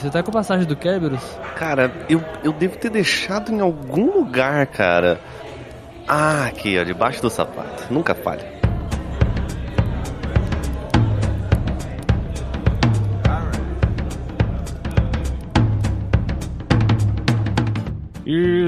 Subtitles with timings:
[0.00, 1.20] Você tá com a passagem do Kerberos?
[1.56, 5.20] Cara, eu, eu devo ter deixado em algum lugar, cara.
[6.06, 7.92] Ah, aqui, ó, debaixo do sapato.
[7.92, 8.57] Nunca falha.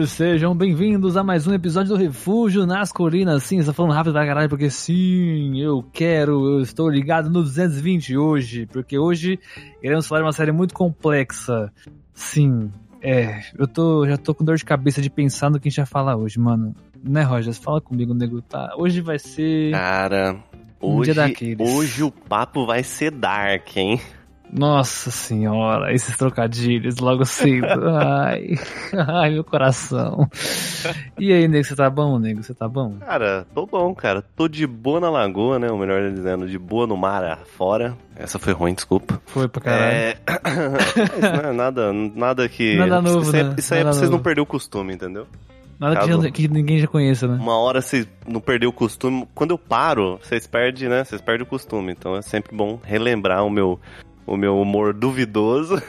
[0.06, 3.42] Sejam bem-vindos a mais um episódio do Refúgio nas Colinas.
[3.42, 8.16] Sim, está falando rápido pra caralho, porque sim, eu quero, eu estou ligado no 220
[8.16, 9.38] hoje, porque hoje
[9.82, 11.70] iremos falar de uma série muito complexa.
[12.14, 12.70] Sim,
[13.02, 15.78] é, eu tô, já tô com dor de cabeça de pensar no que a gente
[15.78, 16.74] vai falar hoje, mano.
[17.02, 17.58] Né, Rogers?
[17.58, 18.72] Fala comigo, nego, tá?
[18.76, 19.72] Hoje vai ser.
[19.72, 20.36] Cara,
[20.82, 21.70] Um dia hoje, daqueles.
[21.74, 24.00] hoje o papo vai ser dark, hein?
[24.52, 27.66] Nossa senhora, esses trocadilhos logo cedo.
[27.96, 28.54] Ai,
[29.08, 30.28] ai, meu coração.
[31.18, 32.42] E aí, nego, você tá bom, nego?
[32.42, 32.96] Você tá bom?
[33.00, 34.22] Cara, tô bom, cara.
[34.34, 35.70] Tô de boa na lagoa, né?
[35.70, 37.96] Ou melhor dizendo, de boa no mar afora.
[38.16, 39.20] Essa foi ruim, desculpa.
[39.26, 39.92] Foi pra caralho.
[39.94, 40.16] É.
[41.22, 42.76] Mas, né, nada, nada que.
[42.76, 43.54] Nada novo, Isso, é- né?
[43.56, 45.26] isso aí é pra vocês não perderem o costume, entendeu?
[45.78, 47.38] Nada que, caso- que ninguém já conheça, né?
[47.40, 49.26] Uma hora vocês não perder o costume.
[49.34, 51.04] Quando eu paro, vocês perdem, né?
[51.04, 51.92] Vocês perdem o costume.
[51.92, 53.80] Então é sempre bom relembrar o meu,
[54.30, 55.76] o meu humor duvidoso.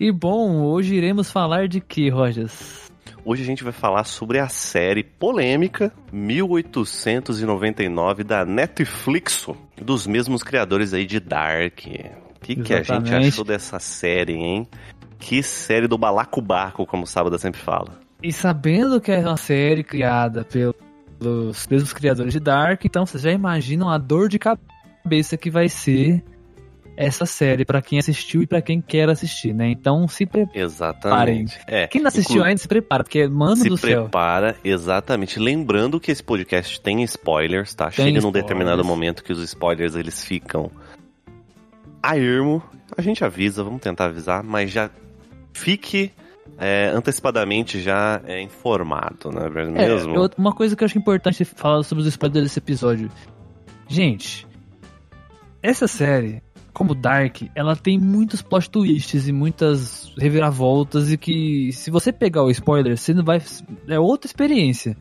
[0.00, 2.88] E bom, hoje iremos falar de que, Rogers?
[3.24, 10.94] Hoje a gente vai falar sobre a série polêmica 1899 da Netflix, dos mesmos criadores
[10.94, 11.80] aí de Dark.
[11.80, 14.68] O que, que a gente achou dessa série, hein?
[15.18, 17.98] Que série do balacobaco, como o Sábado sempre fala.
[18.22, 23.32] E sabendo que é uma série criada pelos mesmos criadores de Dark, então vocês já
[23.32, 26.22] imaginam a dor de cabeça que vai ser
[27.00, 29.68] essa série pra quem assistiu e pra quem quer assistir, né?
[29.70, 30.58] Então se prepare.
[30.60, 31.58] Exatamente.
[31.66, 34.02] É, Quem não assistiu inclu- ainda se prepara, porque mano se do céu.
[34.02, 35.38] prepara, exatamente.
[35.38, 37.84] Lembrando que esse podcast tem spoilers, tá?
[37.86, 38.42] Tem Chega num spoilers.
[38.44, 40.70] determinado momento que os spoilers eles ficam
[42.02, 42.62] a ermo.
[42.96, 44.90] A gente avisa, vamos tentar avisar, mas já
[45.52, 46.10] fique
[46.58, 50.28] é, antecipadamente já é, informado, não é É, mesmo?
[50.36, 53.08] uma coisa que eu acho importante falar sobre os spoilers desse episódio.
[53.86, 54.46] Gente,
[55.62, 56.42] essa série,
[56.78, 62.44] como Dark, ela tem muitos plot twists e muitas reviravoltas e que se você pegar
[62.44, 63.42] o spoiler, você não vai
[63.88, 64.96] é outra experiência.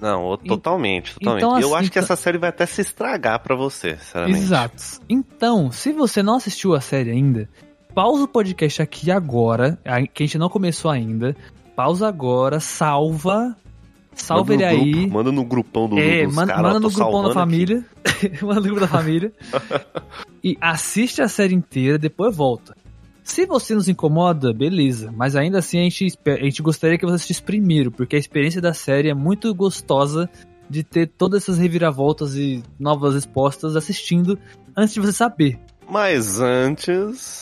[0.00, 1.42] Não, totalmente, totalmente.
[1.42, 4.38] então, eu assim, acho que então- essa série vai até se estragar pra você, sinceramente.
[4.38, 4.82] Exato.
[5.08, 7.48] Então, se você não assistiu a série ainda,
[7.94, 9.78] pausa o podcast aqui agora,
[10.14, 11.36] que a gente não começou ainda.
[11.76, 13.54] Pausa agora, salva,
[14.22, 14.92] salva ele aí.
[14.92, 17.84] grupo, manda no grupão do, É, dos manda, caras, manda no grupão da família.
[18.42, 19.32] manda no grupo da família.
[20.42, 22.74] e assiste a série inteira, depois volta.
[23.22, 25.12] Se você nos incomoda, beleza.
[25.16, 28.60] Mas ainda assim a gente, a gente gostaria que você assistisse primeiro, porque a experiência
[28.60, 30.28] da série é muito gostosa
[30.68, 34.38] de ter todas essas reviravoltas e novas respostas assistindo
[34.76, 35.58] antes de você saber.
[35.88, 37.40] Mas antes.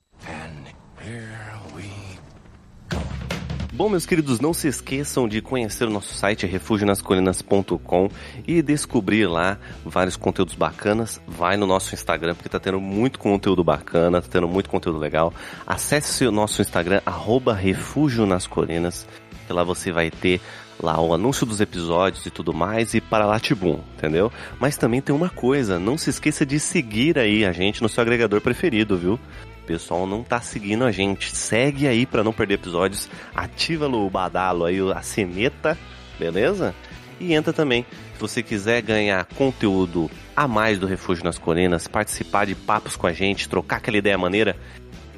[3.78, 8.10] Bom, meus queridos, não se esqueçam de conhecer o nosso site refugionascolinas.com
[8.44, 11.20] e descobrir lá vários conteúdos bacanas.
[11.28, 15.32] Vai no nosso Instagram, porque tá tendo muito conteúdo bacana, tá tendo muito conteúdo legal.
[15.64, 19.06] Acesse o nosso Instagram, arroba Refúgio nas Colinas,
[19.46, 20.40] que lá você vai ter
[20.82, 24.32] lá o anúncio dos episódios e tudo mais, e para lá tibum, entendeu?
[24.58, 28.02] Mas também tem uma coisa, não se esqueça de seguir aí a gente no seu
[28.02, 29.20] agregador preferido, viu?
[29.68, 31.36] Pessoal não tá seguindo a gente.
[31.36, 33.06] Segue aí para não perder episódios.
[33.34, 35.76] Ativa o badalo aí, a sineta,
[36.18, 36.74] beleza?
[37.20, 37.84] E entra também,
[38.14, 43.06] se você quiser ganhar conteúdo a mais do Refúgio nas Colinas, participar de papos com
[43.06, 44.56] a gente, trocar aquela ideia maneira,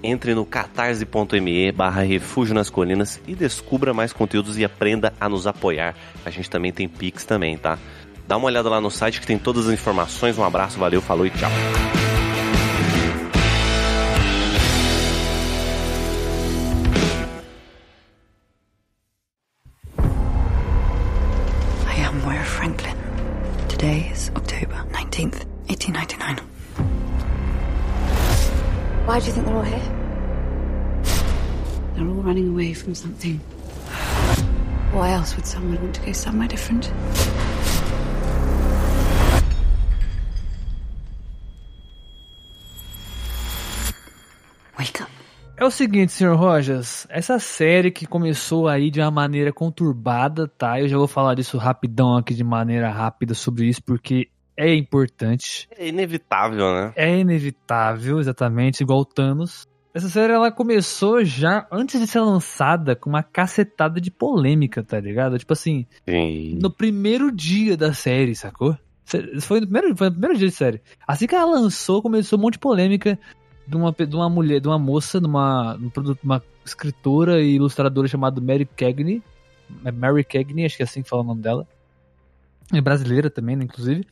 [0.02, 5.46] entre no catarse.me barra Refúgio nas Colinas e descubra mais conteúdos e aprenda a nos
[5.46, 5.94] apoiar.
[6.24, 7.78] A gente também tem Pix também, tá?
[8.26, 10.36] Dá uma olhada lá no site que tem todas as informações.
[10.36, 11.50] Um abraço, valeu, falou e tchau.
[29.10, 29.82] Why do you think they're all here?
[31.96, 33.40] They're all running away from something.
[34.92, 36.92] Why else would someone want to go somewhere different?
[44.78, 45.10] Wake up.
[45.56, 50.80] É o seguinte, senhor Rojas, essa série que começou aí de uma maneira conturbada, tá?
[50.80, 54.28] Eu já vou falar disso rapidão aqui de maneira rápida sobre isso, porque
[54.60, 55.66] é importante.
[55.76, 56.92] É inevitável, né?
[56.94, 59.66] É inevitável, exatamente, igual o Thanos.
[59.94, 65.00] Essa série ela começou já antes de ser lançada com uma cacetada de polêmica, tá
[65.00, 65.38] ligado?
[65.38, 66.58] Tipo assim, Sim.
[66.60, 68.76] no primeiro dia da série, sacou?
[69.40, 70.80] Foi no primeiro, foi no primeiro dia de série.
[71.08, 73.18] Assim que ela lançou, começou um monte de polêmica
[73.66, 77.54] de uma, de uma mulher, de uma moça, de uma, de um uma escritora e
[77.54, 79.22] ilustradora chamada Mary Cagney.
[79.84, 81.66] É Mary Cagney, acho que é assim que fala o nome dela.
[82.72, 84.06] É brasileira também, né, inclusive.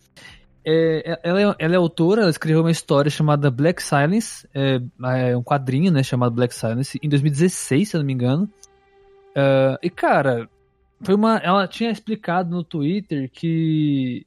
[0.71, 4.79] É, ela, é, ela é autora, ela escreveu uma história chamada Black Silence, é,
[5.31, 8.47] é um quadrinho, né, chamado Black Silence, em 2016, se eu não me engano.
[9.35, 10.47] Ah, e, cara,
[11.01, 11.39] foi uma.
[11.39, 14.27] Ela tinha explicado no Twitter que.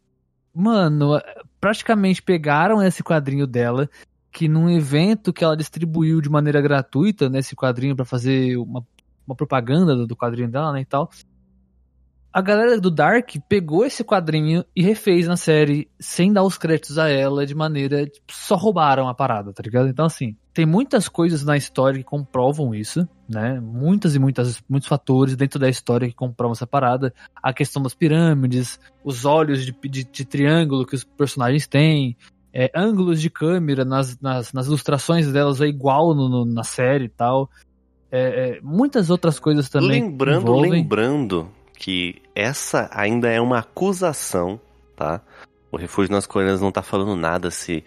[0.54, 1.22] Mano,
[1.60, 3.90] praticamente pegaram esse quadrinho dela,
[4.32, 8.84] que num evento que ela distribuiu de maneira gratuita, né, esse quadrinho pra fazer uma,
[9.28, 11.10] uma propaganda do, do quadrinho dela, né, e tal.
[12.34, 16.98] A galera do Dark pegou esse quadrinho e refez na série sem dar os créditos
[16.98, 18.06] a ela, de maneira.
[18.06, 19.90] Tipo, só roubaram a parada, tá ligado?
[19.90, 23.60] Então, assim, tem muitas coisas na história que comprovam isso, né?
[23.60, 27.14] Muitas e muitas, muitos fatores dentro da história que comprovam essa parada.
[27.44, 32.16] A questão das pirâmides, os olhos de, de, de triângulo que os personagens têm,
[32.54, 37.06] é, ângulos de câmera nas, nas, nas ilustrações delas é igual no, no- na série
[37.06, 37.50] e tal.
[38.10, 40.02] É, é, muitas outras coisas também.
[40.02, 40.72] lembrando, envolvem.
[40.72, 41.50] lembrando
[41.82, 44.62] que essa ainda é uma acusação,
[44.96, 45.20] tá?
[45.72, 47.84] O Refúgio nas Colinas não tá falando nada se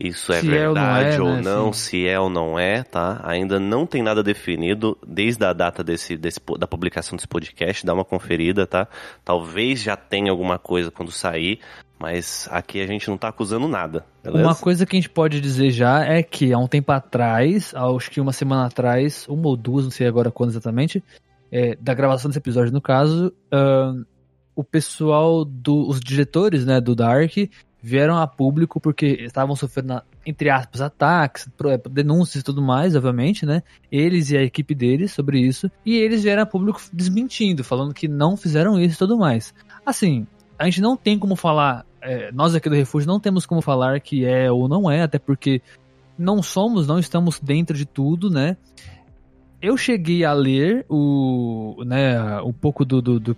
[0.00, 1.78] isso é Se é ou não verdade é, ou né, não, assim.
[1.78, 3.20] se é ou não é, tá?
[3.22, 7.92] Ainda não tem nada definido desde a data desse, desse, da publicação desse podcast, dá
[7.92, 8.88] uma conferida, tá?
[9.22, 11.60] Talvez já tenha alguma coisa quando sair,
[11.98, 14.42] mas aqui a gente não tá acusando nada, beleza?
[14.42, 18.10] Uma coisa que a gente pode dizer já é que há um tempo atrás, acho
[18.10, 21.04] que uma semana atrás, uma ou duas, não sei agora quando exatamente,
[21.54, 24.02] é, da gravação desse episódio no caso, ahn,
[24.56, 27.32] o pessoal, do, os diretores né, do Dark
[27.80, 33.46] vieram a público porque estavam sofrendo, entre aspas, ataques, é, denúncias e tudo mais, obviamente,
[33.46, 33.62] né?
[33.90, 35.70] Eles e a equipe deles sobre isso.
[35.86, 39.54] E eles vieram a público desmentindo, falando que não fizeram isso e tudo mais.
[39.86, 40.26] Assim,
[40.58, 44.00] a gente não tem como falar, é, nós aqui do Refúgio não temos como falar
[44.00, 45.62] que é ou não é, até porque
[46.18, 48.56] não somos, não estamos dentro de tudo, né?
[49.64, 53.36] Eu cheguei a ler o, né, um pouco do, do, do-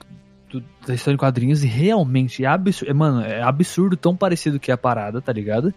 [0.50, 4.72] do- da história em quadrinhos e realmente é absurdo, mano, é absurdo tão parecido que
[4.72, 5.72] é a parada, tá ligado?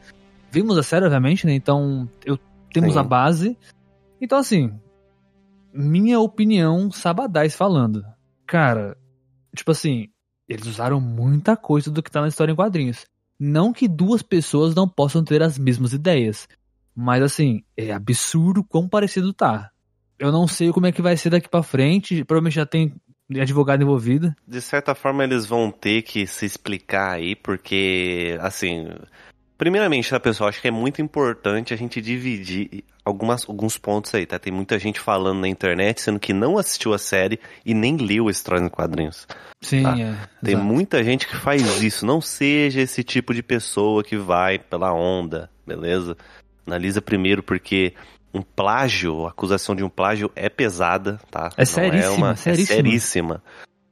[0.51, 1.53] Vimos a série, obviamente, né?
[1.53, 2.39] Então, eu
[2.73, 2.99] temos Sim.
[2.99, 3.57] a base.
[4.19, 4.73] Então, assim,
[5.71, 8.03] minha opinião, Sabadais falando.
[8.47, 8.97] Cara,
[9.55, 10.09] tipo assim,
[10.47, 13.05] eles usaram muita coisa do que tá na história em quadrinhos.
[13.39, 16.47] Não que duas pessoas não possam ter as mesmas ideias.
[16.95, 19.69] Mas assim, é absurdo quão parecido tá.
[20.19, 22.23] Eu não sei como é que vai ser daqui pra frente.
[22.25, 22.93] Provavelmente já tem
[23.39, 24.33] advogado envolvido.
[24.47, 28.87] De certa forma, eles vão ter que se explicar aí, porque, assim.
[29.57, 30.49] Primeiramente, tá, pessoal?
[30.49, 34.39] Acho que é muito importante a gente dividir algumas, alguns pontos aí, tá?
[34.39, 38.27] Tem muita gente falando na internet, sendo que não assistiu a série e nem leu
[38.29, 39.27] a história em quadrinhos.
[39.61, 39.99] Sim, Tá.
[39.99, 40.15] é.
[40.43, 40.65] Tem exato.
[40.65, 42.05] muita gente que faz isso.
[42.05, 46.15] Não seja esse tipo de pessoa que vai pela onda, beleza?
[46.65, 47.93] Analisa primeiro, porque
[48.33, 51.49] um plágio, a acusação de um plágio é pesada, tá?
[51.57, 52.75] É seríssima, é seríssima.
[52.75, 53.43] seríssima.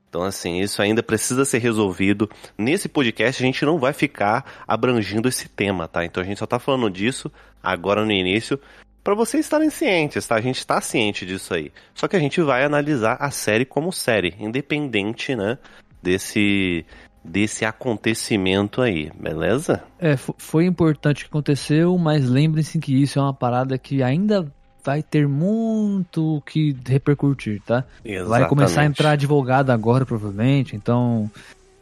[0.09, 2.29] Então, assim, isso ainda precisa ser resolvido.
[2.57, 6.05] Nesse podcast, a gente não vai ficar abrangindo esse tema, tá?
[6.05, 7.31] Então, a gente só tá falando disso
[7.61, 8.59] agora no início
[9.03, 10.35] para vocês estarem cientes, tá?
[10.35, 11.71] A gente tá ciente disso aí.
[11.93, 15.57] Só que a gente vai analisar a série como série, independente, né,
[16.03, 16.85] desse
[17.27, 19.83] desse acontecimento aí, beleza?
[19.99, 24.01] É, fo- foi importante o que aconteceu, mas lembrem-se que isso é uma parada que
[24.01, 24.51] ainda
[24.83, 27.83] vai ter muito que repercutir, tá?
[28.25, 28.89] Vai começar a Exatamente.
[28.91, 30.77] entrar advogado agora, provavelmente.
[30.77, 31.29] Então,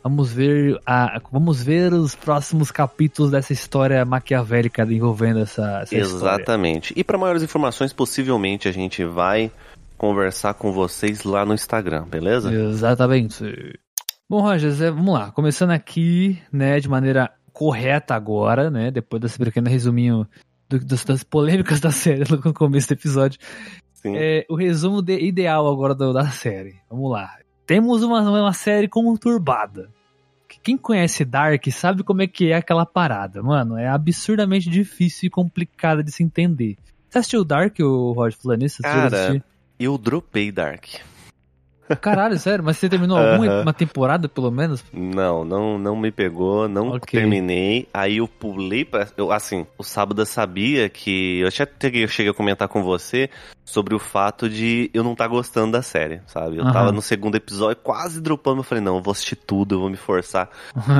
[0.04, 6.36] vamos ver a, vamos ver os próximos capítulos dessa história maquiavélica envolvendo essa, essa história.
[6.36, 6.94] Exatamente.
[6.96, 9.52] E para maiores informações, possivelmente a gente vai
[9.98, 12.52] conversar com vocês lá no Instagram, beleza?
[12.52, 13.80] Exatamente.
[14.30, 15.32] Bom, Roger, Zé, vamos lá.
[15.32, 20.28] Começando aqui, né, de maneira correta agora, né, depois desse pequeno resuminho
[20.68, 23.40] do- das, das polêmicas da série no começo do episódio.
[23.94, 24.14] Sim.
[24.16, 26.76] É, o resumo de- ideal agora do- da série.
[26.90, 27.30] Vamos lá.
[27.68, 29.90] Temos uma, uma série conturbada.
[30.64, 33.78] Quem conhece Dark sabe como é que é aquela parada, mano.
[33.78, 36.78] É absurdamente difícil e complicada de se entender.
[37.10, 38.82] Você assistiu Dark, o Roger Flanista?
[38.82, 39.44] Cara?
[39.80, 40.86] Eu dropei Dark.
[42.02, 42.64] Caralho, sério?
[42.64, 43.62] Mas você terminou alguma Aham.
[43.62, 44.84] uma temporada, pelo menos?
[44.92, 47.20] Não, não, não me pegou, não Ok.
[47.20, 47.88] terminei.
[47.94, 49.08] Aí eu pulei pra.
[49.16, 51.40] Eu, assim, o sábado eu sabia que.
[51.40, 51.68] Eu já
[52.08, 53.30] cheguei, a comentar com você
[53.64, 56.58] sobre o fato de eu não estar gostando da série, sabe?
[56.58, 56.72] Eu Aham.
[56.72, 58.60] tava no segundo episódio quase dropando.
[58.60, 60.50] Eu falei, não, eu vou assistir tudo, eu vou me forçar.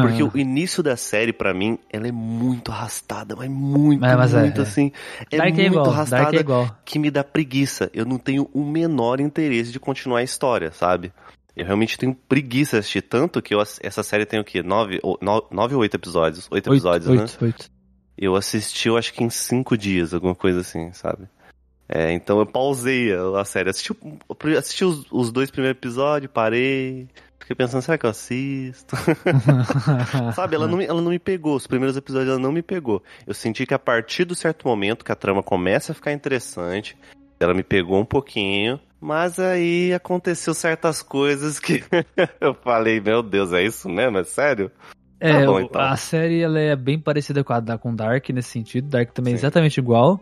[0.02, 4.34] Porque o início da série, pra mim, ela é muito arrastada, mas muito, É, mas
[4.34, 4.64] é, muito é.
[4.64, 4.92] assim.
[5.32, 6.76] É é muito igual, arrastada é igual.
[6.84, 7.90] que me dá preguiça.
[7.94, 11.12] Eu não tenho o menor interesse de continuar a história, sabe?
[11.56, 14.62] Eu realmente tenho preguiça de assistir tanto que eu, essa série tem o quê?
[14.62, 16.48] Nove ou, no- nove ou oito episódios?
[16.52, 17.22] Oito Oito, episódios, né?
[17.22, 17.70] oito, oito.
[18.18, 21.28] eu assisti, eu acho que em cinco dias, alguma coisa assim, sabe?
[21.88, 23.70] É, então eu pausei a, a série.
[23.70, 23.94] Assisti,
[24.58, 27.08] assisti os, os, dois primeiros episódios, parei.
[27.40, 28.96] Fiquei pensando, será que eu assisto?
[30.34, 31.56] Sabe, ela não, ela não me pegou.
[31.56, 33.04] Os primeiros episódios ela não me pegou.
[33.28, 36.98] Eu senti que a partir do certo momento que a trama começa a ficar interessante,
[37.40, 38.80] ela me pegou um pouquinho.
[39.00, 41.84] Mas aí aconteceu certas coisas que
[42.42, 44.18] eu falei, meu Deus, é isso mesmo?
[44.18, 44.72] É sério?
[45.20, 45.82] É, tá bom, então.
[45.82, 48.90] a série ela é bem parecida com a com Dark nesse sentido.
[48.90, 49.44] Dark também é Sim.
[49.44, 50.22] é exatamente igual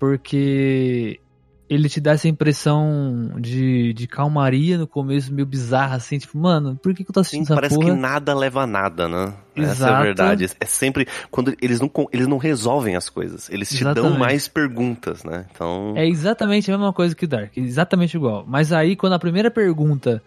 [0.00, 1.20] porque
[1.70, 6.76] ele te dá essa impressão de, de calmaria no começo, meio bizarra, assim, tipo, mano,
[6.82, 7.90] por que, que eu tô assistindo Sim, parece porra?
[7.90, 9.32] que nada leva a nada, né?
[9.54, 9.72] Exato.
[9.72, 10.46] Essa é a verdade.
[10.58, 14.10] É sempre quando eles não, eles não resolvem as coisas, eles te exatamente.
[14.10, 15.46] dão mais perguntas, né?
[15.54, 15.94] Então...
[15.96, 18.44] É exatamente a mesma coisa que Dark, exatamente igual.
[18.48, 20.20] Mas aí, quando a primeira pergunta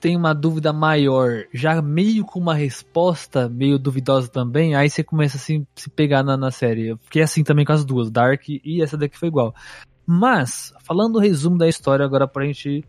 [0.00, 5.36] tem uma dúvida maior, já meio com uma resposta meio duvidosa também, aí você começa
[5.36, 6.94] assim se pegar na, na série.
[6.94, 9.52] Porque é assim também com as duas, Dark e essa daqui foi igual.
[10.06, 12.84] Mas, falando o resumo da história agora pra gente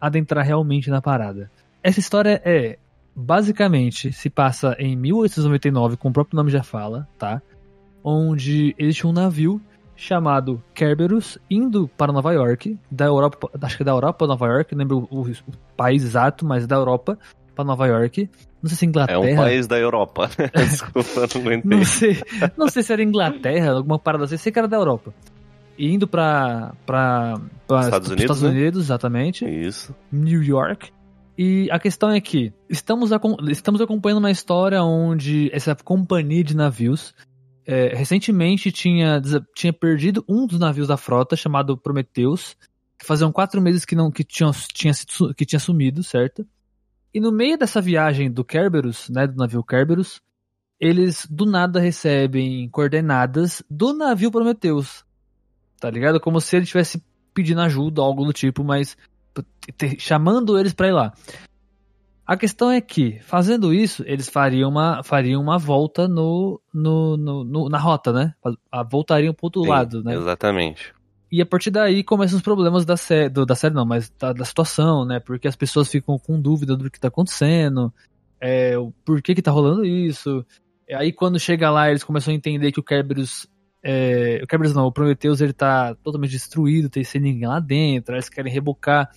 [0.00, 1.50] adentrar realmente na parada.
[1.82, 2.78] Essa história é
[3.14, 7.40] basicamente se passa em 1899, como o próprio nome já fala, tá?
[8.04, 9.60] Onde existe um navio
[9.96, 14.46] chamado Kerberos indo para Nova York, da Europa, acho que é da Europa para Nova
[14.46, 15.34] York, não lembro o, o,
[15.74, 17.18] país exato, mas é da Europa
[17.54, 18.28] para Nova York.
[18.62, 19.30] Não sei se é Inglaterra.
[19.30, 20.28] É um país da Europa.
[20.54, 21.76] Desculpa, não entendi.
[21.76, 22.22] Não sei,
[22.56, 25.14] não sei se era Inglaterra, alguma parada assim, sei que era da Europa.
[25.78, 28.48] Indo para para Estados, Unidos, Estados né?
[28.48, 29.44] Unidos, exatamente.
[29.44, 29.94] Isso.
[30.10, 30.90] New York.
[31.38, 33.10] E a questão é que estamos,
[33.50, 37.14] estamos acompanhando uma história onde essa companhia de navios
[37.66, 39.20] é, recentemente tinha,
[39.54, 42.56] tinha perdido um dos navios da frota, chamado Prometheus,
[42.96, 44.92] que faziam quatro meses que não que tinha, tinha,
[45.36, 46.46] que tinha sumido, certo?
[47.12, 50.22] E no meio dessa viagem do Kerberos, né, do navio Kerberos,
[50.78, 55.04] eles do nada recebem coordenadas do navio Prometheus.
[55.78, 56.20] Tá ligado?
[56.20, 57.02] Como se ele estivesse
[57.34, 58.96] pedindo ajuda, algo do tipo, mas
[59.98, 61.12] chamando eles para ir lá.
[62.26, 67.44] A questão é que, fazendo isso, eles fariam uma, fariam uma volta no, no, no,
[67.44, 68.34] no na rota, né?
[68.90, 70.14] Voltariam pro outro Sim, lado, né?
[70.16, 70.92] Exatamente.
[71.30, 74.44] E a partir daí começam os problemas da série, da série não, mas da, da,
[74.44, 75.20] situação, né?
[75.20, 77.94] Porque as pessoas ficam com dúvida do que tá acontecendo,
[78.40, 80.44] é, por que que tá rolando isso.
[80.88, 83.46] E aí quando chega lá, eles começam a entender que o Kerberos
[83.88, 88.16] é, o Kerberos não, o Prometheus ele tá totalmente destruído, tem sem ninguém lá dentro,
[88.16, 89.08] eles querem rebocar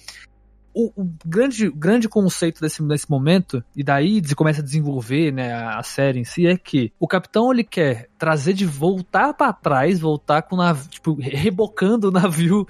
[0.71, 5.79] o, o, grande, grande conceito desse, desse momento, e daí começa a desenvolver né, a,
[5.79, 9.99] a, série em si, é que o capitão ele quer trazer de voltar para trás,
[9.99, 12.67] voltar com o navio, tipo, rebocando o navio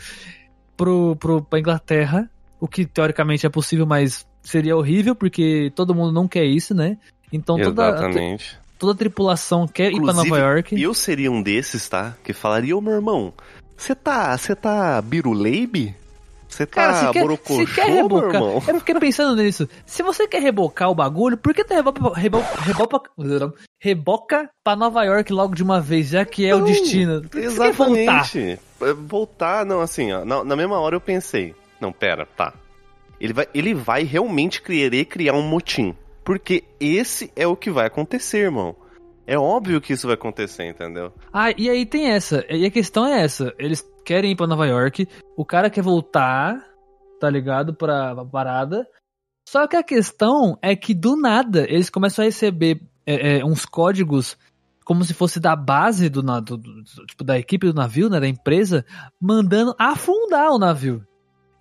[0.77, 6.13] pro, pro, pra Inglaterra, o que teoricamente é possível, mas seria horrível, porque todo mundo
[6.13, 6.97] não quer isso, né?
[7.31, 7.89] Então toda.
[7.89, 8.57] Exatamente.
[8.79, 10.81] Toda a tripulação quer Inclusive, ir pra Nova York.
[10.81, 12.15] Eu seria um desses, tá?
[12.23, 13.33] Que falaria, ô meu irmão,
[13.75, 14.37] você tá.
[14.37, 15.93] Você tá biruleibe?
[16.47, 19.69] Você tá Cara, se quer, se quer rebocar, eu fiquei pensando nisso.
[19.85, 25.03] Se você quer rebocar o bagulho, por que tu reboca, reboca, reboca, reboca pra Nova
[25.03, 27.21] York logo de uma vez, já que é o destino?
[27.35, 28.59] exatamente.
[28.79, 29.03] Voltar?
[29.05, 32.53] voltar, não, assim, ó, na, na, mesma hora eu pensei, não, pera, tá.
[33.21, 35.93] Ele vai, ele vai realmente querer criar um motim.
[36.29, 38.75] Porque esse é o que vai acontecer, irmão.
[39.25, 41.11] É óbvio que isso vai acontecer, entendeu?
[41.33, 42.45] Ah, e aí tem essa.
[42.47, 43.51] E a questão é essa.
[43.57, 45.07] Eles querem ir pra Nova York.
[45.35, 46.63] O cara quer voltar,
[47.19, 47.73] tá ligado?
[47.73, 48.87] Pra, parada.
[49.49, 53.65] Só que a questão é que do nada eles começam a receber é, é, uns
[53.65, 54.37] códigos
[54.85, 58.27] como se fosse da base do, do, do, tipo da equipe do navio, né, da
[58.27, 58.85] empresa,
[59.19, 61.03] mandando afundar o navio.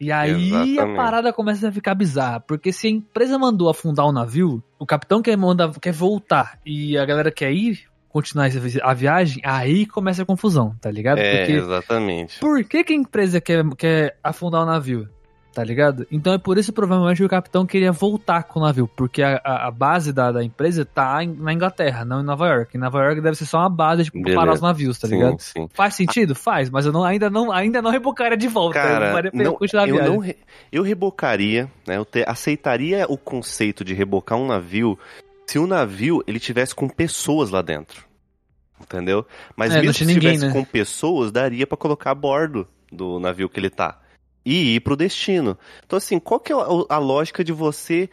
[0.00, 0.80] E aí Exatamente.
[0.80, 4.86] a parada começa a ficar bizarra, porque se a empresa mandou afundar o navio, o
[4.86, 8.48] capitão quer, manda, quer voltar e a galera quer ir, continuar
[8.82, 11.18] a viagem, aí começa a confusão, tá ligado?
[11.18, 12.40] É, porque, exatamente.
[12.40, 15.08] Por que, que a empresa quer, quer afundar o navio?
[15.58, 16.06] Tá ligado?
[16.08, 19.70] Então é por isso provavelmente o capitão queria voltar com o navio, porque a, a,
[19.72, 22.76] base da, da empresa tá em, na Inglaterra, não em Nova York.
[22.76, 25.40] Em Nova York deve ser só uma base tipo, para parar os navios, tá ligado?
[25.40, 25.68] Sim, sim.
[25.74, 26.32] Faz sentido?
[26.32, 28.74] Faz, mas eu não, ainda, não, ainda não rebocaria de volta.
[28.74, 30.36] Cara, eu não, eu, não re,
[30.70, 31.96] eu rebocaria, né?
[31.96, 34.96] Eu te, aceitaria o conceito de rebocar um navio
[35.44, 38.04] se o navio ele tivesse com pessoas lá dentro.
[38.80, 39.26] Entendeu?
[39.56, 40.52] Mas é, mesmo se ninguém, tivesse né?
[40.52, 43.98] com pessoas, daria para colocar a bordo do navio que ele tá
[44.48, 45.58] e ir pro destino.
[45.84, 48.08] Então, assim, qual que é a lógica de você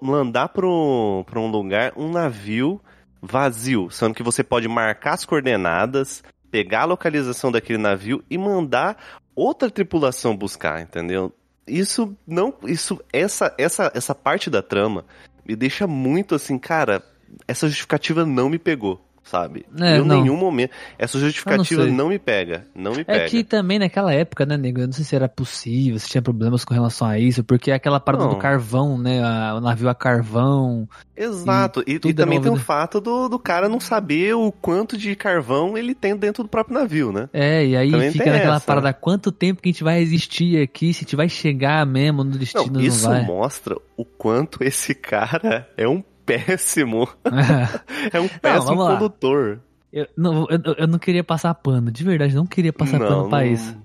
[0.00, 2.80] mandar para um lugar um navio
[3.20, 9.18] vazio, sendo que você pode marcar as coordenadas, pegar a localização daquele navio e mandar
[9.34, 11.32] outra tripulação buscar, entendeu?
[11.66, 15.04] Isso não, isso essa essa essa parte da trama
[15.44, 17.02] me deixa muito assim, cara,
[17.48, 19.03] essa justificativa não me pegou.
[19.24, 19.64] Sabe?
[19.80, 20.20] É, eu, em não.
[20.22, 20.70] nenhum momento.
[20.98, 21.92] Essa justificativa sei.
[21.92, 22.66] não, me pega.
[22.74, 23.24] Não me pega.
[23.24, 24.80] É que também naquela época, né, nego?
[24.80, 27.74] Eu não sei se era possível, se tinha problemas com relação a isso, porque é
[27.74, 28.30] aquela parada Não.
[28.30, 29.22] do carvão, né?
[29.22, 30.88] a- o navio a carvão.
[31.16, 31.82] Exato.
[31.86, 34.96] E, tudo e também tem o movido- fato do, do cara não saber o quanto
[34.96, 37.28] de carvão ele tem dentro do próprio navio, né?
[37.32, 38.66] É, e aí Também fica naquela essa.
[38.66, 42.24] parada, quanto tempo que a gente vai existir aqui, se a gente vai chegar mesmo
[42.24, 43.24] no destino, Não, não, isso vai.
[43.24, 47.08] mostra o quanto esse cara é um péssimo.
[48.12, 48.92] É um péssimo lá.
[48.94, 49.60] condutor.
[49.92, 53.28] eu, não, eu, eu não queria passar pano, de verdade, não queria passar Não, pano
[53.28, 53.76] pra não- isso.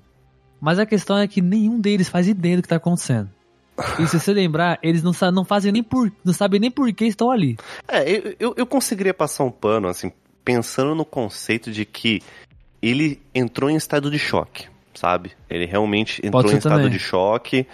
[0.62, 3.30] Mas a questão é que nenhum deles faz ideia do que tá acontecendo.
[3.98, 6.12] E se você lembrar, eles não, não fazem nem por.
[6.26, 7.56] não sabem nem por que estão ali.
[7.88, 10.12] É, eu, eu, eu conseguiria passar um pano, assim,
[10.44, 12.22] pensando no conceito de que
[12.82, 15.32] ele entrou em estado de choque, sabe?
[15.50, 16.90] Ele realmente entrou em estado também.
[16.90, 17.66] de choque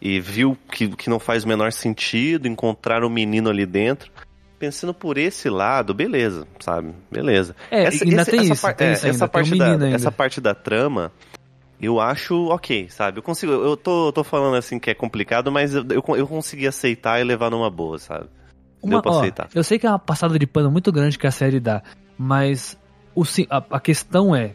[0.00, 4.10] e viu que, que não faz o menor sentido encontrar o menino ali dentro.
[4.58, 6.92] Pensando por esse lado, beleza, sabe?
[7.10, 7.56] Beleza.
[7.70, 9.72] É, ainda tem essa isso, par- tem é, isso ainda, essa tem um parte da,
[9.72, 9.88] ainda.
[9.88, 11.10] essa parte da trama,
[11.80, 13.18] eu acho ok, sabe?
[13.18, 16.66] Eu consigo, eu tô, tô falando assim que é complicado, mas eu, eu, eu consegui
[16.66, 18.26] aceitar e levar numa boa, sabe?
[18.82, 19.48] Deu Uma, pra ó, aceitar.
[19.54, 21.82] eu sei que é uma passada de pano muito grande que a série dá,
[22.18, 22.78] mas
[23.14, 24.54] o, a, a questão é.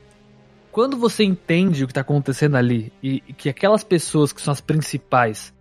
[0.76, 4.52] Quando você entende o que tá acontecendo ali e, e que aquelas pessoas que são
[4.52, 5.56] as principais,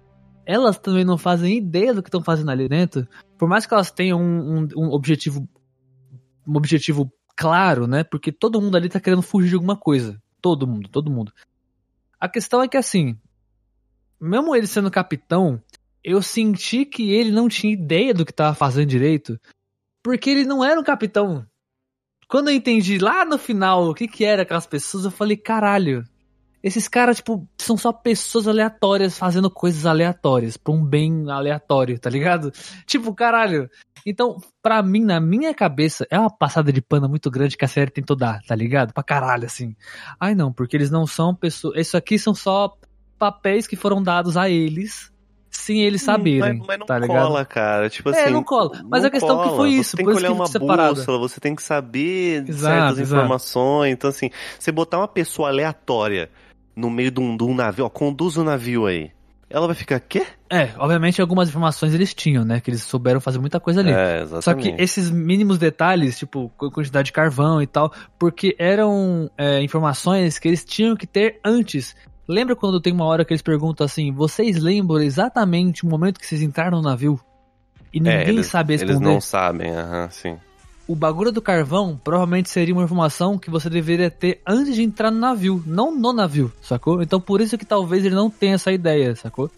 [0.44, 3.06] elas também não fazem ideia do que estão fazendo ali dentro,
[3.38, 5.48] por mais que elas tenham um, um- um objetivo
[6.44, 8.02] um objetivo claro, né?
[8.02, 10.20] Porque todo mundo ali tá querendo fugir de alguma coisa.
[10.42, 11.32] Todo mundo, todo mundo.
[12.18, 13.16] A questão é que assim,
[14.20, 15.62] mesmo ele sendo capitão,
[16.02, 19.40] eu senti que ele não tinha ideia do que tava fazendo direito,
[20.02, 21.46] porque ele não era um capitão.
[22.34, 26.02] Quando eu entendi lá no final o que que era aquelas pessoas, eu falei, caralho,
[26.64, 32.10] esses caras, tipo, são só pessoas aleatórias fazendo coisas aleatórias, pra um bem aleatório, tá
[32.10, 32.50] ligado?
[32.88, 33.70] Tipo, caralho.
[34.04, 37.68] Então, pra mim, na minha cabeça, é uma passada de pano muito grande que a
[37.68, 38.92] série tentou dar, tá ligado?
[38.92, 39.76] Pra caralho, assim.
[40.18, 41.78] Ai não, porque eles não são pessoas.
[41.78, 42.76] Isso aqui são só
[43.16, 45.13] papéis que foram dados a eles,
[45.56, 47.16] sem eles saberem, Mas, mas não tá ligado?
[47.28, 47.88] cola, cara.
[47.88, 48.32] Tipo É, assim.
[48.32, 48.82] não cola.
[48.88, 49.56] Mas não a questão que cola.
[49.56, 50.94] foi isso, Você tem que olhar que uma fica separado.
[50.96, 53.20] bússola, você tem que saber Exato, certas exato.
[53.22, 53.92] informações.
[53.92, 56.28] Então, assim, você botar uma pessoa aleatória
[56.76, 59.10] no meio de um, de um navio, ó, conduz o navio aí.
[59.48, 60.26] Ela vai ficar, quê?
[60.50, 62.58] É, obviamente algumas informações eles tinham, né?
[62.60, 63.92] Que eles souberam fazer muita coisa ali.
[63.92, 64.72] É, Só exatamente.
[64.74, 70.38] que esses mínimos detalhes, tipo, qu- quantidade de carvão e tal, porque eram é, informações
[70.40, 71.94] que eles tinham que ter antes.
[72.26, 76.26] Lembra quando tem uma hora que eles perguntam assim: vocês lembram exatamente o momento que
[76.26, 77.20] vocês entraram no navio?
[77.92, 78.92] E É, ninguém eles, sabe responder.
[78.92, 80.36] Eles não sabem, aham, sim.
[80.86, 85.10] O bagulho do carvão provavelmente seria uma informação que você deveria ter antes de entrar
[85.10, 87.02] no navio, não no navio, sacou?
[87.02, 89.50] Então por isso que talvez ele não tenha essa ideia, sacou?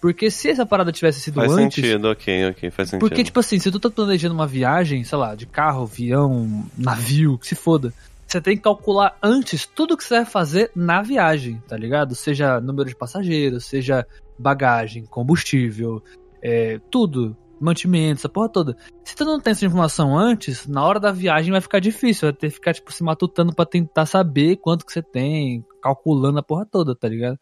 [0.00, 1.76] Porque se essa parada tivesse sido Faz antes.
[1.76, 3.08] sentido, ok, ok, faz sentido.
[3.08, 7.38] Porque, tipo assim, se tu tá planejando uma viagem, sei lá, de carro, avião, navio,
[7.38, 7.94] que se foda,
[8.32, 12.14] você tem que calcular antes tudo que você vai fazer na viagem, tá ligado?
[12.14, 14.06] Seja número de passageiros, seja
[14.38, 16.02] bagagem, combustível,
[16.42, 18.76] é, tudo, mantimento, essa porra toda.
[19.04, 22.32] Se tu não tem essa informação antes, na hora da viagem vai ficar difícil, vai
[22.32, 26.42] ter que ficar, tipo, se matutando pra tentar saber quanto que você tem, calculando a
[26.42, 27.38] porra toda, tá ligado?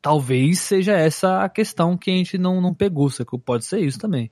[0.00, 3.38] Talvez seja essa a questão que a gente não, não pegou, sacou?
[3.40, 4.30] Pode ser isso também.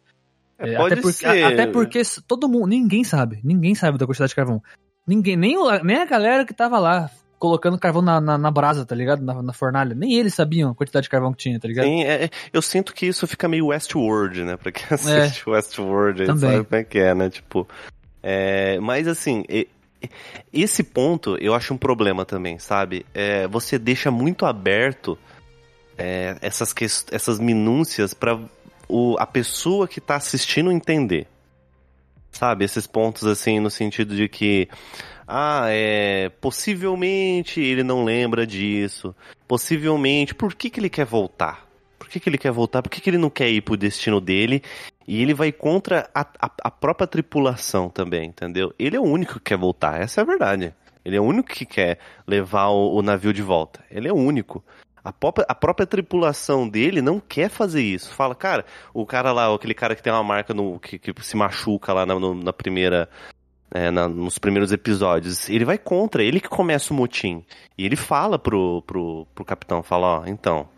[0.57, 1.27] É, pode até, porque, ser.
[1.43, 4.63] a- até porque todo mundo, ninguém sabe, ninguém sabe da quantidade de carvão.
[5.07, 8.95] Ninguém, nem, nem a galera que tava lá colocando carvão na, na, na brasa, tá
[8.95, 9.23] ligado?
[9.23, 9.95] Na, na fornalha.
[9.95, 11.85] Nem eles sabiam a quantidade de carvão que tinha, tá ligado?
[11.85, 14.57] Sim, é- é- eu sinto que isso fica meio Westworld, né?
[14.57, 16.51] Pra quem assiste Westworld, aí Também.
[16.53, 17.29] sabe como é que é, né?
[17.29, 17.69] Tipo,
[18.23, 19.45] é, mas assim,
[20.53, 23.05] esse ponto eu acho um problema também, sabe?
[23.13, 25.19] É, você deixa muito aberto
[25.99, 26.75] é, essas,
[27.13, 28.39] essas minúcias pra
[28.89, 31.27] o, a pessoa que tá assistindo entender.
[32.35, 32.65] Sabe?
[32.65, 34.69] Esses pontos assim, no sentido de que
[35.27, 36.31] ah, é.
[36.41, 39.15] Possivelmente ele não lembra disso.
[39.49, 40.35] Possivelmente.
[40.35, 41.67] Por que, que ele quer voltar?
[41.99, 42.83] Por que, que ele quer voltar?
[42.83, 44.63] Por que, que ele não quer ir pro destino dele?
[45.07, 48.75] E ele vai contra a, a, a própria tripulação também, entendeu?
[48.79, 50.75] Ele é o único que quer voltar, essa é a verdade.
[51.05, 53.85] Ele é o único que quer levar o, o navio de volta.
[53.91, 54.65] Ele é o único.
[55.05, 58.15] A própria, a própria tripulação dele não quer fazer isso.
[58.15, 58.65] Fala, cara,
[58.95, 62.07] o cara lá, aquele cara que tem uma marca no, que, que se machuca lá
[62.07, 63.09] na, no- na primeira.
[63.75, 67.45] é, na- nos primeiros episódios, ele vai contra, ele que começa o motim.
[67.77, 70.69] E ele fala pro, pro, pro capitão, fala, ó, então,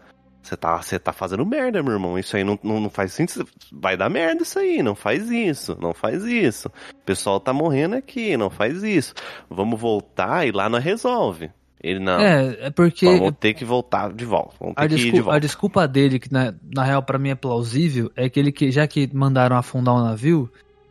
[0.42, 2.18] você tá, tá fazendo merda, meu irmão.
[2.18, 3.46] Isso aí não, não, não faz sentido.
[3.72, 4.82] Vai dar merda isso aí.
[4.82, 5.76] Não faz isso.
[5.80, 6.68] Não faz isso.
[6.68, 8.36] O pessoal tá morrendo aqui.
[8.36, 9.12] Não faz isso.
[9.50, 11.50] Vamos voltar e lá não resolve.
[11.86, 12.18] Ele não.
[12.18, 14.56] É, é porque Vamos ter que voltar de volta.
[14.74, 15.40] A, ir de desculpa, a volta.
[15.40, 18.88] desculpa dele, que na, na real pra mim é plausível, é que ele que já
[18.88, 20.50] que mandaram afundar o navio,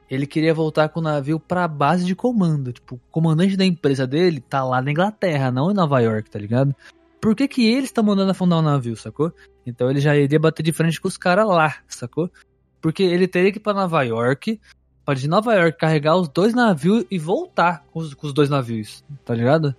[0.09, 2.71] ele queria voltar com o navio pra base de comando.
[2.71, 6.39] Tipo, o comandante da empresa dele tá lá na Inglaterra, não em Nova York, tá
[6.39, 6.73] ligado?
[7.19, 9.33] Por que, que eles estão mandando afundar o navio, sacou?
[9.65, 12.31] Então ele já iria bater de frente com os caras lá, sacou?
[12.79, 14.61] Porque ele teria que ir pra Nova York,
[15.03, 18.49] pra de Nova York carregar os dois navios e voltar com os, com os dois
[18.49, 19.75] navios, tá ligado?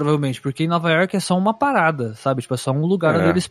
[0.00, 2.42] Provavelmente, porque em Nova York é só uma parada, sabe?
[2.42, 3.18] Tipo, é só um lugar É.
[3.18, 3.50] onde eles.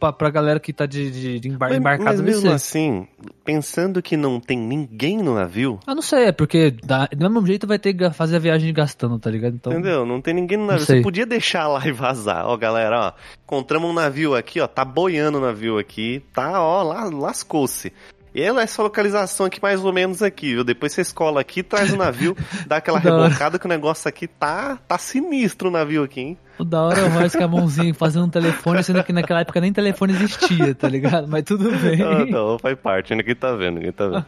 [0.00, 3.06] Pra, pra galera que tá de, de, de embar Mas, embarcado mas mesmo assim,
[3.44, 7.46] pensando que não tem ninguém no navio, Eu não sei, é porque dá- do mesmo
[7.46, 9.56] jeito vai ter que fazer a viagem gastando, tá ligado?
[9.56, 10.06] Então, entendeu?
[10.06, 10.86] Não tem ninguém no navio.
[10.86, 12.46] Você podia deixar lá e vazar.
[12.46, 13.12] Ó, galera, ó,
[13.44, 17.92] encontramos um navio aqui, ó, tá boiando o navio aqui, tá, ó, lá, lascou-se.
[18.34, 20.64] E ela essa localização aqui mais ou menos aqui, viu?
[20.64, 24.76] Depois você escola aqui, traz o navio, dá aquela rebocada que o negócio aqui tá,
[24.88, 26.38] tá sinistro o navio aqui, hein?
[26.58, 29.40] O da hora é o Royce com a mãozinha fazendo um telefone, sendo que naquela
[29.40, 31.26] época nem telefone existia, tá ligado?
[31.28, 32.00] Mas tudo bem.
[32.02, 34.24] Ah, não, faz parte, ninguém tá vendo, ninguém tá vendo.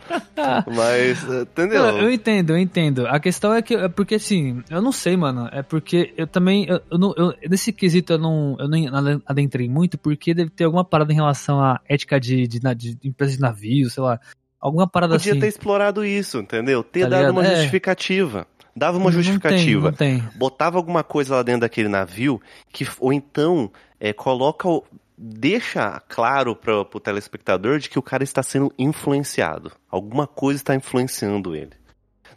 [0.75, 1.83] Mas, entendeu?
[1.83, 3.07] Não, eu entendo, eu entendo.
[3.07, 5.49] A questão é que é porque assim, eu não sei, mano.
[5.53, 9.69] É porque eu também, eu, eu não, eu- nesse quesito eu não, eu não adentrei
[9.69, 13.35] muito, porque deve ter alguma parada em relação à ética de, de, na- de empresa
[13.35, 14.19] de navio, sei lá.
[14.61, 15.41] Alguma parada Podia assim.
[15.41, 16.83] ter explorado isso, entendeu?
[16.83, 17.33] Ter Tá dado ligado?
[17.35, 17.57] uma É.
[17.57, 18.47] justificativa.
[18.77, 19.91] Dava uma Não tem, justificativa.
[19.91, 20.23] Não tem.
[20.35, 24.85] botava alguma coisa lá dentro daquele navio que ou então é, coloca o,
[25.17, 30.75] deixa claro para o telespectador de que o cara está sendo influenciado alguma coisa está
[30.75, 31.73] influenciando ele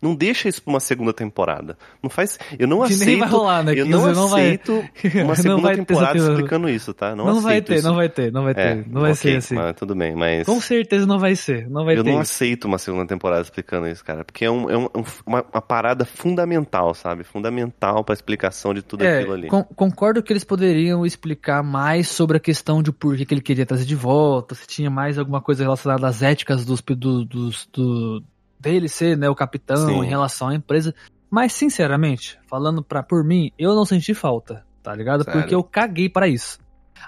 [0.01, 3.29] não deixa isso para uma segunda temporada não faz eu não Que aceito nem vai
[3.29, 3.73] rolar, né?
[3.75, 7.41] eu não não vai- aceito uma Não segunda vai temporada explicando isso tá não, Não,
[7.41, 7.87] vai ter, isso.
[7.87, 8.61] não vai ter, não vai ter.
[8.61, 9.55] É, não vai ser assim.
[9.55, 11.69] mas tudo bem mas Com certeza não vai ser.
[11.69, 12.09] Não vai eu ter.
[12.11, 12.31] não isso.
[12.33, 14.23] aceito uma segunda temporada explicando isso, cara.
[14.23, 17.23] Porque é, um- é um- um- uma, uma parada fundamental, sabe?
[17.23, 19.47] Fundamental pra explicação de tudo aquilo ali.
[19.47, 23.33] É, con- concordo que eles poderiam explicar mais sobre a questão de por que, que
[23.33, 27.25] ele queria trazer de volta, se tinha mais alguma coisa relacionada às éticas dos, do,
[27.25, 28.23] dos, do,
[28.59, 30.03] dele ser né, o capitão Sim.
[30.03, 30.93] em relação à empresa.
[31.29, 35.23] Mas, sinceramente, falando pra, por mim, eu não senti falta, tá ligado?
[35.23, 35.39] Sério?
[35.41, 36.59] Porque eu caguei pra isso.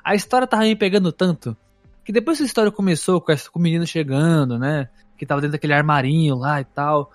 [0.04, 1.58] A história tava me pegando tanto
[2.06, 4.88] que depois que a história começou com, essa- com o menino chegando, né?
[5.18, 7.12] Que tava dentro daquele armarinho lá e tal.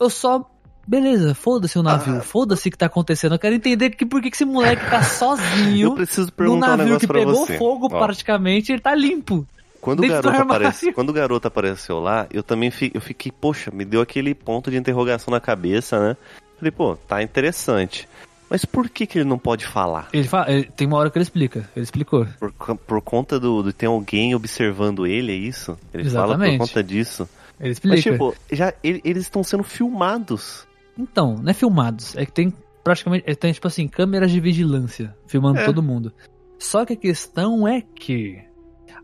[0.00, 0.50] Eu só.
[0.86, 2.20] Beleza, foda-se o navio, Ah.
[2.20, 3.32] foda-se o que tá acontecendo.
[3.32, 6.76] Eu quero entender que por que esse moleque tá Eu sozinho preciso no perguntar um
[6.76, 9.46] navio negócio que pegou fogo Ó, praticamente, ele tá limpo.
[9.84, 13.30] Quando o, do garoto aparece, quando o garoto apareceu lá, eu também fi- eu fiquei,
[13.30, 16.16] poxa, me deu aquele ponto de interrogação na cabeça, né?
[16.56, 18.08] Falei, pô, tá interessante.
[18.48, 20.08] Mas por que que ele não pode falar?
[20.12, 22.26] Ele fala, ele- tem uma hora que ele explica, ele explicou.
[22.38, 25.76] Por, por conta do, de ter alguém observando ele, é isso?
[25.92, 26.58] Ele fala Exatamente.
[26.58, 27.28] por conta disso.
[27.60, 27.94] Ele explica.
[27.96, 30.66] Mas, tipo, já, ele- eles estão sendo filmados.
[30.98, 35.14] Então, não é filmados, é que tem praticamente, é, tem tipo assim, câmeras de vigilância
[35.26, 35.64] filmando É.
[35.64, 36.12] todo mundo.
[36.58, 38.38] Só que a questão é que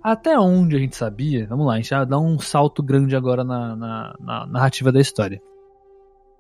[0.03, 3.45] até onde a gente sabia, vamos lá, a gente já dá um salto grande agora
[3.45, 5.41] na, na, na narrativa da história.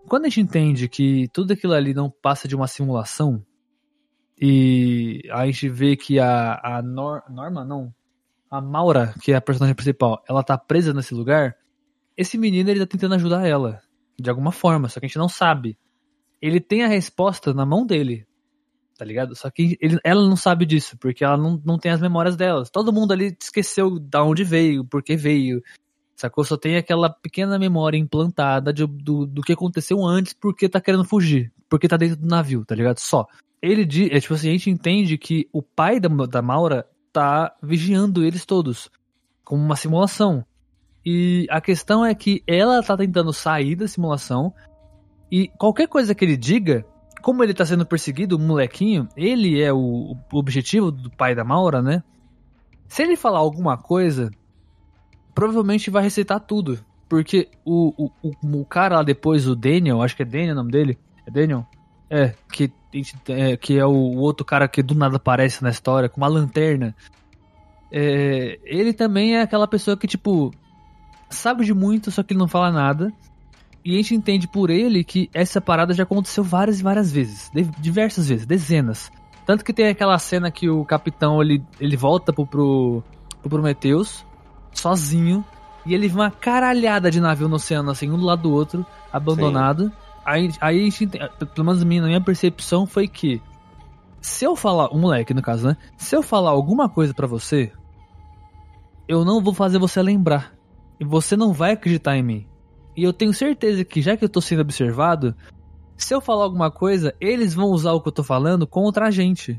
[0.09, 3.45] Quando a gente entende que tudo aquilo ali não passa de uma simulação,
[4.41, 7.93] e a gente vê que a, a Nor- Norma, não,
[8.51, 11.55] a Maura, que é a personagem principal, ela tá presa nesse lugar,
[12.17, 13.81] esse menino ele tá tentando ajudar ela,
[14.19, 15.79] de alguma forma, só que a gente não sabe.
[16.41, 18.27] Ele tem a resposta na mão dele,
[19.01, 19.35] tá ligado?
[19.35, 22.69] Só que ele, ela não sabe disso, porque ela não, não tem as memórias delas.
[22.69, 25.63] Todo mundo ali esqueceu da onde veio, por que veio,
[26.15, 26.45] sacou?
[26.45, 31.07] Só tem aquela pequena memória implantada de- do, do que aconteceu antes, porque tá querendo
[31.07, 32.99] fugir, porque tá dentro do navio, tá ligado?
[32.99, 33.25] Só.
[33.63, 37.57] Ele diz, é tipo assim, a gente entende que o pai da, da Maura tá
[37.63, 38.91] vigiando eles todos,
[39.43, 40.45] como uma simulação.
[41.07, 44.53] E a questão é que ela tá tentando sair da simulação
[45.33, 46.85] e qualquer coisa que ele diga,
[47.23, 51.83] como ele tá sendo perseguido, o molequinho, ele é o, objetivo do pai da Maura,
[51.83, 52.03] né?
[52.89, 54.31] Se ele falar alguma coisa,
[55.35, 56.79] provavelmente vai receitar tudo.
[57.09, 60.57] Porque o, o, o, o cara lá depois, o Daniel, acho que é Daniel o
[60.57, 60.99] nome dele.
[61.27, 61.67] É Daniel?
[62.09, 62.73] É, que,
[63.29, 66.29] é, que é o, o outro cara que do nada aparece na história, com uma
[66.29, 66.95] lanterna.
[67.93, 70.53] É, ele também é aquela pessoa que, tipo,
[71.29, 73.13] sabe de muito, só que ele não fala nada.
[73.85, 77.51] E a gente entende por ele que essa parada já aconteceu várias e várias vezes.
[77.55, 79.11] de- diversas vezes, dezenas.
[79.47, 83.03] Tanto que tem aquela cena que o capitão ele, ele volta pro, pro,
[83.41, 84.25] pro Prometheus,
[84.73, 85.45] sozinho,
[85.87, 88.85] e ele vê uma caralhada de navio no oceano, assim, um do lado do outro,
[89.13, 89.91] abandonado.
[90.25, 91.19] Aí, aí a gente ente-
[91.55, 93.41] pelo menos minha, na minha percepção foi que
[94.21, 95.77] se eu falar, o moleque no caso, né?
[95.97, 97.73] Se eu falar alguma coisa pra você,
[99.09, 100.53] eu não vou fazer você lembrar.
[101.01, 102.47] E você não vai acreditar em mim.
[103.01, 105.35] E eu tenho certeza que já que eu tô sendo observado,
[105.97, 109.11] se eu falar alguma coisa, eles vão usar o que eu tô falando contra a
[109.11, 109.59] gente.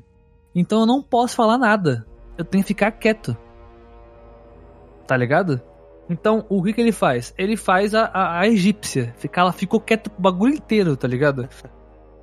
[0.53, 2.05] Então eu não posso falar nada.
[2.37, 3.35] Eu tenho que ficar quieto.
[5.07, 5.59] Tá ligado?
[6.07, 7.33] Então, o que que ele faz?
[7.35, 9.11] Ele faz a, a, a egípcia.
[9.17, 11.49] Fica, ela ficou quieta o bagulho inteiro, tá ligado?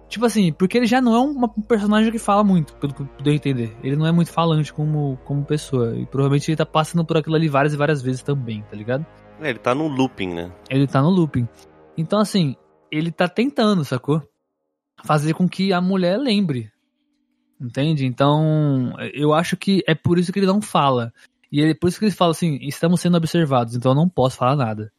[0.09, 3.33] Tipo assim, porque ele já não é um, personagem que fala muito, pelo que eu
[3.33, 3.76] entender.
[3.83, 5.96] Ele não é muito falante como, como pessoa.
[5.96, 9.04] E provavelmente ele tá passando por aquilo ali várias e várias vezes também, tá ligado?
[9.40, 10.53] É, ele tá no looping, né?
[10.68, 11.48] Ele tá no looping.
[11.96, 12.57] Então, assim,
[12.90, 14.22] ele tá tentando, sacou?
[15.05, 16.70] Fazer com que a mulher lembre.
[17.61, 18.07] Entende?
[18.07, 21.12] Então, eu acho que é por isso que ele não fala.
[21.51, 24.37] E é por isso que ele fala assim: estamos sendo observados, então eu não posso
[24.37, 24.92] falar nada.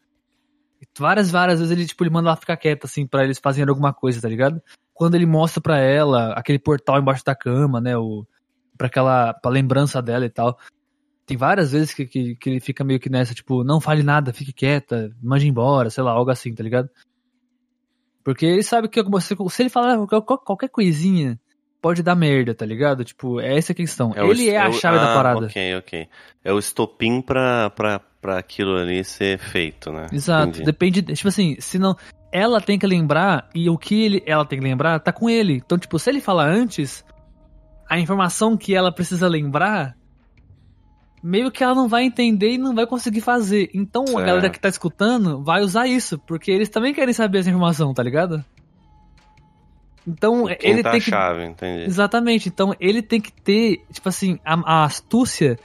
[0.98, 3.94] Várias, várias vezes ele, tipo, ele manda ela ficar quieta, assim, para eles fazerem alguma
[3.94, 4.62] coisa, tá ligado?
[4.94, 7.98] Quando ele mostra pra ela aquele portal embaixo da cama, né?
[7.98, 8.26] O,
[8.78, 9.34] pra aquela.
[9.34, 10.58] pra lembrança dela e tal.
[11.30, 14.34] Tem várias vezes que, que, que ele fica meio que nessa, tipo, não fale nada,
[14.34, 16.90] fique quieta, mande embora, sei lá, algo assim, tá ligado?
[18.24, 19.98] Porque ele sabe que se, se ele falar
[20.46, 21.40] qualquer coisinha,
[21.80, 23.04] pode dar merda, tá ligado?
[23.04, 24.12] Tipo, é essa a questão.
[24.16, 25.46] É o ele est- é a o- chave ah, da parada.
[25.46, 26.08] Ok, ok.
[26.44, 30.08] É o estopim pra, pra, pra aquilo ali ser feito, né?
[30.12, 30.50] Exato.
[30.50, 30.66] Entendi.
[30.66, 31.96] Depende, tipo assim, se não.
[32.32, 35.54] Ela tem que lembrar e o que ele, ela tem que lembrar tá com ele.
[35.54, 37.04] Então, tipo, se ele falar antes,
[37.88, 39.96] a informação que ela precisa lembrar,
[41.22, 43.70] meio que ela não vai entender e não vai conseguir fazer.
[43.74, 47.50] Então a galera que tá escutando vai usar isso, porque eles também querem saber essa
[47.50, 48.44] informação, tá ligado?
[50.08, 51.10] Então, ele tá tem a que.
[51.12, 51.84] chave, entendi.
[51.84, 52.50] Exatamente.
[52.50, 55.60] Então ele tem que ter, tipo assim, a, a astúcia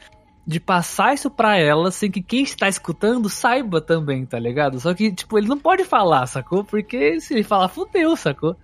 [0.46, 4.78] de passar isso pra ela sem que quem está escutando saiba também, tá ligado?
[4.78, 6.62] Só que, tipo, ele não pode falar, sacou?
[6.62, 8.54] Porque se ele falar, fudeu, sacou?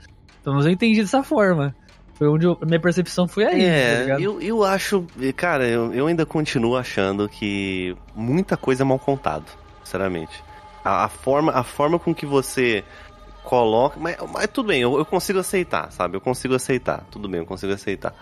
[0.41, 1.75] Então eu entendi dessa forma.
[2.21, 4.21] Foi onde eu- a minha percepção foi aí, tá É, ligado?
[4.21, 9.47] eu, eu acho, cara, eu, eu ainda continuo achando que muita coisa é mal contado,
[9.83, 10.45] sinceramente.
[10.85, 12.85] A, a forma, a forma com que você
[13.43, 16.15] coloca, mas, mas tudo bem, eu, eu consigo aceitar, sabe?
[16.15, 18.15] Eu consigo aceitar, tudo bem, eu consigo aceitar.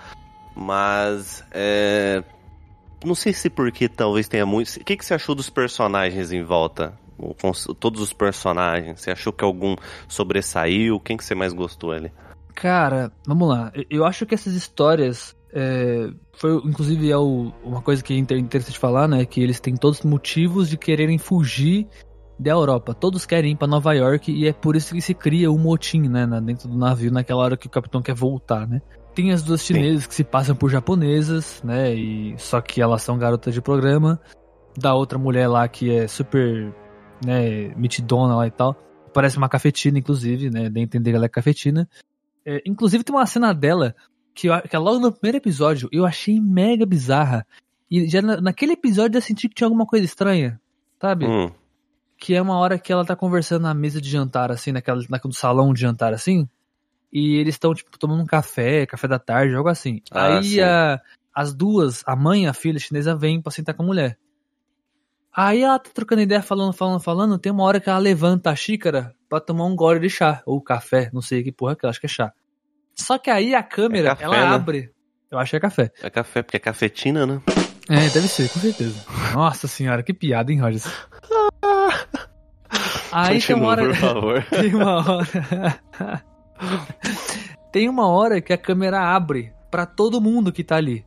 [0.54, 2.22] Mas, é,
[3.04, 4.76] não sei se porque talvez tenha muito.
[4.76, 6.96] O que, que você achou dos personagens em volta?
[7.18, 7.34] O-
[7.74, 9.74] Todos os personagens, você achou que algum
[10.06, 11.00] sobressaiu?
[11.00, 12.12] Quem que você mais gostou ali?
[12.60, 13.72] Cara, vamos lá.
[13.88, 15.36] Eu- acho que essas histórias.
[15.50, 19.24] é, foi, inclusive, é o- uma coisa que é inter- interessante falar, né?
[19.24, 21.88] Que eles têm todos os motivos de quererem fugir
[22.38, 22.92] da Europa.
[22.92, 26.02] Todos querem ir pra Nova York e é por isso que se cria um motim,
[26.02, 26.26] né?
[26.26, 28.82] na- Dentro do navio, naquela hora que o capitão quer voltar, né?
[29.14, 29.74] Tem as duas Sim.
[29.74, 31.94] chinesas que se passam por japonesas, né?
[31.94, 34.20] E só que elas são garotas de programa.
[34.76, 36.74] Da outra mulher lá que é super,
[37.24, 38.76] né, mitidona lá e tal.
[39.14, 40.66] Parece uma cafetina, inclusive, né?
[40.72, 41.88] A entender que ela é cafetina.
[42.50, 43.94] É, inclusive tem uma cena dela
[44.34, 47.46] que, eu- que é logo no primeiro episódio eu achei mega bizarra.
[47.90, 50.60] E já na- naquele episódio eu senti que tinha alguma coisa estranha,
[51.00, 51.26] sabe?
[51.26, 51.50] Hum,
[52.20, 55.34] Que é uma hora que ela tá conversando na mesa de jantar, assim, naquela, naquele
[55.34, 56.48] salão de jantar, assim.
[57.12, 60.00] E eles estão, tipo, tomando um café, café da tarde, algo assim.
[60.10, 61.00] Ah, Aí a-
[61.34, 64.18] as duas, a mãe e a filha chinesa, vêm pra sentar com a mulher.
[65.40, 67.38] Aí ela tá trocando ideia, falando, falando, falando.
[67.38, 70.42] Tem uma hora que ela levanta a xícara pra tomar um gole de chá.
[70.44, 72.32] Ou café, não sei que porra que ela acho que é chá.
[72.92, 74.46] Só que aí a câmera, É café, ela né?
[74.56, 74.90] abre.
[75.30, 75.92] Eu acho que é café.
[76.02, 77.40] é café, porque é cafetina, né?
[77.88, 79.00] É, deve ser, com certeza.
[79.32, 80.86] Nossa senhora, que piada, hein, Rogers?
[83.12, 83.88] Aí tem uma Continua, hora.
[83.88, 84.44] por favor.
[84.60, 86.24] Tem uma hora.
[87.72, 91.04] tem uma hora que a câmera abre pra todo mundo que tá ali.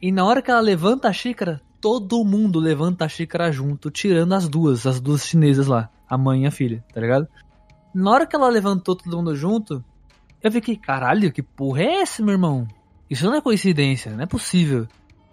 [0.00, 4.32] E na hora que ela levanta a xícara, todo mundo levanta a xícara junto, tirando
[4.32, 7.26] as duas, as duas chinesas lá, a mãe e a filha, tá ligado?
[7.92, 9.84] Na hora que ela levantou todo mundo junto,
[10.40, 12.68] eu fiquei, caralho, que porra é essa, meu irmão?
[13.10, 14.86] Isso não é coincidência, não é possível.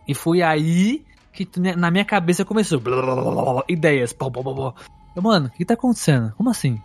[0.08, 4.12] E foi aí que na minha cabeça começou blá, blá, blá, blá, blá, ideias.
[4.12, 4.74] Pá, pá, pá.
[5.16, 6.34] Eu, mano, o que tá acontecendo?
[6.36, 6.82] Como assim?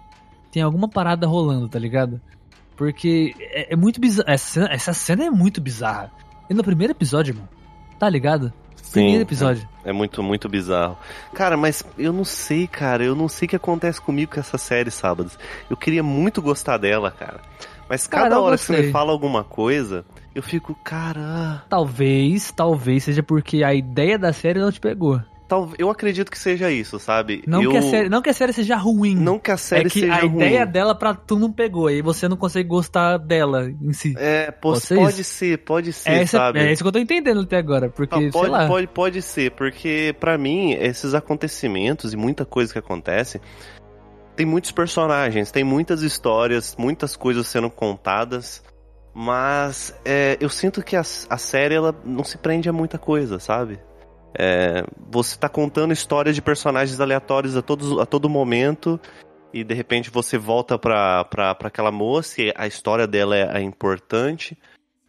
[0.52, 2.20] Tem alguma parada rolando, tá ligado?
[2.76, 4.30] Porque é, é muito bizarro.
[4.30, 6.12] Essa, essa cena é muito bizarra.
[6.50, 7.48] E no primeiro episódio, irmão,
[7.98, 8.52] tá ligado?
[8.94, 9.68] Primeiro episódio.
[9.84, 10.96] É muito, muito bizarro.
[11.34, 13.04] Cara, mas eu não sei, cara.
[13.04, 15.38] Eu não sei o que acontece comigo com essa série sábados.
[15.68, 17.40] Eu queria muito gostar dela, cara.
[17.88, 20.04] Mas cada Cara, hora que você me fala alguma coisa,
[20.34, 21.62] eu fico, cara.
[21.68, 25.20] Talvez, talvez seja porque a ideia da série não te pegou.
[25.46, 25.70] Tal...
[25.78, 27.44] Eu acredito que seja isso, sabe?
[27.46, 27.70] Não, eu...
[27.70, 29.14] que, a série, não que a série seja ruim.
[29.14, 30.36] não que a série é que seja a ruim.
[30.36, 31.86] ideia dela pra tu não pegou.
[31.88, 34.14] Aí você não consegue gostar dela em si.
[34.16, 36.60] É, Pode ser pode ser, pode ser, É, essa- sabe?
[36.60, 37.90] é isso que eu tô entendendo até agora.
[37.90, 38.66] Porque, pode, lá.
[38.66, 43.38] pode, pode ser, porque pra mim esses acontecimentos e muita coisa que acontece
[44.36, 48.64] tem muitos personagens, tem muitas histórias, muitas coisas sendo contadas,
[49.14, 53.38] mas é, eu sinto que a, a série ela não se prende a muita coisa,
[53.38, 53.78] sabe?
[54.36, 59.00] É, você tá contando histórias de personagens aleatórios a, todos, a todo momento
[59.52, 61.26] e de repente você volta pra
[61.60, 64.58] aquela moça e a história dela é, é importante.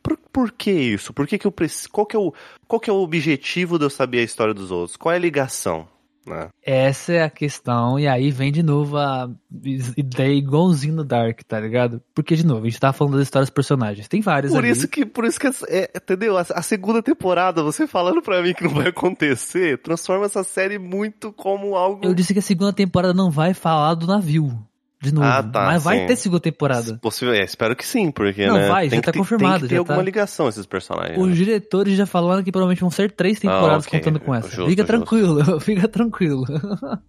[0.03, 1.11] Por, por que isso?
[1.11, 1.89] Por que, que eu preciso.
[1.89, 2.31] Qual que, é o,
[2.67, 4.95] qual que é o objetivo de eu saber a história dos outros?
[4.95, 5.87] Qual é a ligação?
[6.25, 6.49] Né?
[6.63, 9.29] Essa é a questão, e aí vem de novo a
[9.95, 12.01] ideia igualzinho no Dark, tá ligado?
[12.13, 14.07] Porque, de novo, a gente tá falando das histórias dos personagens.
[14.07, 14.69] Tem várias Por ali.
[14.69, 16.37] isso que, por isso que, é, entendeu?
[16.37, 20.77] A, a segunda temporada, você falando pra mim que não vai acontecer, transforma essa série
[20.79, 22.05] muito como algo...
[22.05, 24.65] Eu disse que a segunda temporada não vai falar do navio.
[25.05, 25.27] De novo.
[25.27, 26.05] Ah, tá, mas vai sim.
[26.07, 26.97] ter segunda temporada.
[27.01, 28.67] Possível, é, espero que sim, porque, Não, né?
[28.67, 30.03] vai, tem já tá ter- confirmado, Tem que ter já alguma tá.
[30.03, 31.17] ligação esses personagens.
[31.17, 31.33] Os né?
[31.35, 33.99] diretores já falaram que provavelmente vão ser três temporadas Ah, ok.
[33.99, 34.47] contando com essa.
[34.49, 34.85] Justo, fica justo.
[34.87, 36.43] tranquilo, fica tranquilo.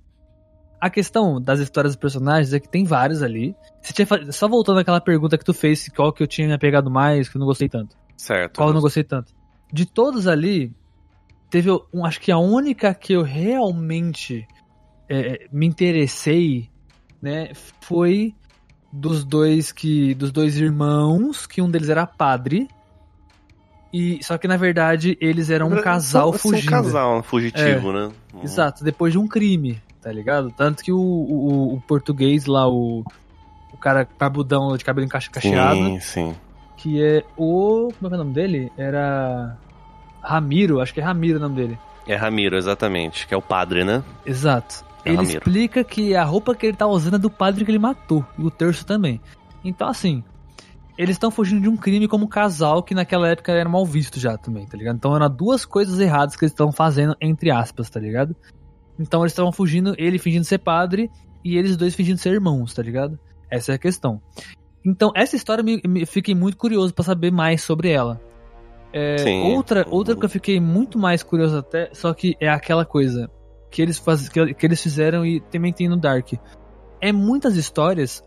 [0.79, 3.57] A questão das histórias dos personagens é que tem vários ali.
[3.83, 7.29] Tinha Só voltando àquela pergunta que tu fez, qual que eu tinha me apegado mais,
[7.31, 7.97] que eu não gostei tanto.
[8.17, 8.57] Certo.
[8.59, 9.33] Qual eu não gostei tanto.
[9.73, 10.71] De todos ali,
[11.51, 14.47] teve, um, acho que a única que eu realmente
[15.09, 16.69] é, me interessei,
[17.21, 17.51] né,
[17.81, 18.35] foi
[18.93, 22.69] dos dois que dos dois irmãos, que um deles era padre.
[23.93, 26.69] E só que na verdade eles eram um casal São- são fugindo.
[26.69, 28.11] Um casal fugitivo, né?
[28.43, 30.51] Exato, depois de um crime, tá ligado?
[30.51, 33.03] Tanto que o, o, o português lá, o,
[33.73, 36.35] o cara barbudão de cabelo encaixado, Sim, sim.
[36.77, 37.91] que é o.
[37.99, 38.73] Como é que é o nome dele?
[38.77, 39.57] Era.
[40.21, 41.79] Ramiro, acho que é Ramiro o nome dele.
[42.07, 44.03] É Ramiro, exatamente, que é o padre, né?
[44.25, 44.85] Exato.
[45.07, 45.39] Ele Ramiro.
[45.39, 48.43] explica que a roupa que ele tá usando é do padre que ele matou, e
[48.43, 49.21] o terço também.
[49.65, 50.23] Então, assim,
[50.99, 54.37] eles estão fugindo de um crime como casal que naquela época era mal visto já
[54.37, 54.97] também, tá ligado?
[54.97, 58.35] Então eram duas coisas erradas que eles estão fazendo, entre aspas, tá ligado?
[58.99, 61.11] Então eles estavam fugindo, ele fingindo ser padre
[61.45, 63.19] e eles dois fingindo ser irmãos, tá ligado?
[63.51, 64.21] Essa é a questão.
[64.85, 68.21] Então, essa história me, me fiquei muito curioso pra saber mais sobre ela.
[68.93, 73.31] É, outra, outra que eu fiquei muito mais curioso até, só que é aquela coisa
[73.71, 76.33] que eles, faz, que, que eles fizeram e também tem no Dark.
[77.01, 78.23] É muitas histórias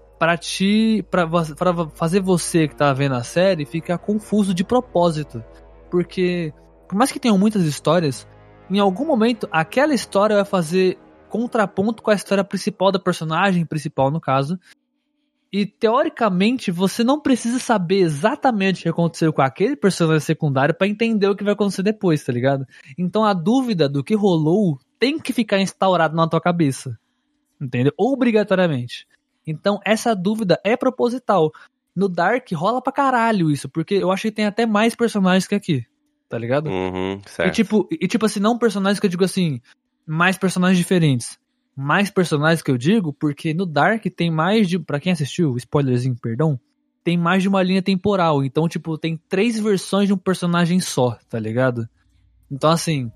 [1.09, 5.43] pra, vo- pra fazer você que tá vendo a série ficar confuso de propósito.
[5.89, 6.53] Porque,
[6.87, 8.27] por mais que tenham muitas histórias,
[8.69, 10.97] em algum momento aquela história vai fazer
[11.29, 14.59] contraponto com a história principal da personagem principal, no caso.
[15.51, 20.87] E teoricamente você não precisa saber exatamente o que aconteceu com aquele personagem secundário pra
[20.87, 22.67] entender o que vai acontecer depois, tá ligado?
[22.97, 26.97] Então a dúvida do que rolou tem que ficar instaurado na tua cabeça.
[27.59, 27.93] Entendeu?
[27.97, 29.07] Obrigatoriamente.
[29.45, 31.51] Então essa dúvida é proposital.
[31.95, 35.55] No Dark rola pra caralho isso, porque eu acho que tem até mais personagens que
[35.55, 35.85] aqui.
[36.29, 36.69] Tá ligado?
[36.69, 37.55] Uhum, E certo.
[37.55, 39.59] tipo, e tipo assim, não personagens que eu digo assim,
[40.05, 41.39] mais personagens diferentes.
[41.75, 44.77] Mais personagens que eu digo, porque no Dark tem mais de.
[44.77, 46.59] Pra quem assistiu, spoilerzinho, perdão.
[47.03, 48.43] Tem mais de uma linha temporal.
[48.43, 51.87] Então, tipo, tem três versões de um personagem só, tá ligado?
[52.51, 53.11] Então, assim.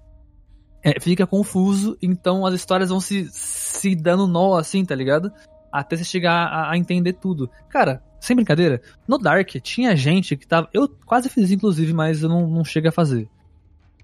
[0.84, 5.32] É, fica confuso, então as histórias vão se, se dando nó assim, tá ligado?
[5.72, 7.50] Até você chegar a, a entender tudo.
[7.69, 10.69] Cara, sem brincadeira, no Dark tinha gente que tava.
[10.74, 13.28] Eu quase fiz, inclusive, mas eu não, não cheguei a fazer.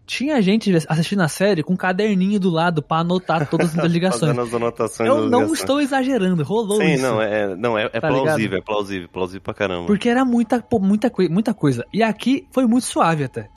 [0.05, 4.35] Tinha gente assistindo a série com um caderninho do lado pra anotar todas as ligações.
[4.35, 5.59] Fazendo as anotações Eu não ligações.
[5.59, 7.03] estou exagerando, rolou Sim, isso.
[7.03, 9.85] não, é, não, é, é Tá plausível, é plausível, plausível pra caramba.
[9.85, 11.85] Porque era muita, muita, muita coisa.
[11.93, 13.49] E aqui foi muito suave até.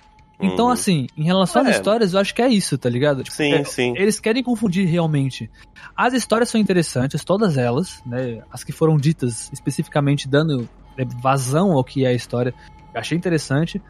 [0.42, 0.72] Então, Uhum.
[0.72, 1.70] assim, em relação às É.
[1.70, 3.22] histórias, eu acho que é isso, tá ligado?
[3.22, 3.94] Tipo, Sim, é- sim.
[3.96, 5.48] Eles querem confundir realmente.
[5.96, 8.42] As histórias são interessantes, todas elas, né?
[8.50, 12.52] As que foram ditas especificamente dando é, vazão ao que é a história.
[12.92, 13.80] Eu achei interessante.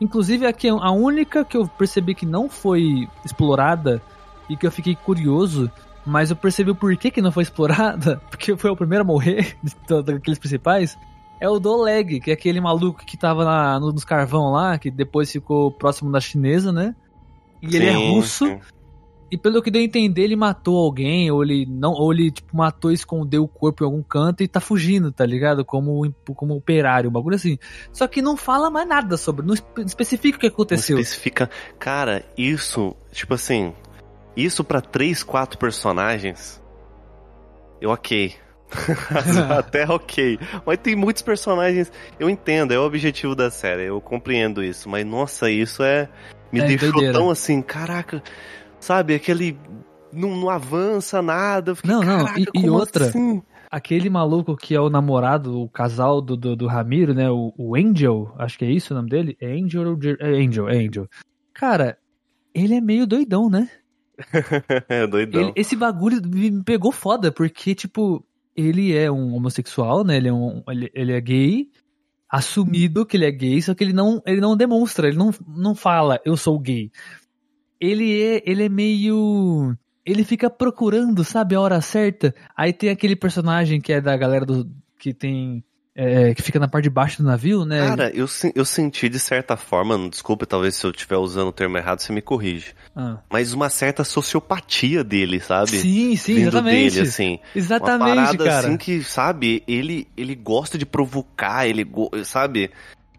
[0.00, 4.00] Inclusive, aqui a única que eu percebi que não foi explorada
[4.48, 5.70] e que eu fiquei curioso,
[6.04, 9.56] mas eu percebi o porquê que não foi explorada, porque foi o primeiro a morrer
[10.04, 10.98] daqueles principais,
[11.40, 14.78] é o do Oleg, que é aquele maluco que tava na, no- nos carvão lá,
[14.78, 16.94] que depois ficou próximo da chinesa, né?
[17.62, 18.46] E ele é Sim, russo.
[18.46, 18.60] sim.
[19.32, 22.56] E pelo que deu a entender, ele matou alguém, ou ele não, ou ele tipo,
[22.56, 25.64] matou e escondeu o corpo em algum canto e tá fugindo, tá ligado?
[25.64, 27.56] Como, como operário, um bagulho assim.
[27.92, 30.98] Só que não fala mais nada sobre, não espe- especifica o que Não aconteceu.
[30.98, 31.48] especifica.
[31.78, 33.72] Cara, isso, tipo assim,
[34.36, 36.60] isso pra três, quatro personagens,
[37.80, 38.34] eu ok.
[39.58, 40.38] Até ok.
[40.64, 41.90] Mas tem muitos personagens.
[42.18, 44.88] Eu entendo, é o objetivo da série, eu compreendo isso.
[44.88, 46.08] Mas nossa, isso é.
[46.52, 47.18] Me É deixou doideira.
[47.18, 48.22] tão assim, caraca.
[48.78, 49.58] Sabe, aquele.
[50.12, 51.74] Não, não avança nada.
[51.74, 53.42] fiquei, Não, não, caraca, e- e outra, assim?
[53.70, 57.30] Aquele maluco que é o namorado, o casal do, do, do Ramiro, né?
[57.30, 59.36] O, o Angel, acho que é isso o nome dele?
[59.40, 61.06] É Angel É Angel, é Angel.
[61.54, 61.96] Cara,
[62.52, 63.68] ele é meio doidão, né?
[64.88, 65.40] é doidão.
[65.40, 68.24] Ele- esse bagulho me pegou foda, porque, tipo,
[68.56, 70.16] ele é um homossexual, né?
[70.16, 71.68] Ele é, um, ele, ele é gay,
[72.28, 75.74] assumido que ele é gay, só que ele não, ele não demonstra, ele não, não
[75.74, 76.90] fala, eu sou gay.
[77.80, 79.76] Ele é, ele é meio.
[80.04, 82.34] Ele fica procurando, sabe, a hora certa.
[82.56, 84.70] Aí tem aquele personagem que é da galera do.
[84.98, 85.64] que tem.
[85.94, 87.86] É, que fica na parte de baixo do navio, né?
[87.88, 91.76] Cara, eu, eu senti de certa forma, desculpe, talvez se eu estiver usando o termo
[91.76, 92.74] errado, você me corrige.
[92.94, 93.18] Ah.
[93.28, 95.70] Mas uma certa sociopatia dele, sabe?
[95.70, 96.94] Sim, sim, Vindo exatamente.
[96.94, 97.38] dele, assim.
[97.54, 98.58] Exatamente, uma parada cara.
[98.58, 101.86] assim que, sabe, ele, ele gosta de provocar, ele,
[102.24, 102.70] sabe?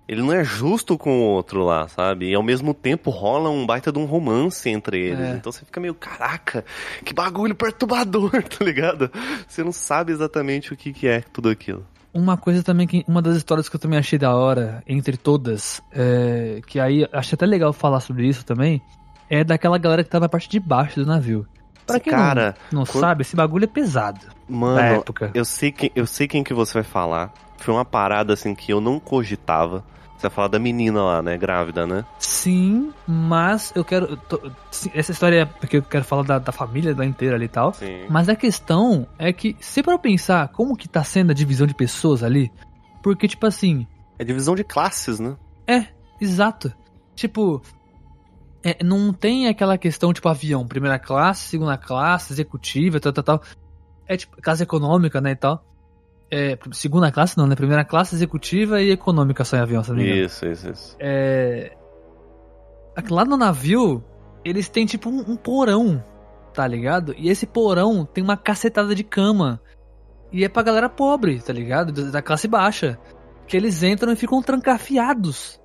[0.07, 2.29] Ele não é justo com o outro lá, sabe?
[2.29, 5.19] E ao mesmo tempo rola um baita de um romance entre eles.
[5.19, 5.31] É.
[5.35, 6.65] Então você fica meio, caraca,
[7.05, 9.11] que bagulho perturbador, tá ligado?
[9.47, 11.85] Você não sabe exatamente o que, que é tudo aquilo.
[12.13, 13.05] Uma coisa também que.
[13.07, 17.35] Uma das histórias que eu também achei da hora, entre todas, é, que aí acho
[17.35, 18.81] até legal falar sobre isso também,
[19.29, 21.47] é daquela galera que tá na parte de baixo do navio.
[21.87, 24.19] Pra quem Cara, não, não quando- sabe, esse bagulho é pesado.
[24.47, 25.31] na Mano, época.
[25.33, 27.31] eu sei, que, eu sei quem que você vai falar.
[27.57, 29.83] Foi uma parada assim que eu não cogitava.
[30.21, 31.35] Você vai falar da menina lá, né?
[31.35, 32.05] Grávida, né?
[32.19, 34.05] Sim, mas eu quero.
[34.05, 34.51] eu tô-
[34.93, 37.73] essa história é porque eu quero falar da, da família da inteira ali e tal.
[37.73, 38.05] Sim.
[38.07, 41.73] Mas a questão é que, se para pensar como que tá sendo a divisão de
[41.73, 42.51] pessoas ali,
[43.01, 43.87] porque, tipo assim,
[44.19, 45.35] É divisão de classes, né?
[45.67, 45.87] é,
[46.19, 46.71] exato.
[47.15, 47.59] Tipo,
[48.63, 53.41] é, não tem aquela questão, tipo, avião, primeira classe, segunda classe, executiva, tal, tal, tal.
[54.07, 55.65] É tipo, classe econômica, né, e tal.
[56.33, 57.55] É, segunda classe não, né?
[57.55, 60.01] Primeira classe, executiva e econômica só em avião, engano.
[60.01, 60.95] Isso, isso, isso.
[60.97, 61.75] É.
[63.09, 64.03] Lá no navio,
[64.45, 66.01] eles têm tipo um, um porão,
[66.53, 67.13] tá ligado?
[67.17, 69.61] E esse porão tem uma cacetada de cama.
[70.31, 71.91] E é pra galera pobre, tá ligado?
[71.91, 72.97] Da da classe baixa.
[73.45, 75.59] Que eles entram e ficam trancafiados.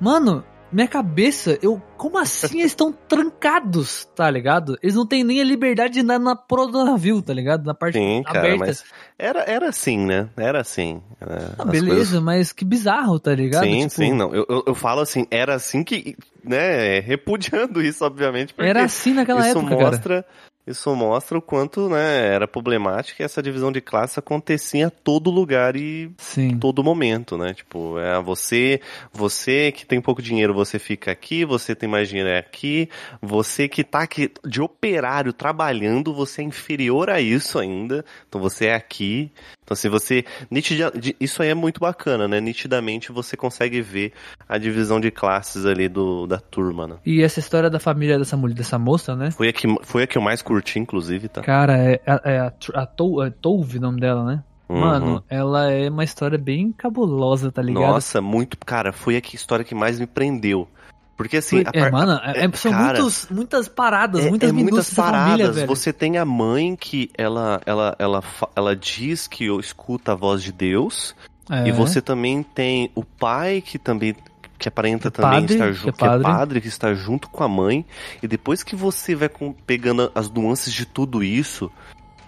[0.00, 0.42] Mano,
[0.72, 1.80] minha cabeça, eu.
[1.96, 4.78] Como assim eles estão trancados, tá ligado?
[4.82, 7.64] Eles não têm nem a liberdade de andar na proa do navio, tá ligado?
[7.66, 8.58] Na parte Sim, cara, aberta.
[8.58, 8.84] mas
[9.18, 10.28] era, era assim, né?
[10.36, 11.02] Era assim.
[11.20, 11.54] né?
[11.58, 13.64] Ah, beleza, coisas- mas que bizarro, tá ligado?
[13.64, 14.34] Sim, Tipo, sim, não.
[14.34, 19.40] Eu, eu, eu falo assim, era assim que, né, repudiando isso, obviamente, Era assim naquela
[19.40, 19.90] isso época, cara.
[19.90, 20.26] mostra,
[20.66, 25.30] isso mostra o quanto, né, era problemática e essa divisão de classe acontecia a todo
[25.30, 26.58] lugar e Sim.
[26.58, 27.54] todo momento, né?
[27.54, 28.80] Tipo, é você,
[29.12, 32.88] você que tem pouco dinheiro, você fica aqui, você tem mais dinheiro é aqui,
[33.20, 38.66] você que tá aqui de operário trabalhando, você é inferior a isso ainda, então você
[38.66, 39.32] é aqui.
[39.70, 40.24] Então, assim, você.
[40.50, 42.40] Nitida, isso aí é muito bacana, né?
[42.40, 44.12] Nitidamente você consegue ver
[44.48, 46.96] a divisão de classes ali do, da turma, né?
[47.06, 49.30] E essa história da família dessa mulher, dessa moça, né?
[49.30, 51.42] Foi a que, foi a que eu mais curti, inclusive, tá?
[51.42, 54.42] Cara, é, é a, Tr- a, Tou- é Tove o nome dela, né?
[54.68, 54.80] Uhum.
[54.80, 57.82] Mano, ela é uma história bem cabulosa, tá ligado?
[57.92, 58.56] Nossa, muito.
[58.58, 60.68] Cara, foi a história que mais me prendeu.
[61.16, 61.62] Porque assim.
[61.64, 64.90] Foi- a é, mano, é- é- são cara, muitos, muitas paradas, É, muitas é muitas
[64.94, 65.46] da paradas.
[65.46, 65.66] família.
[65.66, 68.22] Você tem a mãe que ela, ela, ela,
[68.56, 71.14] ela diz que escuta a voz de Deus.
[71.50, 71.68] É.
[71.68, 74.14] E você também tem o pai que também
[74.60, 76.22] que aparenta O também padre, estar que é junto, que é padre.
[76.22, 77.84] padre, que está junto com a mãe.
[78.22, 81.70] E depois que você vai com- pegando as nuances de tudo isso,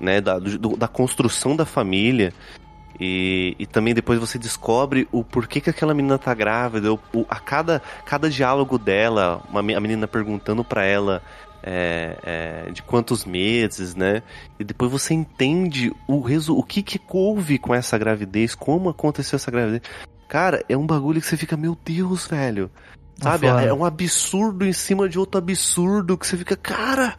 [0.01, 2.33] né, da, do- da construção da família,
[2.99, 7.27] e, e também depois você descobre o porquê que aquela menina tá grávida, o, o-
[7.29, 11.23] a cada, cada diálogo dela, uma a menina perguntando pra ela
[11.63, 12.19] é,
[12.67, 14.23] é, de quantos meses, né?
[14.59, 19.37] E depois você entende o, resu o que que houve com essa gravidez, como aconteceu
[19.37, 19.83] essa gravidez.
[20.33, 22.71] Cara, é um bagulho que você fica, meu Deus, velho.
[23.21, 23.47] Sabe?
[23.49, 23.67] fora.
[23.67, 27.15] É um absurdo em cima de outro absurdo que você fica, cara.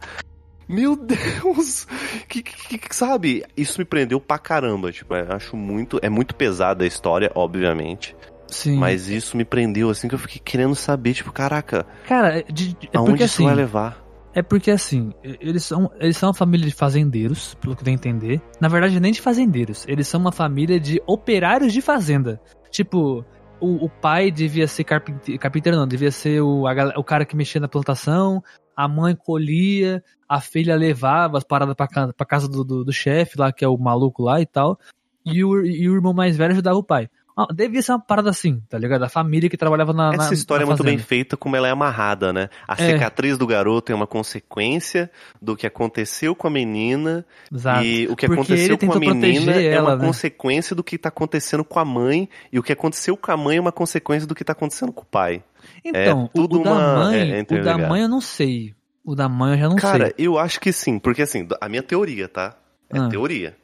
[0.68, 1.86] Meu Deus!
[2.28, 3.44] Que, que, que- sabe?
[3.56, 4.90] Isso me prendeu pra caramba.
[4.90, 6.00] Tipo, acho muito.
[6.02, 8.16] É muito pesada a história, obviamente.
[8.48, 8.78] Sim.
[8.78, 12.74] Mas isso me prendeu, assim, que eu fiquei querendo saber, tipo, caraca, Cara, é, de-
[12.74, 13.44] de- é aonde porque isso assim.
[13.44, 14.04] vai levar?
[14.34, 18.42] É porque assim, eles são, eles são uma família de fazendeiros, pelo que eu entender.
[18.60, 19.84] Na verdade, nem de fazendeiros.
[19.86, 22.40] Eles são uma família de operários de fazenda.
[22.74, 23.24] Tipo,
[23.60, 27.36] o, o pai devia ser carpinteiro, carpinteiro não, devia ser o, a o cara que
[27.36, 28.42] mexia na plantação,
[28.76, 33.38] a mãe colhia, a filha levava as paradas pra, pra casa do, do, do chefe
[33.38, 34.76] lá, que é o maluco lá e tal,
[35.24, 37.08] e o, e o irmão mais velho ajudava o pai.
[37.52, 39.02] Devia ser uma parada assim, tá ligado?
[39.02, 40.10] A família que trabalhava na.
[40.12, 42.48] na- Essa história é na muito bem feita, como ela é amarrada, né?
[42.68, 42.92] A É.
[42.92, 45.10] cicatriz do garoto é uma consequência
[45.42, 47.26] do que aconteceu com a menina.
[47.52, 47.84] Exato.
[47.84, 50.06] E o que Porque aconteceu com a menina é uma né?
[50.06, 52.28] consequência do que tá acontecendo com a mãe.
[52.52, 55.02] E o que aconteceu com a mãe é uma consequência do que tá acontecendo com
[55.02, 55.42] o pai.
[55.84, 58.20] Então, É o, tudo o da uma- mãe, é- é o da mãe eu não
[58.20, 58.74] sei.
[59.04, 60.14] O da mãe eu já não Cara, sei.
[60.18, 62.54] eu acho que sim, porque assim, a minha teoria, tá?
[62.88, 63.08] É Ah.
[63.08, 63.56] teoria.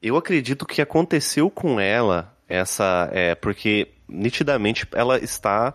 [0.00, 3.08] Eu acredito que aconteceu com ela essa.
[3.12, 5.74] É, porque nitidamente ela está.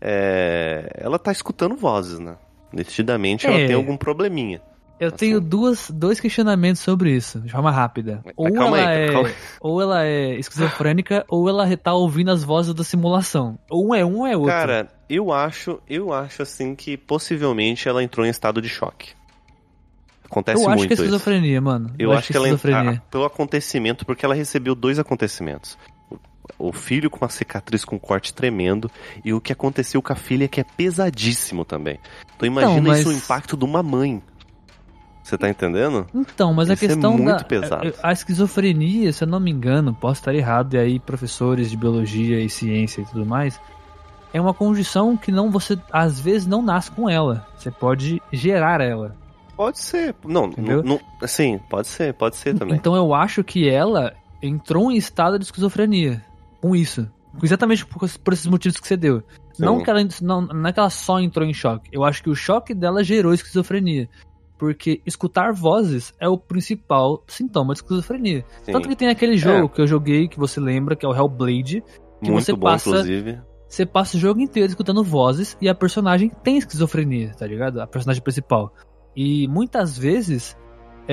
[0.00, 2.36] é, ela tá escutando vozes, né?
[2.72, 3.66] Nitidamente ela É.
[3.66, 4.60] tem algum probleminha.
[4.98, 8.22] Eu tenho duas, dois questionamentos sobre isso, de forma rápida.
[8.36, 12.72] Ou calma ela, aí, é, ou ela é esquizofrênica, ou ela tá ouvindo as vozes
[12.72, 13.58] da simulação.
[13.68, 14.52] Ou um é um ou é outro.
[14.52, 19.10] Cara, eu acho, eu acho assim que possivelmente ela entrou em estado de choque.
[20.24, 21.02] Acontece eu acho muito que é isso.
[21.04, 21.92] esquizofrenia, mano.
[21.98, 23.02] Eu, acho que, é ela esquizofrenia.
[23.04, 25.76] ah, pelo acontecimento, porque ela recebeu dois acontecimentos.
[26.58, 28.90] O filho com uma cicatriz com um corte tremendo
[29.24, 31.98] e o que aconteceu com a filha que é pesadíssimo também.
[32.36, 34.22] Então imagina Então, mas- isso o impacto de uma mãe.
[35.22, 36.04] Você tá entendendo?
[36.12, 37.94] Então, mas a Isso é questão muito da pesado.
[38.02, 42.40] a esquizofrenia, se eu não me engano, posso estar errado, e aí professores de biologia
[42.40, 43.60] e ciência e tudo mais,
[44.34, 47.46] é uma condição que não você às vezes não nasce com ela.
[47.56, 49.14] Você pode gerar ela.
[49.56, 50.12] Pode ser.
[50.24, 50.82] Não, Entendeu?
[50.82, 52.74] não, não- sim, pode ser, pode ser também.
[52.74, 54.12] Então eu acho que ela
[54.42, 56.20] entrou em estado de esquizofrenia
[56.62, 57.06] com isso.
[57.42, 59.22] Exatamente por, por esses motivos que você deu.
[59.58, 61.90] Não que, ela, não, não é que ela só entrou em choque.
[61.92, 64.08] Eu acho que o choque dela gerou esquizofrenia.
[64.58, 68.44] Porque escutar vozes é o principal sintoma de esquizofrenia.
[68.62, 68.72] Sim.
[68.72, 71.82] Tanto que tem aquele jogo que eu joguei, que você lembra, que é o Hellblade.
[72.22, 73.40] que Muito você bom, passa- inclusive.
[73.68, 77.80] Você passa o jogo inteiro escutando vozes e a personagem tem esquizofrenia, tá ligado?
[77.80, 78.72] A personagem principal.
[79.16, 80.56] E muitas vezes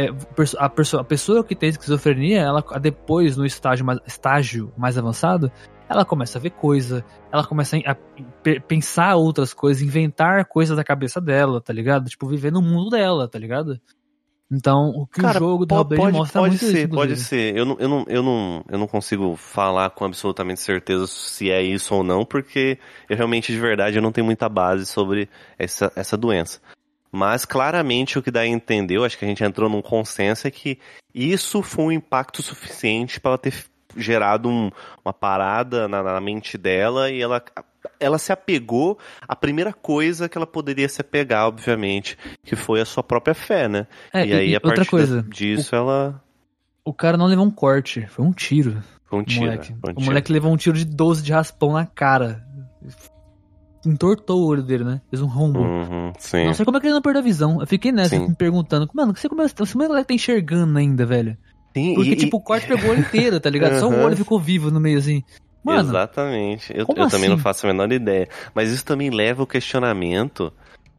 [0.06, 0.10] é,
[0.58, 5.52] a, perso- a pessoa que tem esquizofrenia, ela depois no estágio mais, estágio mais avançado,
[5.90, 7.96] ela começa a ver coisa, ela começa a, a
[8.44, 12.10] pe- pensar outras coisas, inventar coisas da cabeça dela, tá ligado?
[12.10, 13.80] Tipo, viver no mundo dela, tá ligado?
[14.52, 17.16] Então, o que Cara, o jogo do Hellblade pode, mostra pode muito ser, isso, pode
[17.18, 17.56] ser.
[17.56, 21.62] Eu não, eu, não, eu, não, eu não consigo falar com absolutamente certeza se é
[21.62, 25.92] isso ou não, porque eu realmente, de verdade, eu não tenho muita base sobre essa,
[25.96, 26.60] essa doença.
[27.12, 30.48] Mas claramente o que dá a entender, eu acho que a gente entrou num consenso,
[30.48, 30.78] é que
[31.14, 33.54] isso foi um impacto suficiente para ela ter
[33.98, 34.70] gerado um-
[35.04, 37.44] uma parada na, na mente dela e ela,
[38.00, 42.86] ela se apegou à primeira coisa que ela poderia se apegar, obviamente, que foi a
[42.86, 43.88] sua própria fé, né?
[44.14, 46.24] É, e aí, a outra partir coisa, disso, ela
[46.86, 48.82] o cara não levou um corte, foi um tiro.
[49.06, 49.42] foi um O tiro.
[49.46, 49.68] moleque.
[49.82, 50.06] foi um O tiro.
[50.06, 52.46] moleque levou um tiro de 12 de raspão na cara.
[53.86, 55.02] Entortou o olho dele, né?
[55.10, 55.60] Fez um rombo.
[55.62, 56.46] Uhum, sim.
[56.46, 57.62] Não sei como é que ele não perdeu a visão.
[57.62, 58.28] Eu fiquei nessa, Sim.
[58.28, 58.90] me perguntando.
[58.94, 61.38] Mano, você como é, esse moleque tá enxergando ainda, velho?
[61.76, 63.80] Sim, Porque, e- tipo, o corte pegou o olho inteiro, tá ligado?
[63.80, 64.06] Só o Aham.
[64.06, 65.24] olho ficou vivo no meio, assim.
[65.64, 66.72] Mano, Exatamente.
[66.74, 67.44] Eu, eu também não assim?
[67.44, 68.28] faço a menor ideia.
[68.54, 70.52] Mas isso também leva ao questionamento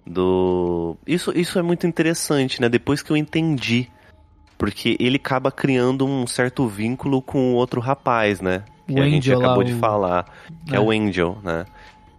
[0.06, 0.96] do.
[1.06, 2.68] Isso, isso é muito interessante, né?
[2.68, 3.88] Depois que eu entendi.
[4.58, 8.62] Porque ele acaba criando um certo vínculo com o outro rapaz, né?
[8.86, 10.26] Que O a gente Angel lá, acabou de o- falar.
[10.66, 10.76] Que é.
[10.76, 10.80] É.
[10.80, 11.64] o Angel, né?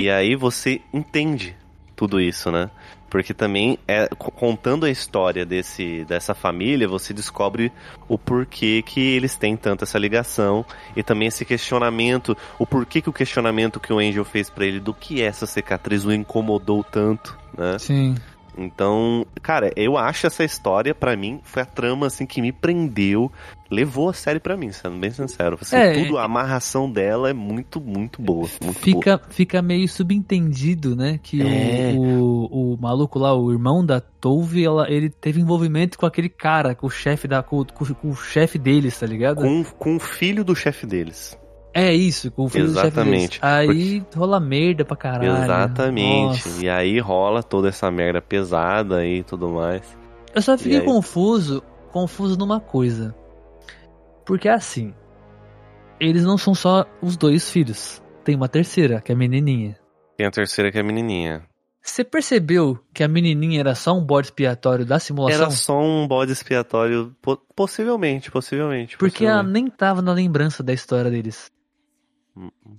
[0.01, 1.55] E aí você entende
[1.95, 2.71] tudo isso, né?
[3.07, 7.71] Porque também é co- contando a história desse dessa família, você descobre
[8.07, 13.09] o porquê que eles têm tanto essa ligação e também esse questionamento, o porquê que
[13.09, 17.37] o questionamento que o Angel fez pra ele do que essa cicatriz o incomodou tanto,
[17.55, 17.77] né?
[17.77, 18.15] sim.
[18.57, 23.31] Então, cara, eu acho essa história pra mim foi a trama assim que me prendeu,
[23.69, 25.57] levou a série pra mim, sendo bem sincero.
[25.61, 28.73] Assim, É, tudo a amarração dela é muito muito boa, muito boa.
[28.73, 31.19] Fica, fica meio subentendido, né?
[31.23, 31.93] Que É.
[31.97, 36.75] o, o maluco lá, o irmão da Tove, ela, ele teve envolvimento com aquele cara,
[36.75, 37.41] com o chefe da.
[37.41, 39.41] Com, com- com o chefe deles, tá ligado?
[39.41, 41.37] com, com o filho do chefe deles.
[41.73, 43.23] É isso, com o filho do chefe deles.
[43.33, 45.43] Exatamente, Aí rola merda pra caralho.
[45.43, 46.47] Exatamente.
[46.47, 46.65] Nossa.
[46.65, 49.81] E aí rola toda essa merda pesada e tudo mais.
[50.35, 50.85] Eu só fiquei aí?
[50.85, 53.15] confuso, confuso numa coisa.
[54.25, 54.93] Porque assim,
[55.99, 58.01] eles não são só os dois filhos.
[58.23, 59.77] Tem uma terceira, que é a menininha.
[60.17, 61.43] Tem a terceira que é a menininha.
[61.81, 65.41] Você percebeu que a menininha era só um bode expiatório da simulação?
[65.41, 68.97] Era só um bode expiatório, po- possivelmente, possivelmente.
[68.97, 69.63] Porque ela possivelmente.
[69.63, 71.51] nem tava na lembrança da história deles,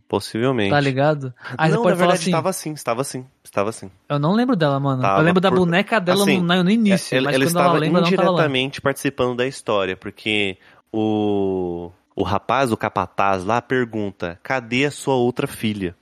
[0.08, 0.70] Possivelmente.
[0.70, 1.32] tá ligado?
[1.58, 3.90] Aí não, na verdade assim, estava assim, estava assim, estava assim.
[4.08, 5.02] eu não lembro dela, mano.
[5.02, 7.56] Tava eu lembro da por- boneca dela assim, no, no início, ela mas ela quando
[7.58, 10.56] ela estava lembra, indiretamente participando da história, porque
[10.90, 15.94] o, o rapaz, o capataz lá, pergunta: cadê a sua outra filha?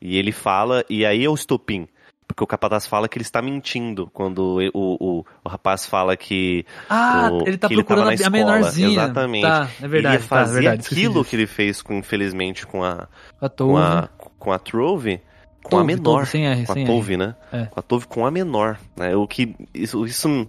[0.00, 1.88] E ele fala, e aí é o estopim.
[2.26, 6.64] Porque o capataz fala que ele está mentindo quando o, o, o rapaz fala que.
[6.88, 8.88] Ah, o- ele tá ele tava procurando na a menorzinha.
[8.88, 9.42] Exatamente.
[9.42, 10.16] Tá, é verdade.
[10.16, 13.06] ele ia tá, é fazer verdade, aquilo que ele fez, com, infelizmente, com a,
[13.40, 13.76] A com Tove.
[13.78, 14.08] a,
[14.38, 15.20] com a Trove,
[15.62, 16.02] com a Tove, menor.
[16.20, 16.92] Tove, sem R, com sem a R.
[16.96, 17.34] Tove, né?
[17.52, 17.66] É.
[17.66, 18.78] Com a Tove com a menor.
[18.96, 19.14] Né?
[19.14, 19.54] O que.
[19.74, 20.48] Isso, isso,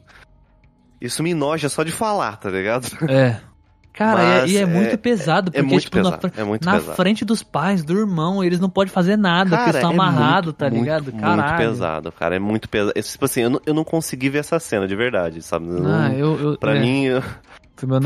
[1.02, 2.88] isso me noja só de falar, tá ligado?
[3.10, 3.38] É.
[3.96, 6.34] Cara, e é- e é, é- muito pesado, É porque, muito tipo, na, pesado.
[6.36, 6.96] É muito na pesado.
[6.96, 10.46] frente dos pais, do irmão, eles não podem fazer nada, porque Cara, estão é amarrados,
[10.48, 11.04] muito, tá muito, ligado?
[11.12, 11.58] Muito Caralho.
[11.58, 12.36] pesado, cara.
[12.36, 12.94] É muito pesado.
[12.96, 15.68] É, Tipo assim, eu não, eu não consegui ver essa cena de verdade, sabe?
[15.68, 17.24] Eu Ah, não- eu, eu, Pra é, mim, meu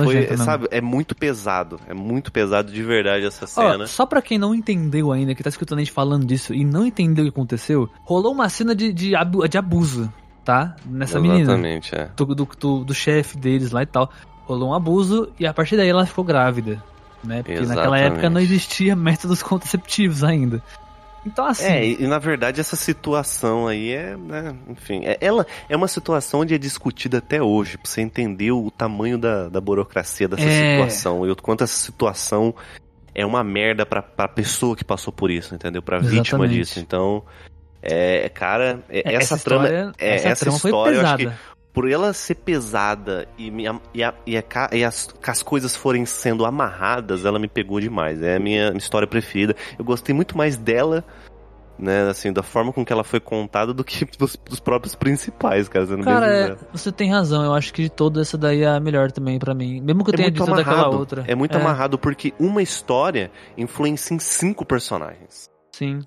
[0.04, 1.80] foi, sabe, é muito pesado.
[1.88, 3.86] É muito pesado de verdade essa Ó, cena.
[3.88, 6.86] só pra quem não entendeu ainda, que tá escutando a gente falando disso e não
[6.86, 10.12] entendeu o que aconteceu, rolou uma cena de, de, abu- de abuso,
[10.44, 10.76] tá?
[10.86, 11.42] Nessa menina.
[11.42, 12.10] Exatamente, é.
[12.16, 14.10] Do, do, do, do chefe deles lá e tal.
[14.50, 16.84] Rolou um abuso e a partir daí ela ficou grávida.
[17.24, 17.43] Né?
[17.43, 18.04] Porque naquela Exatamente.
[18.14, 20.60] época não existia métodos contraceptivos ainda.
[21.26, 21.66] Então assim.
[21.66, 26.39] É, e, na verdade essa situação aí é, né, enfim, é- ela é uma situação
[26.39, 30.78] onde é discutida até hoje, pra você entender o tamanho da, da burocracia dessa É.
[30.78, 32.56] situação e o quanto essa situação
[33.14, 35.82] é uma merda pra, pra pessoa que passou por isso, entendeu?
[35.82, 36.54] Pra vítima Exatamente.
[36.54, 36.80] disso.
[36.80, 37.22] Então,
[37.82, 41.18] é, cara, é- É, essa, essa trama, história- é, essa essa, trama foi história, que
[41.26, 41.39] pesada.
[41.80, 46.06] Por ela ser pesada e, am- e, a- e a e as, as coisas forem
[46.06, 48.22] sendo amarradas, ela me pegou demais.
[48.22, 49.56] É a minha história preferida.
[49.78, 51.06] Eu gostei muito mais dela,
[51.78, 55.70] né, assim, da forma com que ela foi contada do que dos, dos próprios principais,
[55.70, 55.86] cara.
[55.88, 57.46] Sendo Cara, é, você tem razão.
[57.46, 59.80] Eu acho que de toda essa daí é a melhor também pra mim.
[59.80, 61.00] Mesmo que eu É tenha muito visto daquela amarrado.
[61.00, 61.24] outra.
[61.30, 65.50] É muito amarrado porque uma história influencia em cinco personagens.
[65.72, 66.02] Sim.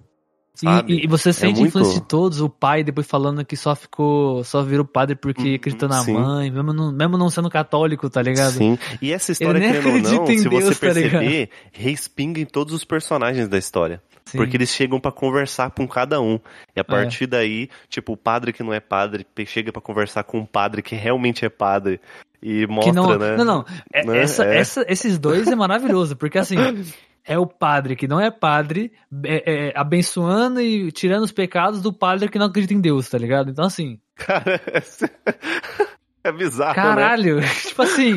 [0.63, 0.93] Sabe?
[0.95, 4.43] E, e você sente muito- influência de todos, o pai depois falando que só ficou,
[4.45, 6.13] só virou padre porque Uhum, acreditou na sim.
[6.15, 8.53] mãe, mesmo não, mesmo não sendo católico, tá ligado?
[8.53, 8.79] Sim.
[9.01, 12.85] E essa história, querendo ou não, se você Deus, tá perceber, respinga em todos os
[12.85, 14.03] personagens da história.
[14.25, 14.39] Sim.
[14.39, 16.39] Porque eles chegam pra conversar com cada um.
[16.77, 20.39] E a partir daí, tipo, o padre que não é padre chega pra conversar com
[20.39, 22.01] um padre que realmente é padre.
[22.41, 23.37] E mostra, que não, né?
[23.37, 23.65] não, não.
[23.93, 24.19] É- Né?
[24.23, 24.59] essa- É.
[24.59, 26.55] essa- esses dois é maravilhoso, porque assim,
[27.25, 28.93] é o padre que não é padre,
[29.25, 33.19] é- é, abençoando e tirando os pecados do padre que não acredita em Deus, tá
[33.19, 33.51] ligado?
[33.51, 34.61] Então assim, Cara,
[36.25, 36.75] é bizarro, né?
[36.83, 38.15] caralho, tipo assim,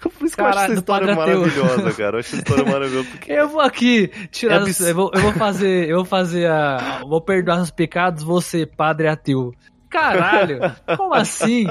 [0.00, 2.16] Por isso que eu acho Caralho, essa história maravilhosa, cara.
[2.16, 3.08] Eu acho essa história maravilhosa.
[3.10, 6.04] Porque eu vou aqui tirar, É os- abs- eu, vou, eu vou fazer, eu vou
[6.04, 9.52] fazer a, vou perdoar os pecados, você padre ateu.
[9.88, 10.58] Caralho,
[10.96, 11.66] como assim?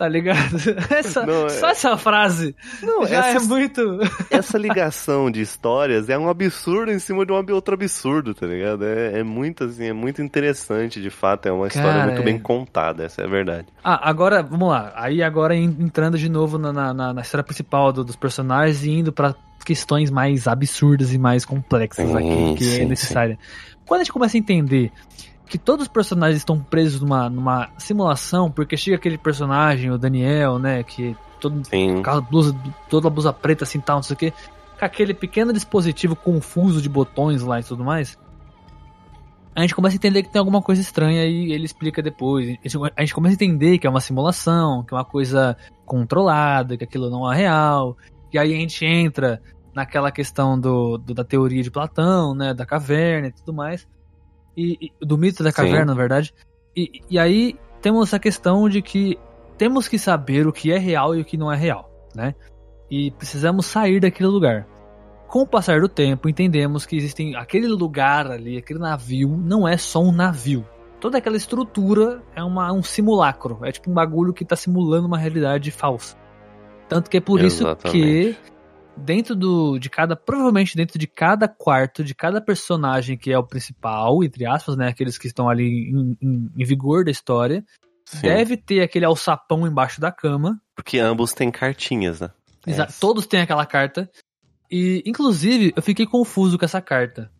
[0.00, 0.56] Tá ligado?
[0.88, 3.98] Essa, Não, é- Só essa frase Não, já essa- é muito.
[4.30, 8.82] essa ligação de histórias é um absurdo em cima de um outro absurdo, tá ligado?
[8.86, 11.44] É, é muito assim, é muito interessante, de fato.
[11.48, 12.24] É uma história Cara, muito é.
[12.24, 13.66] bem contada, essa é a verdade.
[13.84, 14.90] Ah, agora, vamos lá.
[14.96, 18.90] Aí agora en- entrando de novo na, na, na- história principal do- dos personagens e
[18.92, 19.34] indo pra
[19.66, 23.38] questões mais absurdas e mais complexas Sim, aqui, que sim, é necessária.
[23.84, 24.90] Quando a gente começa a entender
[25.50, 30.58] que todos os personagens estão presos numa, numa simulação, porque chega aquele personagem, o Daniel,
[30.58, 32.02] né, que todo Sim.
[32.06, 32.54] a blusa,
[32.88, 36.80] toda a blusa preta assim, tal, não sei o que, com aquele pequeno dispositivo confuso
[36.80, 38.16] de botões lá e tudo mais,
[39.54, 42.46] a gente começa a entender que tem alguma coisa estranha e ele explica depois.
[42.46, 45.56] A gente- A gente começa a entender que é uma simulação, que é uma coisa
[45.84, 47.96] controlada, que aquilo não é real.
[48.32, 49.42] E aí a gente entra
[49.74, 53.86] naquela questão do, do- da teoria de Platão, né, da caverna e tudo mais.
[54.60, 55.56] E, e- do mito da Sim.
[55.56, 56.34] caverna, na verdade.
[56.76, 59.18] E, e aí temos essa questão de que
[59.56, 62.34] temos que saber o que é real e o que não é real, né?
[62.90, 64.66] E precisamos sair daquele lugar.
[65.28, 69.76] Com o passar do tempo, entendemos que existem aquele lugar ali, aquele navio, não é
[69.76, 70.66] só um navio.
[71.00, 73.60] Toda aquela estrutura é uma, um simulacro.
[73.62, 76.16] É tipo um bagulho que tá simulando uma realidade falsa.
[76.88, 78.38] Tanto que é por isso que Exatamente.
[78.96, 83.46] Dentro do, de cada, provavelmente dentro de cada quarto, de cada personagem que é o
[83.46, 87.64] principal, entre aspas, né, aqueles que estão ali em, em- em vigor da história,
[88.04, 88.22] Sim.
[88.22, 90.60] deve ter aquele alçapão embaixo da cama.
[90.74, 92.30] Porque ambos têm cartinhas, né?
[92.66, 92.84] É.
[93.00, 94.10] Todos têm aquela carta.
[94.70, 97.30] E, inclusive, eu fiquei confuso com essa carta.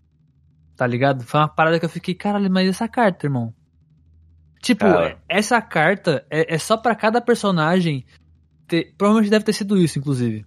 [0.77, 1.25] Tá ligado?
[1.25, 3.53] Foi uma parada que eu fiquei, caralho, mas essa carta, irmão?
[4.63, 5.19] Tipo, Cara.
[5.29, 8.05] essa carta é, é só pra cada personagem
[8.67, 8.95] ter.
[8.97, 10.45] Provavelmente deve ter sido isso, inclusive.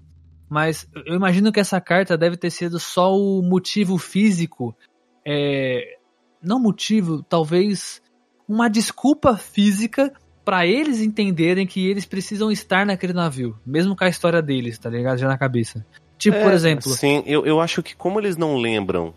[0.54, 4.78] Mas eu imagino que essa carta deve ter sido só o motivo físico.
[5.26, 5.98] É,
[6.44, 8.00] não motivo, talvez
[8.48, 10.14] uma desculpa física
[10.46, 14.92] pra eles entenderem que eles precisam estar naquele navio, mesmo com a história deles, tá
[14.92, 15.18] ligado?
[15.18, 15.84] Já na cabeça.
[16.20, 19.12] Tipo, por É, exemplo, Sim, eu, eu acho que como eles não lembram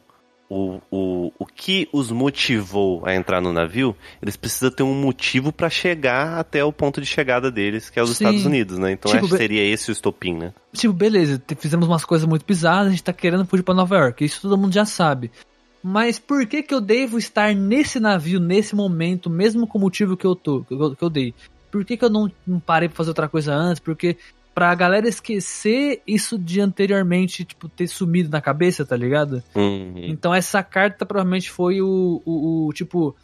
[0.49, 5.53] o, o, o que os motivou a entrar no navio, eles precisam ter um motivo
[5.53, 8.25] pra chegar até o ponto de chegada deles, que é os Sim.
[8.25, 8.93] Estados Unidos, né?
[8.93, 10.53] Então Tipo, acho que be- seria esse o estopim, né?
[10.73, 14.25] tipo, beleza, fizemos umas coisas muito bizarras, a gente tá querendo fugir pra Nova York,
[14.25, 15.31] isso todo mundo já sabe.
[15.83, 20.17] Mas por que que eu devo estar nesse navio, nesse momento, mesmo com o motivo
[20.17, 21.35] que eu tô, que eu, que eu dei?
[21.71, 23.81] Por que que eu não, não parei pra fazer outra coisa antes?
[23.81, 24.17] Porque
[24.57, 29.43] pra galera esquecer isso de anteriormente, tipo, ter sumido na cabeça, tá ligado?
[29.55, 29.93] Uhum.
[29.97, 33.15] Então essa carta provavelmente foi o, o, o, tipo.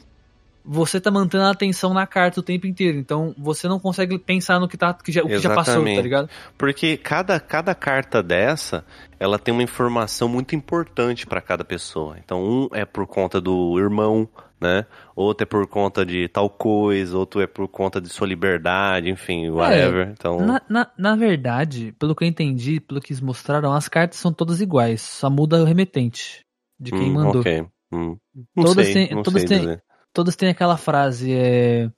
[0.63, 2.99] Você tá mantendo a atenção na carta o tempo inteiro.
[2.99, 6.03] Então você não consegue pensar no que, tá, que já, o que já passou, tá
[6.03, 6.29] ligado?
[6.59, 8.85] Porque cada, cada carta dessa,
[9.19, 12.17] ela tem uma informação muito importante pra cada pessoa.
[12.23, 14.29] Então, um é por conta do irmão,
[14.63, 14.87] né?
[15.15, 19.51] Outro é por conta de tal coisa, outro é por conta de sua liberdade, enfim,
[19.51, 20.11] whatever.
[20.13, 23.89] então, É, Na, na, na verdade, pelo que eu entendi, pelo que eles mostraram, as
[23.89, 25.03] cartas são todas iguais.
[25.03, 26.45] Só muda o remetente
[26.81, 27.41] de quem hum, mandou.
[27.41, 27.67] ok.
[27.93, 28.17] Hum.
[28.57, 29.79] Não Todas sei, têm- não todas sei têm-.
[30.15, 31.91] Todas têm aquela frase, é...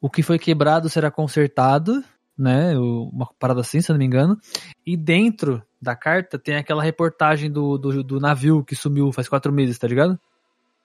[0.00, 2.02] O que foi quebrado será consertado,
[2.38, 2.76] né?
[2.78, 4.38] Uma parada assim, se eu não me engano.
[4.86, 9.52] E dentro da carta tem aquela reportagem do, do, do navio que sumiu faz quatro
[9.52, 10.18] meses, tá ligado?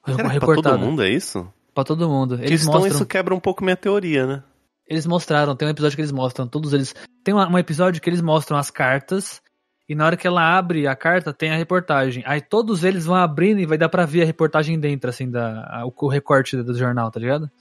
[0.06, 1.47] Cara, pra todo mundo é isso?
[1.74, 2.36] Pra todo mundo.
[2.41, 4.43] Eles então mostram, isso quebra um pouco minha teoria, né?
[4.88, 6.93] eles mostraram, tem um episódio que eles mostram, todos eles.
[7.24, 9.41] Tem uma- um episódio que eles mostram as cartas
[9.88, 12.24] E na hora que ela abre a carta, tem a reportagem.
[12.26, 15.62] Aí todos eles vão abrindo e vai dar pra ver a reportagem dentro, assim, da,
[15.70, 17.51] a, o recorte do jornal, tá ligado?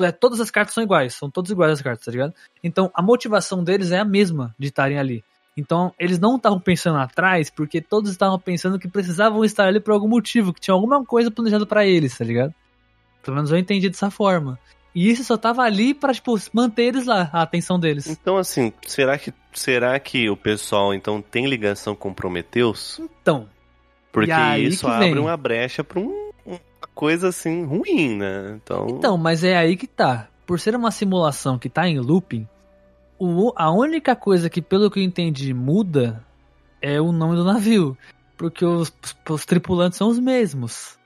[0.00, 2.32] É, todas as cartas são iguais, são todas iguais as cartas, tá ligado?
[2.62, 5.24] Então a motivação deles é a mesma de estarem ali.
[5.56, 9.92] Então eles não estavam pensando atrás porque todos estavam pensando que precisavam estar ali por
[9.92, 12.54] algum motivo, que tinha alguma coisa planejada para eles, tá ligado?
[13.22, 14.58] Pelo menos eu entendi dessa forma.
[14.94, 18.08] E isso só tava ali pra, tipo, manter eles lá, a atenção deles.
[18.08, 22.98] Então, assim, será que, será que o pessoal, então, tem ligação com Prometheus?
[22.98, 23.48] Então.
[24.10, 26.58] Porque isso abre uma brecha pra um, uma
[26.92, 28.58] coisa, assim, ruim, né?
[28.62, 28.86] Então...
[28.90, 30.28] então, mas é aí que tá.
[30.44, 32.48] Por ser uma simulação que tá em looping,
[33.20, 36.24] o, a única coisa que, pelo que eu entendi, muda
[36.80, 37.96] é o nome do navio.
[38.36, 38.90] Porque os,
[39.28, 40.98] os tripulantes são os mesmos.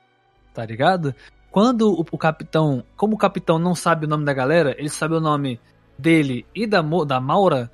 [0.54, 1.12] Tá ligado?
[1.50, 5.14] Quando o, o, capitão, como o capitão não sabe o nome da galera, ele sabe
[5.14, 5.60] o nome
[5.98, 7.68] dele e da, da Maura.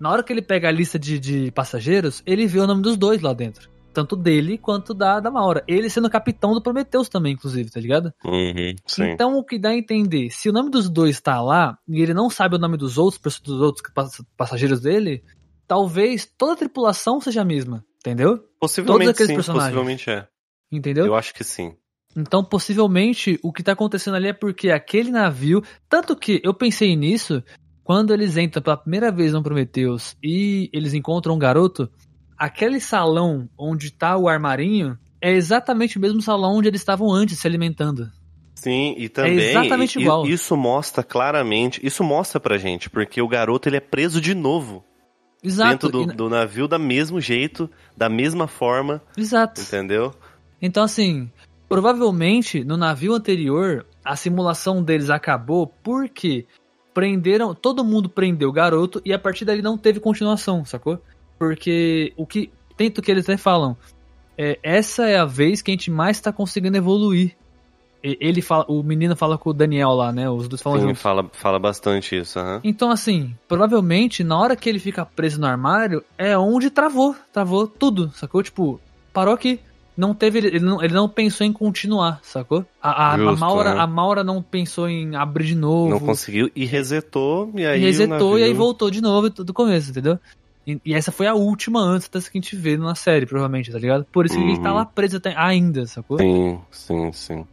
[0.00, 2.96] Na hora que ele pega a lista de, de passageiros, ele vê o nome dos
[2.96, 3.70] dois lá dentro.
[3.96, 5.64] Tanto dele quanto da, da Maura.
[5.66, 8.12] Ele sendo capitão do Prometheus também, inclusive, tá ligado?
[8.22, 12.02] Uhum, então o que dá a entender, se o nome dos dois tá lá e
[12.02, 13.90] ele não sabe o nome dos outros, dos outros
[14.36, 15.24] passageiros dele,
[15.66, 18.38] talvez toda a tripulação seja a mesma, entendeu?
[18.60, 19.74] Possivelmente Todos aqueles sim, personagens.
[19.74, 20.28] possivelmente é.
[20.70, 21.06] Entendeu?
[21.06, 21.74] Eu acho que sim.
[22.14, 25.62] Então, possivelmente, o que tá acontecendo ali é porque aquele navio.
[25.88, 27.42] Tanto que eu pensei nisso
[27.82, 31.90] quando eles entram pela primeira vez no Prometheus e eles encontram um garoto.
[32.38, 37.38] Aquele salão onde tá o armarinho é exatamente o mesmo salão onde eles estavam antes
[37.38, 38.10] se alimentando.
[38.54, 40.26] Sim, e também é exatamente igual.
[40.26, 44.84] isso mostra claramente, isso mostra pra gente, porque o garoto ele é preso de novo.
[45.42, 45.70] Exato.
[45.70, 49.02] Dentro do, do navio da mesmo jeito, da mesma forma.
[49.16, 49.60] Exato.
[49.60, 50.12] Entendeu?
[50.60, 51.30] Então assim,
[51.68, 56.46] Provavelmente, no navio anterior, a simulação deles acabou porque
[56.94, 61.02] prenderam, todo mundo prendeu o garoto e a partir dali não teve continuação, sacou?
[61.38, 63.76] Porque o que tento que eles até falam,
[64.36, 67.36] é, essa é a vez que a gente mais está conseguindo evoluir.
[68.02, 70.30] Ele fala, o menino fala com o Daniel lá, né?
[70.30, 71.02] Os dois falam Sim, juntos.
[71.02, 72.60] fala, fala bastante isso, uhum.
[72.62, 77.16] Então, assim, provavelmente, na hora que ele fica preso no armário, é onde travou.
[77.32, 78.44] Travou tudo, sacou?
[78.44, 78.80] Tipo,
[79.12, 79.58] parou aqui
[79.96, 80.38] não teve.
[80.38, 82.64] Ele não, ele não pensou em continuar, sacou?
[82.82, 83.80] A, a, Justo, a, Maura, né?
[83.80, 85.90] a Maura não pensou em abrir de novo.
[85.90, 87.80] Não conseguiu e resetou, e aí.
[87.80, 88.38] E resetou navio...
[88.38, 90.18] e aí voltou de novo do começo, entendeu?
[90.66, 93.70] E, e, essa foi a última antes dessa que a gente vê na série, provavelmente,
[93.70, 94.04] tá ligado?
[94.10, 94.44] Por isso uhum.
[94.44, 94.76] que ele tá uhum.
[94.76, 96.18] lá preso até ainda, sacou?
[96.18, 97.46] Sim, sim, sim.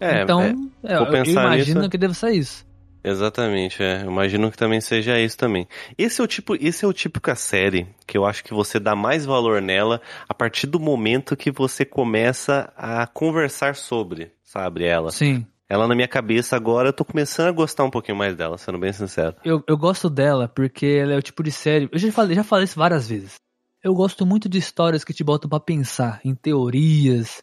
[0.00, 1.90] É, então, é, é, eu, eu imagino nisso...
[1.90, 2.66] que deve ser isso.
[3.02, 4.02] Exatamente, é.
[4.02, 5.68] Eu imagino que também seja isso também.
[5.96, 8.80] Esse é o tipo, esse é o típico a série que eu acho que você
[8.80, 14.84] dá mais valor nela a partir do momento que você começa a conversar sobre, sabe,
[14.84, 15.12] ela.
[15.12, 15.46] Sim.
[15.68, 18.78] Ela na minha cabeça agora, eu tô começando a gostar um pouquinho mais dela, sendo
[18.78, 19.34] bem sincero.
[19.44, 21.88] Eu, eu gosto dela porque ela é o tipo de série.
[21.90, 23.34] Eu já falei, já falei isso várias vezes.
[23.82, 27.42] Eu gosto muito de histórias que te botam para pensar, em teorias,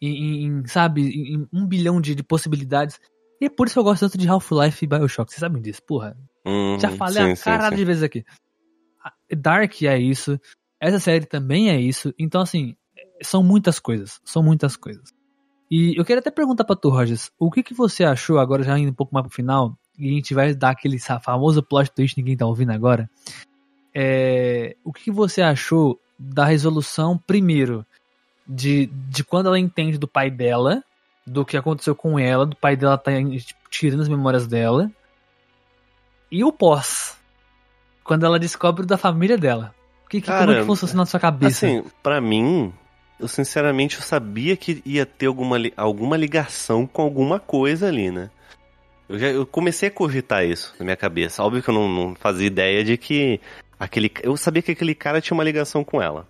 [0.00, 3.00] em, em sabe, em um bilhão de, de possibilidades.
[3.40, 5.30] E é por isso que eu gosto tanto de Half-Life e Bioshock.
[5.30, 6.16] Vocês sabem disso, porra.
[6.46, 8.24] Uhum, Já falei sim, a caralho de vezes aqui.
[9.36, 10.38] Dark é isso.
[10.80, 12.12] Essa série também é isso.
[12.18, 12.76] Então, assim,
[13.22, 14.20] são muitas coisas.
[14.24, 15.13] São muitas coisas.
[15.76, 18.78] E eu queria até perguntar pra tu, Rogers, o que, que você achou, agora já
[18.78, 22.14] indo um pouco mais pro final, e a gente vai dar aquele famoso plot twist
[22.14, 23.10] que ninguém tá ouvindo agora.
[23.92, 27.84] É, o que, que você achou da resolução, primeiro,
[28.46, 30.80] de, de quando ela entende do pai dela,
[31.26, 34.88] do que aconteceu com ela, do pai dela tá tipo, tirando as memórias dela.
[36.30, 37.18] E o pós.
[38.04, 39.74] Quando ela descobre da família dela.
[40.08, 41.66] Que, que, Cara, como é que funciona na sua cabeça?
[41.66, 42.72] Assim, pra mim,
[43.18, 48.30] eu sinceramente eu sabia que ia ter alguma, alguma ligação com alguma coisa ali, né?
[49.08, 51.42] Eu, já, eu comecei a cogitar isso na minha cabeça.
[51.42, 53.40] Óbvio que eu não, não fazia ideia de que
[53.78, 54.10] aquele.
[54.22, 56.26] Eu sabia que aquele cara tinha uma ligação com ela.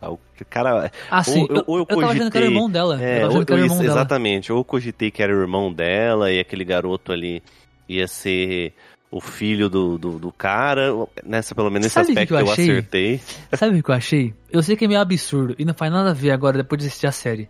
[0.00, 0.18] Ah, o
[0.48, 0.90] cara.
[1.10, 1.46] Ah, sim.
[1.50, 2.04] Ou, ou eu, eu cogitei.
[2.04, 3.02] Eu tava que era o irmão dela.
[3.02, 3.92] É, eu ou, que era o irmão dela.
[3.92, 4.52] Exatamente.
[4.52, 7.42] Ou eu cogitei que era o irmão dela e aquele garoto ali
[7.88, 8.72] ia ser
[9.10, 10.92] o filho do, do, do cara.
[11.24, 13.20] Nessa, pelo menos nesse Sabe aspecto que eu, eu acertei.
[13.54, 14.34] Sabe o que eu achei?
[14.50, 16.88] Eu sei que é meio absurdo e não faz nada a ver agora depois de
[16.88, 17.48] assistir a série.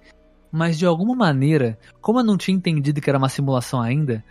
[0.51, 4.25] Mas de alguma maneira, como eu não tinha entendido que era uma simulação ainda,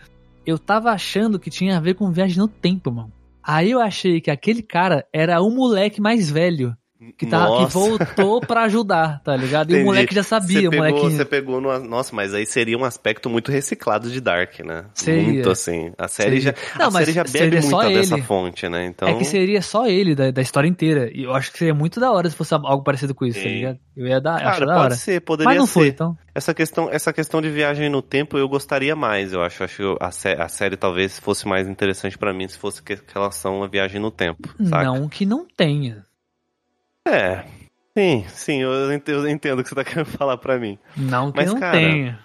[0.44, 3.12] eu tava achando que tinha a ver com viagem no tempo, mano.
[3.42, 6.76] Aí eu achei que aquele cara era o moleque mais velho
[7.16, 9.70] que, tá, que voltou para ajudar, tá ligado?
[9.70, 9.80] Entendi.
[9.80, 11.00] E o moleque já sabia, você o moleque.
[11.00, 11.78] Você pegou no.
[11.80, 14.86] Nossa, mas aí seria um aspecto muito reciclado de Dark, né?
[14.94, 15.22] Seria.
[15.22, 15.92] Muito assim.
[15.98, 16.54] A série seria.
[16.58, 16.78] já.
[16.78, 18.86] Não, a série já bebe muito dessa fonte, né?
[18.86, 19.08] Então...
[19.08, 21.10] É que seria só ele da, da história inteira.
[21.12, 23.42] E eu acho que seria muito da hora se fosse algo parecido com isso, tá
[23.42, 23.48] Sim.
[23.48, 23.78] tá ligado?
[23.96, 24.40] Eu ia dar.
[24.40, 24.94] Cara, pode hora.
[24.94, 25.72] ser, poderia Mas não ser.
[25.72, 26.16] foi, então.
[26.34, 29.64] Essa questão, essa questão de viagem no tempo eu gostaria mais, eu acho.
[29.64, 32.98] Acho que a, sé a série talvez fosse mais interessante para mim se fosse que
[33.12, 34.48] relação à viagem no tempo.
[34.64, 34.84] Saca?
[34.84, 36.06] Não que não tenha.
[37.06, 37.44] É.
[37.96, 40.78] Sim, sim, eu entendo, o que você tá querendo falar pra mim.
[40.96, 42.18] Não que Mas, não cara, tenha.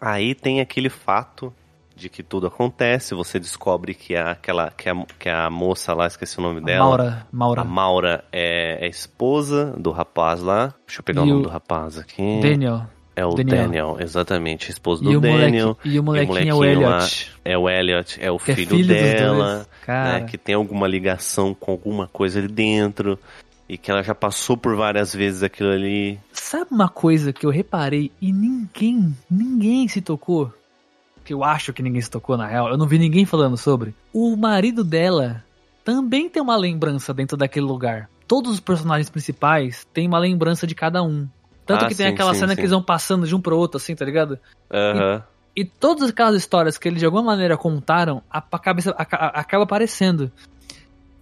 [0.00, 1.52] Aí tem aquele fato
[1.94, 6.06] de que tudo acontece, você descobre que é aquela que a, que a moça lá,
[6.06, 6.84] esqueci o nome dela.
[6.84, 7.60] Maura, Maura.
[7.62, 10.74] A Maura é, é esposa do rapaz lá.
[10.86, 12.40] Deixa eu pegar o E nome o do rapaz aqui.
[12.42, 12.82] Daniel.
[13.14, 13.62] É o Daniel.
[13.64, 15.68] Daniel, exatamente, esposo E do o, Daniel.
[15.68, 17.32] moleque, e o molequinho é o molequinho lá Elliot.
[17.42, 21.54] É o Elliot, é o Que é filho, filho dela, né, que tem alguma ligação
[21.54, 23.18] com alguma coisa ali dentro
[23.68, 26.18] e que ela já passou por várias vezes aquilo ali.
[26.32, 30.52] Sabe uma coisa que eu reparei e ninguém, ninguém se tocou?
[31.24, 32.68] Que eu acho que ninguém se tocou na real.
[32.68, 33.94] Eu não vi ninguém falando sobre.
[34.12, 35.44] O marido dela
[35.84, 38.08] também tem uma lembrança dentro daquele lugar.
[38.28, 41.28] Todos os personagens principais têm uma lembrança de cada um.
[41.64, 42.56] Tanto Ah, que tem sim, aquela sim, cena sim.
[42.56, 44.38] que eles vão passando de um pro outro, assim, tá ligado?
[44.72, 45.22] Aham.
[45.56, 49.64] E todas aquelas histórias que eles de alguma maneira contaram, a, a cabeça a- acaba
[49.64, 50.30] aparecendo.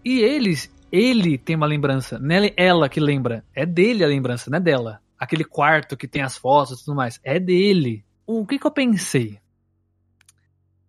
[0.05, 4.49] E eles, ele tem uma lembrança, não é ela que lembra, é dele a lembrança,
[4.49, 5.01] não é dela.
[5.19, 8.05] Aquele quarto que tem as fotos e tudo mais, é dele.
[8.27, 9.39] O que que eu pensei?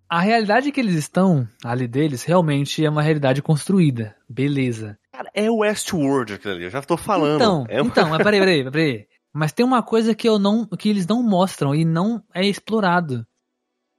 [0.07, 4.97] A realidade que eles estão ali deles realmente é uma realidade construída, beleza.
[5.11, 7.35] Cara, é o Westworld aquilo ali, eu já tô falando.
[7.41, 9.07] Então, é um- então, mas peraí, peraí, peraí.
[9.33, 13.25] Mas tem uma coisa que eu não, que eles não mostram e não é explorado.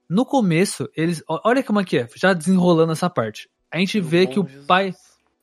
[0.08, 3.48] No começo, eles, olha como é que é, já desenrolando essa parte.
[3.70, 4.94] A gente vê que o pai,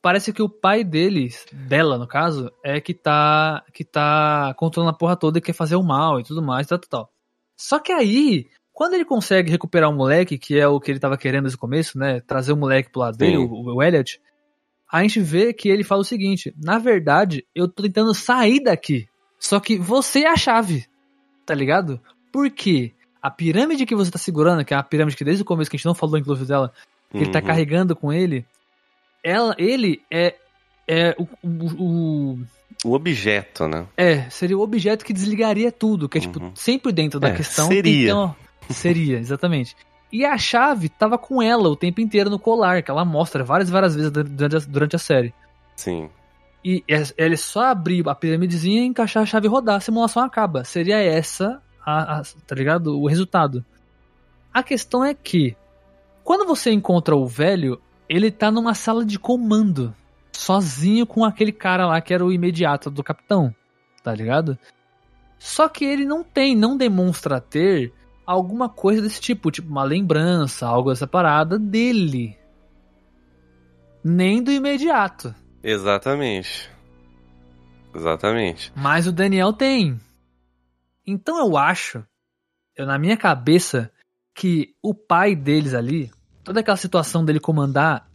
[0.03, 4.97] parece que o pai deles, dela no caso, é que tá, que tá controlando a
[4.97, 7.09] porra toda e quer fazer o mal e tudo mais, tal, tal, tal.
[7.55, 11.17] Só que aí, quando ele consegue recuperar o moleque, que é o que ele tava
[11.17, 14.19] querendo desde o começo, né, trazer o moleque pro lado dele, o, o Elliot,
[14.91, 19.07] a gente vê que ele fala o seguinte: na verdade, eu tô tentando sair daqui.
[19.39, 20.85] Só que você é a chave.
[21.45, 21.99] Tá ligado?
[22.31, 22.91] Por quê?
[23.21, 25.77] A pirâmide que você tá segurando, que é a pirâmide que desde o começo que
[25.77, 26.73] a gente não falou, inclusive, dela,
[27.09, 27.45] que ele tá Uhum.
[27.45, 28.45] carregando com ele,
[29.23, 30.35] ela, ele é.
[30.87, 32.39] É o, o- o-
[32.83, 33.85] O objeto, né?
[33.95, 36.51] É, seria o objeto que desligaria tudo, que é tipo, Uhum.
[36.55, 37.67] sempre dentro da É, questão.
[37.67, 38.13] seria.
[38.15, 38.35] uma-
[38.69, 39.75] Seria, exatamente.
[40.11, 43.69] E a chave tava com ela o tempo inteiro no colar, que ela mostra várias,
[43.69, 45.33] várias vezes durante a, durante a série.
[45.75, 46.09] Sim.
[46.63, 50.63] E é, ele só abrir a piramidezinha, encaixar a chave e rodar, a simulação acaba.
[50.65, 52.99] Seria essa, a, a- tá ligado?
[52.99, 53.63] O resultado.
[54.53, 55.55] A questão é que,
[56.23, 57.81] quando você encontra o velho,
[58.15, 59.93] ele tá numa sala de comando,
[60.31, 63.53] sozinho com aquele cara lá que era o imediato do capitão,
[64.03, 64.55] tá ligado?
[65.39, 67.91] Só que ele não tem, não demonstra ter
[68.23, 72.37] alguma coisa desse tipo, tipo uma lembrança, algo dessa parada dele.
[74.03, 75.33] Nem do imediato.
[75.63, 76.69] Exatamente.
[77.95, 78.71] Exatamente.
[78.75, 79.99] Mas o Daniel tem.
[81.05, 82.05] Então eu acho,
[82.75, 83.91] eu na minha cabeça,
[84.35, 86.11] que o pai deles ali,
[86.43, 88.07] toda aquela situação dele comandar,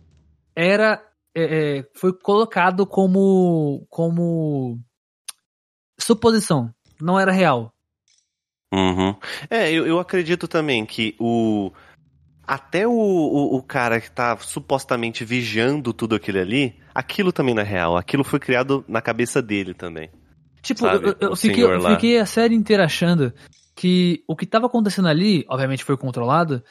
[0.54, 1.02] era.
[1.34, 3.86] é, é, foi colocado como.
[3.88, 4.78] como.
[5.98, 6.72] suposição.
[7.00, 7.72] Não era real.
[8.72, 9.14] Uhum.
[9.48, 11.72] É, eu, eu acredito também que o.
[12.46, 17.60] Até o, o, o cara que tá supostamente vigiando tudo aquilo ali, aquilo também não
[17.62, 17.96] é real.
[17.96, 20.10] Aquilo foi criado na cabeça dele também.
[20.62, 23.32] Tipo, Sabe, eu, eu fiquei, fiquei a série inteira achando
[23.76, 26.64] que o que tava acontecendo ali, obviamente foi controlado,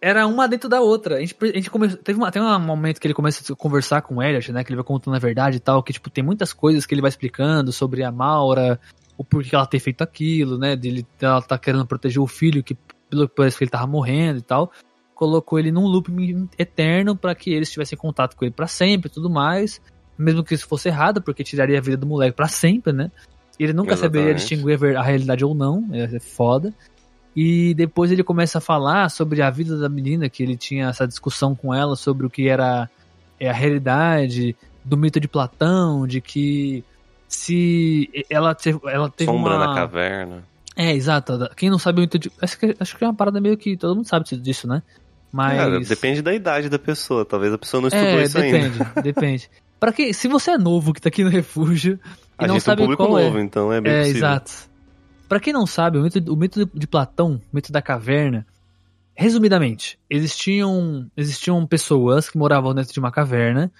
[0.00, 1.16] era uma dentro da outra.
[1.16, 4.02] A gente, a gente começou, teve uma, tem um momento que ele começa a conversar
[4.02, 6.24] com o Elliot, né, que ele vai contando a verdade e tal, que tipo, tem
[6.24, 8.80] muitas coisas que ele vai explicando sobre a Maura,
[9.16, 12.76] o porquê ela ter feito aquilo, né, dele, ela tá querendo proteger o filho, que
[13.08, 14.70] pelo que parece que ele tava morrendo e tal.
[15.14, 16.10] Colocou ele num loop
[16.58, 19.80] eterno para que eles tivessem contato com ele para sempre e tudo mais
[20.20, 23.10] mesmo que isso fosse errado, porque tiraria a vida do moleque pra sempre, né?
[23.58, 24.58] Ele nunca saberia Exatamente.
[24.58, 26.72] distinguir a realidade ou não, é foda.
[27.34, 31.06] E depois ele começa a falar sobre a vida da menina, que ele tinha essa
[31.06, 32.90] discussão com ela sobre o que era
[33.38, 36.82] é, a realidade do mito de Platão, de que
[37.28, 39.66] se ela, te- ela teve Sombra uma...
[39.68, 40.44] na caverna.
[40.76, 41.48] É, exato.
[41.56, 42.32] Quem não sabe o mito de...
[42.40, 44.82] Acho que, acho que é uma parada meio que todo mundo sabe disso, né?
[45.32, 45.56] Mas...
[45.58, 47.24] Cara, depende da idade da pessoa.
[47.24, 49.02] Talvez a pessoa não estudou É, isso depende, ainda.
[49.02, 49.50] depende.
[49.78, 51.98] Para que, se você é novo que tá aqui no refúgio
[52.38, 53.98] e A não gente tem um sabe público qual novo, é, então é bem é
[54.00, 54.18] possível.
[54.18, 54.69] exato.
[55.30, 58.44] Para quem não sabe, o mito, o mito de Platão, o mito da caverna,
[59.14, 63.70] resumidamente, existiam existiam pessoas que moravam dentro de uma caverna,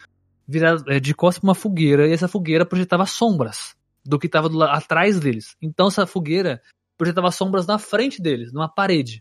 [0.46, 3.74] viradas é, de costas pra uma fogueira e essa fogueira projetava sombras
[4.06, 5.56] do que estava atrás deles.
[5.60, 6.62] Então essa fogueira
[6.96, 9.20] projetava sombras na frente deles, numa parede.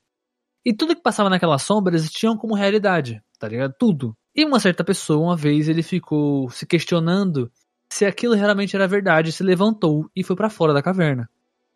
[0.64, 3.74] E tudo que passava naquela sombra eles tinham como realidade, tá ligado?
[3.80, 4.16] Tudo.
[4.36, 7.52] E uma certa pessoa, uma vez, ele ficou se questionando
[7.92, 11.28] se aquilo realmente era verdade, se levantou e foi pra fora da caverna.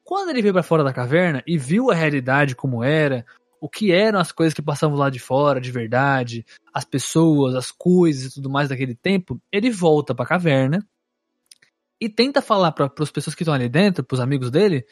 [0.04, 3.26] Quando ele veio pra fora da caverna e viu a realidade como era,
[3.62, 7.72] o que eram as coisas que passavam lá de fora de verdade, as pessoas, as
[7.72, 10.86] coisas e tudo mais daquele tempo, ele volta pra caverna
[12.00, 14.86] e tenta falar para as pessoas que estão ali dentro, pros amigos dele,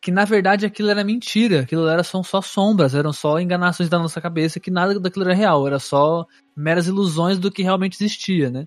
[0.00, 3.98] que na verdade aquilo era mentira, aquilo era só, só sombras, eram só enganações da
[3.98, 8.48] nossa cabeça, que nada daquilo era real, era só meras ilusões do que realmente existia,
[8.48, 8.66] né?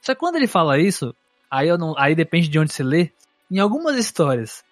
[0.00, 1.12] Só que quando ele fala isso,
[1.50, 3.10] aí, não, aí depende de onde você lê,
[3.50, 4.64] em algumas histórias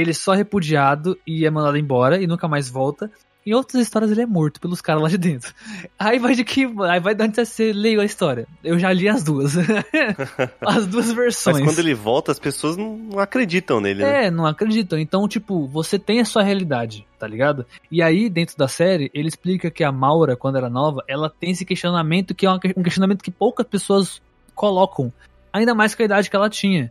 [0.00, 3.10] ele é só repudiado e é mandado embora e nunca mais volta.
[3.46, 5.52] Em outras histórias ele é morto pelos caras lá de dentro.
[5.98, 6.64] Aí vai de que.
[6.88, 8.46] Aí vai de onde você leu a história.
[8.62, 9.52] Eu já li as duas.
[10.62, 11.58] as duas versões.
[11.58, 14.26] Mas quando ele volta, as pessoas não acreditam nele, né?
[14.26, 14.98] É, não acreditam.
[14.98, 17.66] Então, tipo, você tem a sua realidade, tá ligado?
[17.90, 21.50] E aí, dentro da série, ele explica que a Maura, quando era nova, ela tem
[21.50, 24.22] esse questionamento que é um questionamento que poucas pessoas
[24.54, 25.12] colocam.
[25.52, 26.90] Ainda mais com a idade que ela tinha.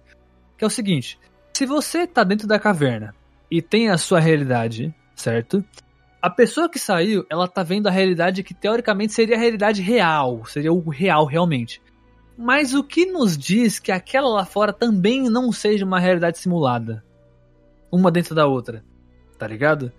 [0.56, 1.18] Que é o seguinte:
[1.54, 3.14] se você tá dentro da caverna
[3.49, 5.64] e tem a sua realidade, certo?
[6.22, 10.45] A pessoa que saiu, ela tá vendo a realidade que teoricamente seria a realidade real,
[10.45, 11.82] seria o real realmente.
[12.38, 17.04] Mas o que nos diz que aquela lá fora também não seja uma realidade simulada?
[17.91, 18.84] Uma dentro da outra,
[19.38, 19.91] tá ligado?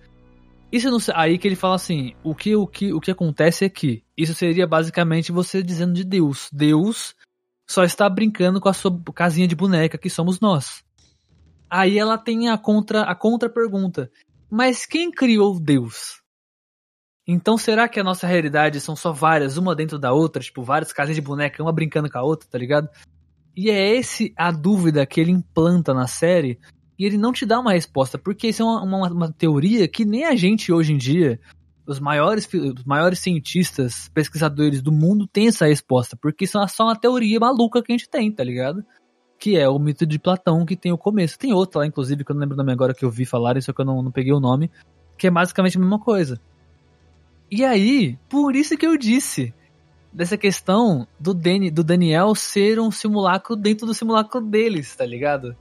[0.73, 3.69] Isso não aí que ele fala assim, o que o que o que acontece é
[3.69, 6.51] que isso seria basicamente você dizendo de Deus.
[6.53, 7.15] Deus
[7.65, 10.84] só está brincando com a sua casinha de boneca que somos nós.
[11.69, 14.11] Aí ela tem a contra a contra pergunta:
[14.51, 16.23] mas quem criou Deus?
[17.27, 20.93] Então será que a nossa realidade são só várias, uma dentro da outra, tipo, várias
[20.93, 22.89] casinhas de boneca, uma brincando com a outra, tá ligado?
[23.57, 26.59] E é esse a dúvida que ele implanta na série,
[26.99, 30.05] e ele não te dá uma resposta, porque isso é uma, uma, uma teoria que
[30.05, 31.41] nem a gente hoje em dia,
[31.87, 36.85] os maiores, os maiores cientistas, pesquisadores do mundo, tem essa resposta, porque isso é só
[36.85, 38.85] uma teoria maluca que a gente tem, tá ligado?
[39.45, 41.39] Que é o mito de Platão, que tem o começo.
[41.39, 43.61] Tem outro lá, inclusive, que eu não lembro o nome agora que eu vi falar,
[43.61, 44.71] só que eu não, não peguei o nome,
[45.19, 46.41] que é basicamente a mesma coisa.
[47.51, 49.53] E aí, por isso que eu disse
[50.11, 55.55] dessa questão do, Dani, do Daniel ser um simulacro dentro do simulacro deles, tá ligado?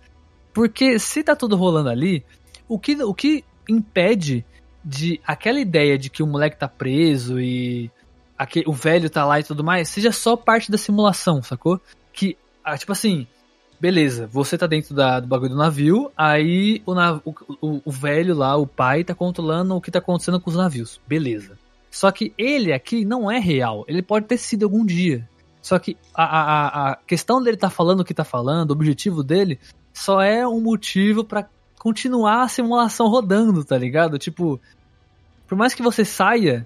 [0.54, 2.24] Porque se tá tudo rolando ali,
[2.70, 4.46] o que, o que impede
[4.82, 7.92] de aquela ideia de que o moleque tá preso e
[8.38, 11.82] aquele, o velho tá lá e tudo mais, seja só parte da simulação, sacou?
[12.14, 13.28] Que, ah, tipo assim,
[13.80, 17.92] beleza, você tá dentro da, do bagulho do navio, aí o, nav, o, o, o,
[17.92, 21.00] velho lá, o pai, tá controlando o que tá acontecendo com os navios.
[21.08, 21.58] Beleza.
[21.92, 23.86] Só que ele aqui não é real.
[23.88, 25.28] Ele pode ter sido algum dia.
[25.62, 29.24] Só que a, a, a questão dele tá falando o que tá falando, o objetivo
[29.24, 29.60] dele,
[29.94, 31.48] só é um motivo para
[31.78, 34.18] continuar a simulação rodando, tá ligado?
[34.18, 34.60] Tipo,
[35.48, 36.66] por mais que você saia,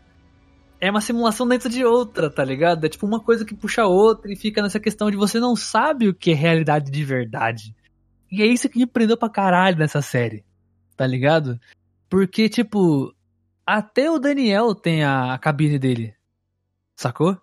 [0.80, 2.86] é uma simulação dentro de outra, tá ligado?
[2.86, 5.56] É tipo uma coisa que puxa a outra e fica nessa questão de você não
[5.56, 7.76] sabe o que é realidade de verdade.
[8.32, 10.46] E é isso que me prendeu pra caralho nessa série,
[10.96, 11.60] tá ligado?
[12.10, 13.14] Porque, tipo,
[13.66, 16.16] até o Daniel tem a, cabine dele,
[16.96, 17.40] sacou?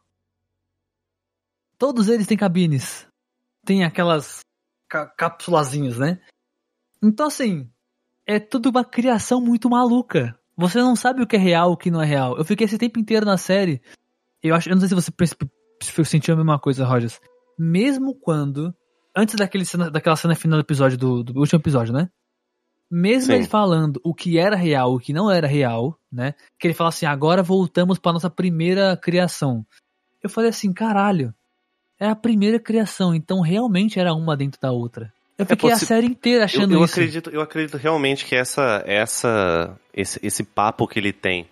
[1.79, 3.07] Todos eles têm cabines.
[3.65, 4.41] Tem aquelas
[5.17, 6.21] cápsulazinhas, né?
[7.03, 7.69] Então, assim,
[8.27, 10.39] é tudo uma criação muito maluca.
[10.57, 12.37] Você não sabe o que é real o que não é real.
[12.37, 13.83] Eu fiquei esse tempo inteiro na série.
[14.43, 17.21] Eu acho, eu não sei se você sentiu a mesma coisa, Rogers.
[17.59, 18.75] Mesmo quando
[19.17, 22.09] antes daquele cena, daquela cena final do episódio do, do último episódio, né?
[22.91, 23.39] Mesmo Sim.
[23.39, 26.35] ele falando o que era real, o que não era real, né?
[26.59, 29.67] Que ele fala assim: "Agora voltamos para nossa primeira criação".
[30.23, 31.35] Eu falei assim: "Caralho.
[31.99, 35.13] É a primeira criação, então realmente era uma dentro da outra".
[35.39, 36.95] Eu é fiquei é a série inteira achando eu, eu isso.
[36.95, 41.47] Acredito, eu acredito realmente que essa, essa, esse, esse papo que ele tem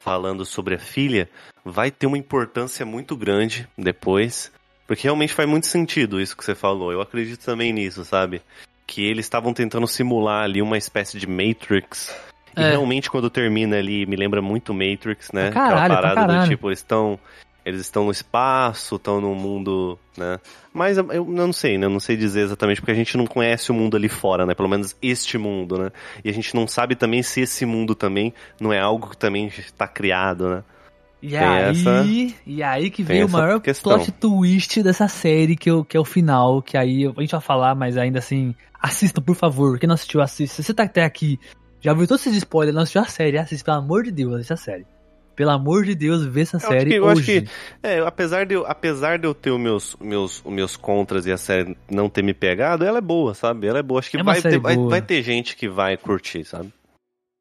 [0.00, 1.28] falando sobre a filha
[1.64, 4.50] vai ter uma importância muito grande depois.
[4.86, 6.90] Porque realmente faz muito sentido isso que você falou.
[6.90, 8.40] Eu acredito também nisso, sabe?
[8.86, 12.16] Que eles estavam tentando simular ali uma espécie de Matrix.
[12.56, 12.62] É.
[12.62, 15.50] E realmente quando termina ali, me lembra muito Matrix, né?
[15.50, 17.20] Caralho, Aquela parada do tipo, eles estão
[17.64, 20.38] eles estão no espaço, estão no mundo, né?
[20.72, 21.86] Mas eu, eu não sei, né?
[21.86, 24.54] Eu não sei dizer exatamente porque a gente não conhece o mundo ali fora, né?
[24.54, 25.90] Pelo menos este mundo, né?
[26.24, 29.48] E a gente não sabe também se esse mundo também não é algo que também
[29.48, 30.64] está criado, né?
[31.20, 32.06] E Tem aí, essa...
[32.46, 33.96] e aí que vem o maior questão.
[33.96, 37.40] plot twist dessa série, que, eu, que é o final, que aí a gente vai
[37.40, 39.80] falar, mas ainda assim, assista, por favor.
[39.80, 40.56] Quem não assistiu, assista.
[40.56, 41.40] Se você tá até aqui,
[41.80, 44.54] já viu todos esses spoilers, não assistiu a série, assista, pelo amor de Deus, assista
[44.54, 44.86] a série.
[45.38, 47.20] Pelo amor de Deus, vê essa eu série que, eu hoje.
[47.20, 51.26] Acho que, é, apesar de, eu, apesar de eu ter os meus, meus, meus contras
[51.26, 53.68] e a série não ter me pegado, ela é boa, sabe?
[53.68, 54.00] Ela é boa.
[54.00, 56.74] Acho que é vai, ter, vai, vai ter gente que vai curtir, sabe?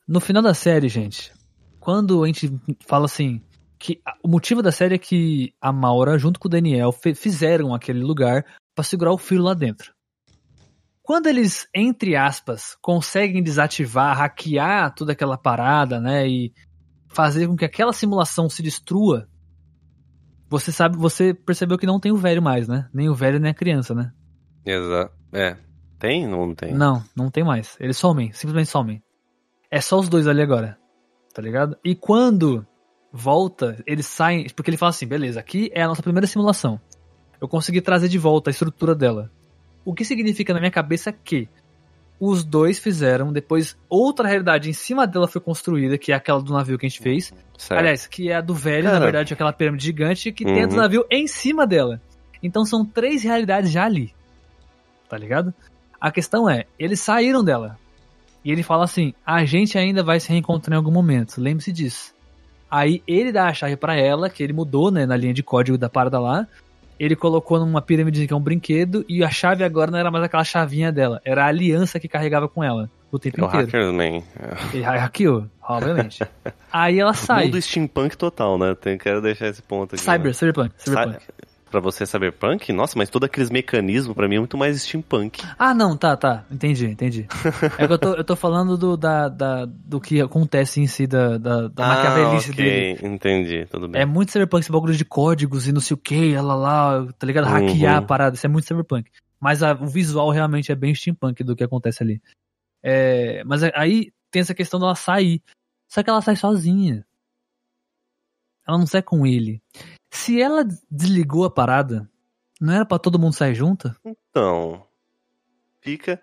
[0.07, 1.33] No final da série, gente,
[1.79, 2.53] quando a gente
[2.85, 3.41] fala assim,
[3.79, 8.01] que o motivo da série é que a Maura, junto com o Daniel, fizeram aquele
[8.01, 8.45] lugar
[8.75, 9.91] para segurar o filho lá dentro.
[11.01, 16.53] Quando eles, entre aspas, conseguem desativar, hackear toda aquela parada, né, e
[17.07, 19.27] fazer com que aquela simulação se destrua,
[20.49, 22.89] você sabe, você percebeu que não tem o velho mais, né?
[22.93, 24.11] Nem o velho nem a criança, né?
[24.65, 25.13] Exato.
[25.33, 25.57] É.
[25.99, 26.27] Tem?
[26.27, 26.73] Não tem.
[26.73, 27.75] Não, não tem mais.
[27.79, 29.01] Eles somem, simplesmente somem.
[29.69, 30.77] É só os dois ali agora.
[31.33, 31.77] Tá ligado?
[31.83, 32.65] E quando
[33.11, 34.47] volta, eles saem.
[34.55, 36.79] Porque ele fala assim: beleza, aqui é a nossa primeira simulação.
[37.41, 39.31] Eu consegui trazer de volta a estrutura dela.
[39.83, 41.49] O que significa na minha cabeça que
[42.19, 46.51] os dois fizeram, depois outra realidade em cima dela foi construída, que é aquela do
[46.53, 47.33] navio que a gente fez.
[47.57, 47.79] Certo.
[47.79, 48.99] Aliás, que é a do velho, Cara.
[48.99, 50.77] na verdade, aquela pirâmide gigante, que tem a do Uhum.
[50.81, 52.01] navio em cima dela.
[52.41, 54.13] Então são três realidades já ali.
[55.09, 55.53] Tá ligado?
[55.99, 57.77] A questão é, eles saíram dela.
[58.43, 62.13] E ele fala assim: a gente ainda vai se reencontrar em algum momento, lembre-se disso.
[62.69, 65.77] Aí ele dá a chave pra ela, que ele mudou, né, na linha de código
[65.77, 66.45] da parada lá.
[66.99, 70.23] Ele colocou numa pirâmide que é um brinquedo, e a chave agora não era mais
[70.23, 73.65] aquela chavinha dela, era a aliança que carregava com ela o tempo É o inteiro.
[73.67, 74.23] Hackerman.
[74.73, 76.23] E hackeou, obviamente.
[76.71, 77.45] Aí ela sai.
[77.45, 78.75] Mundo steampunk total, né?
[78.75, 80.03] Tem, quero deixar esse ponto aqui.
[80.03, 80.33] Cyber, né?
[80.33, 81.23] cyberpunk, cyberpunk.
[81.23, 82.71] Sa- Pra você cyberpunk?
[82.71, 85.43] Nossa, mas todos aqueles mecanismos pra mim é muito mais steampunk.
[85.59, 86.45] Ah, não, tá, tá.
[86.49, 87.27] Entendi, entendi.
[87.77, 91.05] É que eu tô, eu tô falando do, da, da- do que acontece em si,
[91.05, 92.65] da, da, da maquiavelice ah, ok,
[92.95, 93.07] dele.
[93.15, 94.01] entendi, tudo bem.
[94.01, 97.27] É muito cyberpunk esse bagulho de códigos e não sei o que, lá lá, tá
[97.27, 97.45] ligado?
[97.45, 97.99] Hackear Uhum.
[97.99, 99.11] a parada, isso é muito cyberpunk.
[99.39, 102.21] Mas a- o visual realmente é bem steampunk do que acontece ali.
[102.81, 105.41] É, mas é- aí tem essa questão dela sair.
[105.89, 107.05] Só que ela sai sozinha.
[108.67, 109.61] Ela não sai com ele.
[110.09, 112.09] Se ela desligou a parada,
[112.59, 113.93] não era pra todo mundo sair junto?
[114.05, 114.85] Então,
[115.81, 116.21] fica,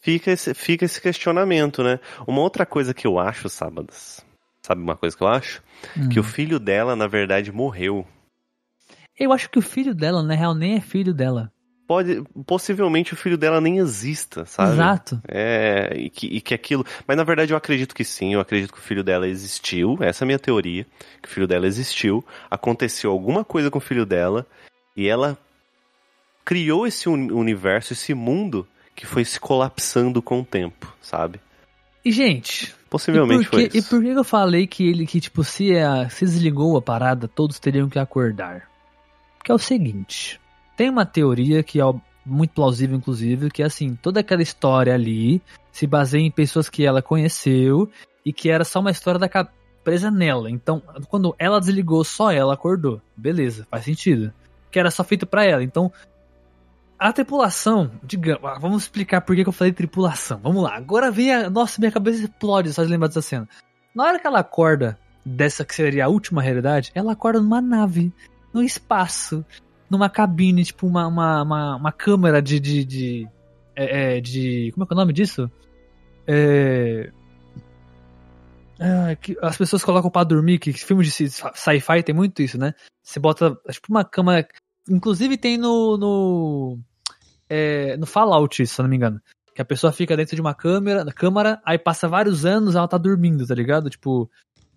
[0.00, 1.98] fica, esse, fica esse questionamento, né?
[2.26, 4.24] Uma outra coisa que eu acho, Sábados,
[4.62, 5.62] sabe uma coisa que eu acho?
[6.10, 6.26] Que o Hum.
[6.26, 8.06] filho dela, na verdade, morreu.
[9.18, 11.52] Eu acho que o filho dela, na real, nem é filho dela.
[11.86, 14.72] Pode, possivelmente o filho dela nem exista, sabe?
[14.72, 15.20] Exato.
[15.28, 16.84] É, e que, e que aquilo.
[17.06, 20.22] Mas na verdade eu acredito que sim, eu acredito que o filho dela existiu, essa
[20.22, 20.86] é a minha teoria.
[21.20, 24.46] Que o filho dela existiu, aconteceu alguma coisa com o filho dela,
[24.96, 25.36] e ela
[26.44, 31.40] criou esse uni- universo, esse mundo que foi se colapsando com o tempo, sabe?
[32.04, 33.90] E, gente, e Possivelmente por, que, foi e isso.
[33.90, 37.58] por que eu falei que ele, que, tipo, se, a, se desligou a parada, todos
[37.58, 38.68] teriam que acordar?
[39.42, 40.40] Que é o seguinte:
[40.76, 41.84] tem uma teoria que é
[42.24, 46.84] muito plausível, inclusive, que é assim: toda aquela história ali se baseia em pessoas que
[46.84, 47.90] ela conheceu
[48.24, 49.28] e que era só uma história da
[49.82, 50.50] presa nela.
[50.50, 53.00] Então, quando ela desligou, só ela acordou.
[53.16, 54.32] Beleza, faz sentido.
[54.70, 55.62] Que era só feito pra ela.
[55.62, 55.92] Então,
[56.98, 60.40] a tripulação, digamos, ah, vamos explicar por que que eu falei tripulação.
[60.42, 60.74] Vamos lá.
[60.74, 61.50] Agora vem a.
[61.50, 63.48] Nossa, minha cabeça explode só de lembrar dessa cena.
[63.94, 68.12] Na hora que ela acorda dessa que seria a última realidade, ela acorda numa nave,
[68.52, 69.44] no espaço,
[69.90, 72.58] numa cabine, tipo uma, uma, uma, uma câmera de.
[72.60, 73.28] de, de,
[73.76, 75.50] é, é, de- Como é que é o nome disso?
[76.26, 77.10] É.
[78.80, 79.16] Ah,
[79.46, 82.74] as pessoas colocam pra dormir, que filme de sci- sci-fi tem muito isso, né?
[83.02, 84.44] Você bota, tipo, uma cama.
[84.88, 85.96] Inclusive tem no.
[85.96, 86.78] no,
[87.48, 89.20] é, no Fallout, se eu não me engano.
[89.54, 92.98] Que a pessoa fica dentro de uma câmera, câmara, aí passa vários anos ela tá
[92.98, 93.88] dormindo, tá ligado?
[93.88, 94.28] Tipo,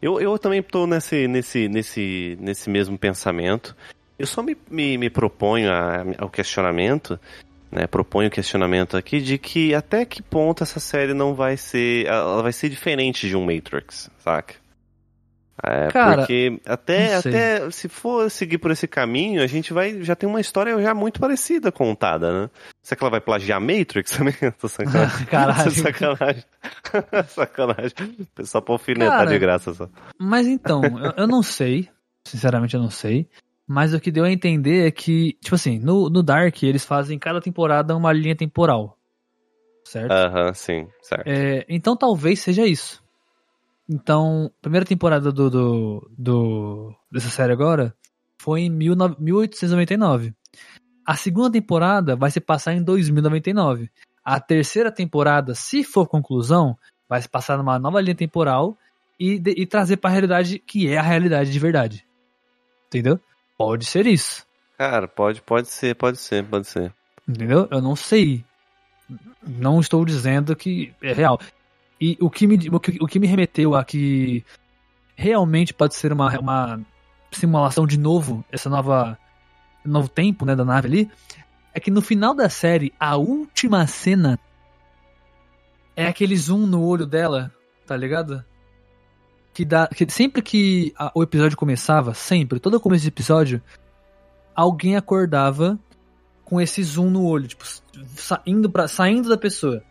[0.02, 3.76] Eu, eu também tô nesse, nesse, nesse, nesse mesmo pensamento.
[4.18, 7.18] Eu só me, me, me proponho a- ao questionamento,
[7.72, 7.88] né?
[7.88, 12.06] Proponho o questionamento aqui de que até que ponto essa série não vai ser.
[12.06, 14.56] Ela vai ser diferente de um Matrix, saca?
[15.64, 20.15] É, Cara, porque até, até se for seguir por esse caminho, a gente vai já
[20.15, 22.49] tem uma história já muito parecida contada, né?
[22.81, 24.34] Será que ela vai plagiar Matrix também?
[24.60, 25.26] Tô sacanagem.
[25.26, 25.72] Caralho.
[25.72, 26.44] Sacanagem.
[27.27, 27.94] Sacanagem.
[28.44, 29.90] Só pra alfinetar de graça só.
[30.18, 31.90] Mas então, eu, eu não sei.
[32.26, 33.27] Sinceramente, eu não sei.
[33.68, 37.19] Mas o que deu a entender é que, tipo assim, no, no Dark, eles fazem
[37.19, 38.98] cada temporada uma linha temporal.
[39.84, 40.11] Certo?
[40.11, 41.27] Aham, sim, certo.
[41.27, 43.03] É, então talvez seja isso.
[43.90, 47.94] Então, a primeira temporada do, do, do- dessa série agora
[48.38, 50.34] foi em 19 1899.
[51.06, 53.90] A segunda temporada vai se passar em 2099.
[54.24, 58.78] A terceira temporada, se for conclusão, vai se passar numa nova linha temporal
[59.20, 62.06] e, de- e trazer pra realidade que é a realidade de verdade.
[62.88, 63.20] Entendeu?
[63.57, 64.45] Pode ser isso.
[64.78, 66.94] Cara, pode, pode ser, pode ser, pode ser.
[67.28, 67.68] Entendeu?
[67.72, 68.45] Eu não sei.
[69.45, 71.40] Não estou dizendo que é real.
[72.00, 74.44] E o que me, o que, o que me remeteu a que
[75.16, 76.82] realmente pode ser uma, uma
[77.32, 79.18] simulação de novo, essa nova
[79.84, 81.12] novo tempo né, da nave ali,
[81.74, 84.40] é que no final da série, a última cena
[85.96, 87.52] é aquele zoom no olho dela,
[87.86, 88.44] tá ligado?
[89.54, 89.88] Que dá.
[89.88, 93.62] Que sempre que a- o episódio começava, sempre, todo começo de episódio,
[94.56, 95.78] alguém acordava
[96.46, 97.64] com esse zoom no olho, tipo,
[98.16, 99.84] saindo, pra, saindo da pessoa.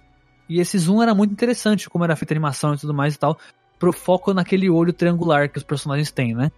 [0.48, 3.38] E esse zoom era muito interessante, como era feita animação e tudo mais e tal,
[3.78, 6.50] pro foco naquele olho triangular que os personagens têm, né?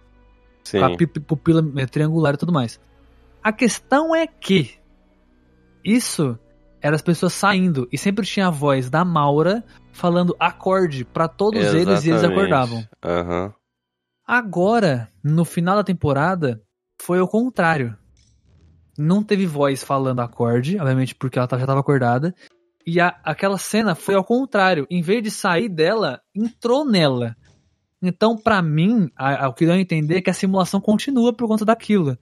[0.63, 0.79] Sim.
[0.79, 2.79] Com a pi- pupila eh, triangular e tudo mais.
[3.43, 4.77] A questão é que
[5.83, 6.37] isso
[6.81, 11.61] era as pessoas saindo e sempre tinha a voz da Maura falando acorde pra todos
[11.73, 12.31] eles e eles Exatamente.
[12.31, 12.87] acordavam.
[13.03, 13.53] Aham.
[14.25, 16.61] Agora, no final da temporada,
[17.01, 17.97] foi o contrário.
[18.97, 22.33] Não teve voz falando acorde, obviamente porque ela tá- já tava acordada.
[22.85, 24.87] E a- aquela cena foi ao contrário.
[24.89, 27.35] Em vez de sair dela, entrou nela.
[28.01, 31.31] Então, pra mim, a- a- o que deu a entender é que a simulação continua
[31.33, 32.17] por conta daquilo.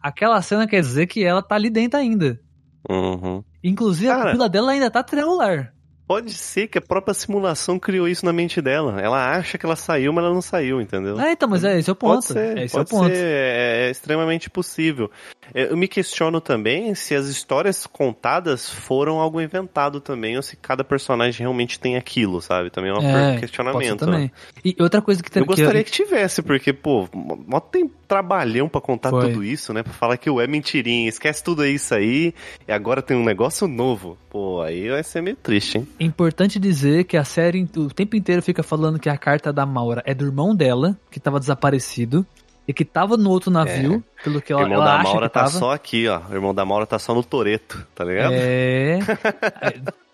[0.00, 2.40] Aquela cena quer dizer que ela tá ali dentro ainda.
[2.88, 3.42] Uhum.
[3.62, 4.26] Inclusive, a Cara.
[4.30, 5.73] pupila dela ainda tá triangular.
[6.06, 9.00] Pode ser que a própria simulação criou isso na mente dela.
[9.00, 11.18] Ela acha que ela saiu, mas ela não saiu, entendeu?
[11.18, 12.14] É, então, mas é esse é o ponto.
[12.14, 13.14] Pode ser, esse pode é o ponto.
[13.14, 15.10] ser, é, é extremamente possível.
[15.54, 20.56] É, Eu me questiono também se as histórias contadas foram algo inventado também, ou se
[20.56, 22.68] cada personagem realmente tem aquilo, sabe?
[22.70, 24.00] Também é um É, questionamento.
[24.00, 24.24] também.
[24.24, 24.30] né?
[24.62, 29.08] E outra coisa que Eu gostaria que tivesse, porque, pô, mó tem trabalhão pra contar
[29.10, 29.28] Foi.
[29.28, 29.82] tudo isso, né?
[29.82, 32.34] Pra falar que o é mentirinha, esquece tudo isso aí,
[32.68, 34.18] e agora tem um negócio novo.
[34.30, 35.88] Pô, aí vai ser meio triste, hein?
[35.98, 40.02] Importante dizer que a série o tempo inteiro fica falando que a carta da Maura
[40.04, 42.26] é do irmão dela, que tava desaparecido,
[42.66, 45.28] e que tava no outro navio, pelo que o ela, irmão ela da acha Maura
[45.28, 45.52] que tá tava.
[45.58, 46.20] só aqui, ó.
[46.30, 48.32] O irmão da Maura tá só no Toreto, tá ligado?
[48.34, 48.98] É.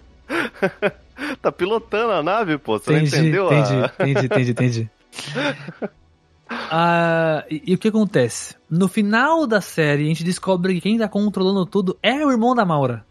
[1.43, 2.79] Tá pilotando a nave, pô.
[2.79, 3.49] Você entendi, não entendeu?
[3.51, 4.91] a- entendi, entendi, entendi, entendi.
[6.73, 8.57] Ah, e, e o que acontece?
[8.69, 12.57] No final da série, a gente descobre que quem tá controlando tudo é o irmão
[12.57, 13.05] da Maura.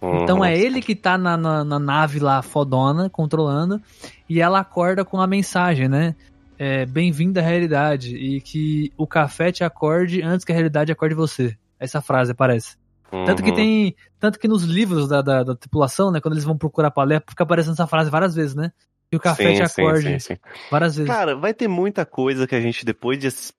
[0.00, 0.44] Então Uhum.
[0.44, 3.80] é ele que tá na, na, na nave lá, fodona, controlando,
[4.28, 6.14] e ela acorda com a mensagem, né?
[6.58, 11.14] É, Bem-vindo à realidade, e que o café te acorde antes que a realidade acorde
[11.14, 11.56] você.
[11.78, 12.76] Essa frase aparece.
[13.24, 13.56] Tanto que Uhum.
[13.56, 13.96] tem.
[14.20, 16.20] Tanto que nos livros da, da, da tripulação, né?
[16.20, 18.70] Quando eles vão procurar palé, fica aparecendo essa frase várias vezes, né?
[19.10, 20.36] Que o café Sim, te sim, acorde sim, sim.
[20.70, 21.10] várias vezes.
[21.10, 23.30] Cara, vai ter muita coisa que a gente depois de.
[23.30, 23.54] Se,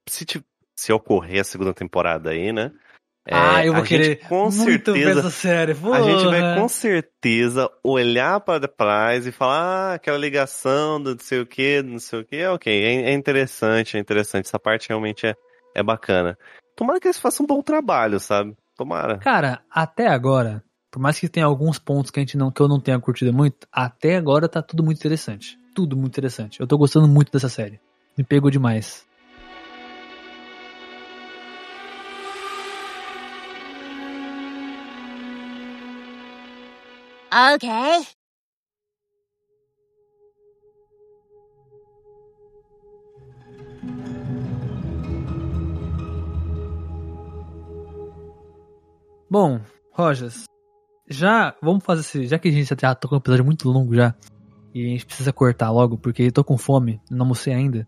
[0.76, 2.72] se ocorrer a segunda temporada aí, né?
[3.32, 5.72] É, ah, eu vou a gente querer com muito ver certeza essa série.
[5.74, 6.56] A gente vai porra.
[6.56, 11.80] com certeza olhar para trás e falar, ah, aquela ligação do não sei o que,
[11.84, 15.36] não sei o que, ok, é, é interessante, é interessante, essa parte realmente é,
[15.76, 16.36] é bacana.
[16.76, 18.58] Tomara que eles façam um bom trabalho, sabe?
[18.76, 19.20] Tomara.
[19.20, 22.68] Cara, até agora, por mais que tenha alguns pontos que a gente não que eu
[22.68, 25.56] não tenha curtido muito, até agora tá tudo muito interessante.
[25.76, 26.60] Tudo muito interessante.
[26.60, 27.80] Eu tô gostando muito dessa série.
[28.18, 29.08] Me pegou demais.
[37.32, 38.08] Okay.
[49.30, 49.62] Bom,
[49.94, 50.46] Rojas,
[51.08, 53.94] já vamos fazer esse, já que a gente já tá com um episódio muito longo
[53.94, 54.16] já
[54.74, 57.88] e a gente precisa cortar logo porque eu tô com fome, não almocei ainda.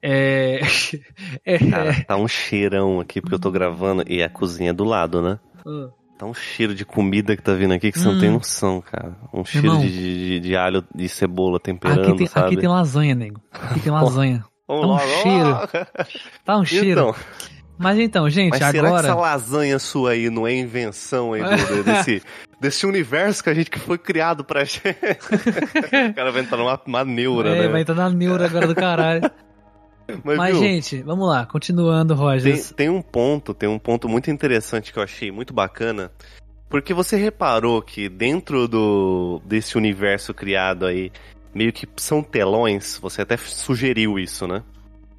[0.00, 0.60] É,
[1.44, 4.84] é, Cara, tá um cheirão aqui porque eu tô gravando e a cozinha é do
[4.84, 5.38] lado, né?
[5.66, 5.90] Ah.
[6.18, 8.20] Tá um cheiro de comida que tá vindo aqui que você não Hum.
[8.20, 9.16] tem noção, cara.
[9.32, 9.80] Um cheiro Irmão.
[9.80, 12.46] de, de, de alho e cebola temperando, aqui, tem, sabe?
[12.48, 13.40] aqui tem lasanha, nego.
[13.52, 14.44] Aqui tem lasanha.
[14.66, 15.68] Vamos tá um cheiro.
[16.44, 16.90] Tá um cheiro.
[16.90, 17.14] Então,
[17.78, 19.06] Mas então, gente, Mas será que agora.
[19.06, 22.20] essa lasanha sua aí não é invenção aí do- desse,
[22.60, 24.82] desse universo que a gente que foi criado pra gente?
[26.10, 27.68] o cara vai entrar numa, numa neura, É, né?
[27.68, 29.30] vai entrar na neura agora do caralho.
[30.24, 32.72] Mas, Mas, viu, gente, vamos lá, continuando, tem, Rogers.
[32.72, 36.10] tem um ponto, tem um ponto muito interessante que eu achei muito bacana.
[36.68, 41.10] Porque você reparou que dentro do desse universo criado aí,
[41.54, 44.62] meio que são telões, você até sugeriu isso, né?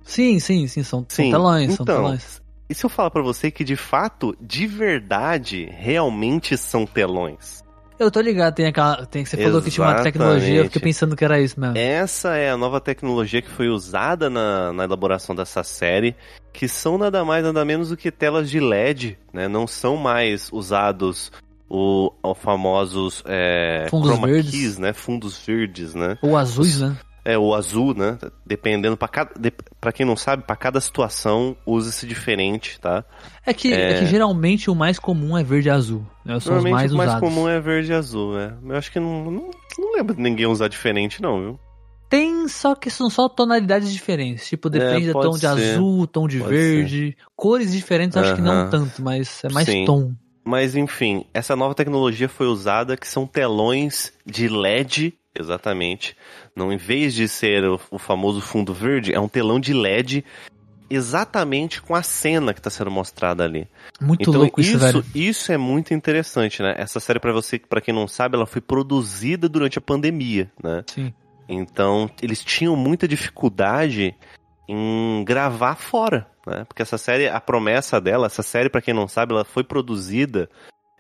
[0.04, 2.42] Sim, sim, sim, são, são Sim, telões, são então, telões.
[2.70, 7.64] E se eu falar pra você que de fato, de verdade, realmente são telões?
[8.00, 9.06] Eu tô ligado, tem aquela.
[9.06, 10.84] Tem, você falou que tinha uma tecnologia, eu fiquei Exatamente.
[10.84, 11.78] pensando que era isso mesmo.
[11.78, 16.16] Essa é a nova tecnologia que foi usada na, na elaboração dessa série,
[16.54, 19.50] que são nada mais nada menos do que telas de LED, né?
[19.50, 21.30] Não são mais usados
[21.70, 24.52] o, o famosos é, Fundos verdes.
[24.52, 24.94] keys, né?
[24.94, 26.18] Fundos verdes, né?
[26.22, 26.98] Ou azuis, né?
[27.32, 28.18] É, o azul, né?
[28.46, 33.04] Dependendo, para cada, de, pra quem não sabe, para cada situação usa-se diferente, tá?
[33.46, 33.92] É que, é...
[33.92, 34.00] É.
[34.00, 36.06] que geralmente o mais comum é verde e azul.
[36.26, 36.40] Né?
[36.40, 37.30] São Normalmente mais o mais usados.
[37.30, 38.54] comum é verde e azul, né?
[38.68, 41.60] Eu acho que não, não, não lembro de ninguém usar diferente, não, viu?
[42.10, 44.48] Tem só que são só tonalidades diferentes.
[44.48, 45.48] Tipo, depende do É, pode tom de ser.
[45.48, 47.18] azul, tom de Pode verde.
[47.36, 49.86] Cores diferentes, acho que não tanto, mas é mais Sim.
[49.86, 50.12] tom.
[50.44, 56.16] Mas enfim, essa nova tecnologia foi usada que são telões de LED, exatamente.
[56.56, 60.24] Não, em vez de ser o, o famoso fundo verde, é um telão de LED
[60.90, 63.68] exatamente com a cena que está sendo mostrada ali.
[64.02, 65.06] Muito então louco isso, isso, velho.
[65.14, 66.74] isso é muito interessante, né?
[66.78, 70.84] Essa série para você, para quem não sabe, ela foi produzida durante a pandemia, né?
[70.88, 71.14] Sim.
[71.48, 74.16] Então, eles tinham muita dificuldade
[74.68, 76.66] em gravar fora, né?
[76.68, 80.50] Porque essa série, a promessa dela, essa série, pra quem não sabe, ela foi produzida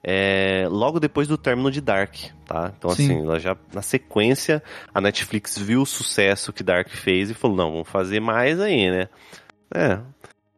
[0.03, 2.15] é, logo depois do término de Dark,
[2.45, 2.71] tá?
[2.77, 3.05] Então, Sim.
[3.05, 4.63] assim, ela já, na sequência,
[4.93, 8.89] a Netflix viu o sucesso que Dark fez e falou, não, vamos fazer mais aí,
[8.89, 9.09] né?
[9.73, 9.99] É,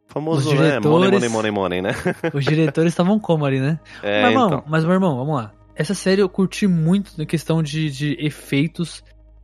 [0.06, 0.78] famoso, Os né?
[0.78, 1.90] Money, money, money, money, né?
[2.32, 3.80] Os diretores estavam como ali, né?
[4.02, 4.64] É, meu irmão, então.
[4.66, 5.52] mas meu irmão, vamos lá.
[5.74, 9.02] Essa série eu curti muito na questão de, de efeitos,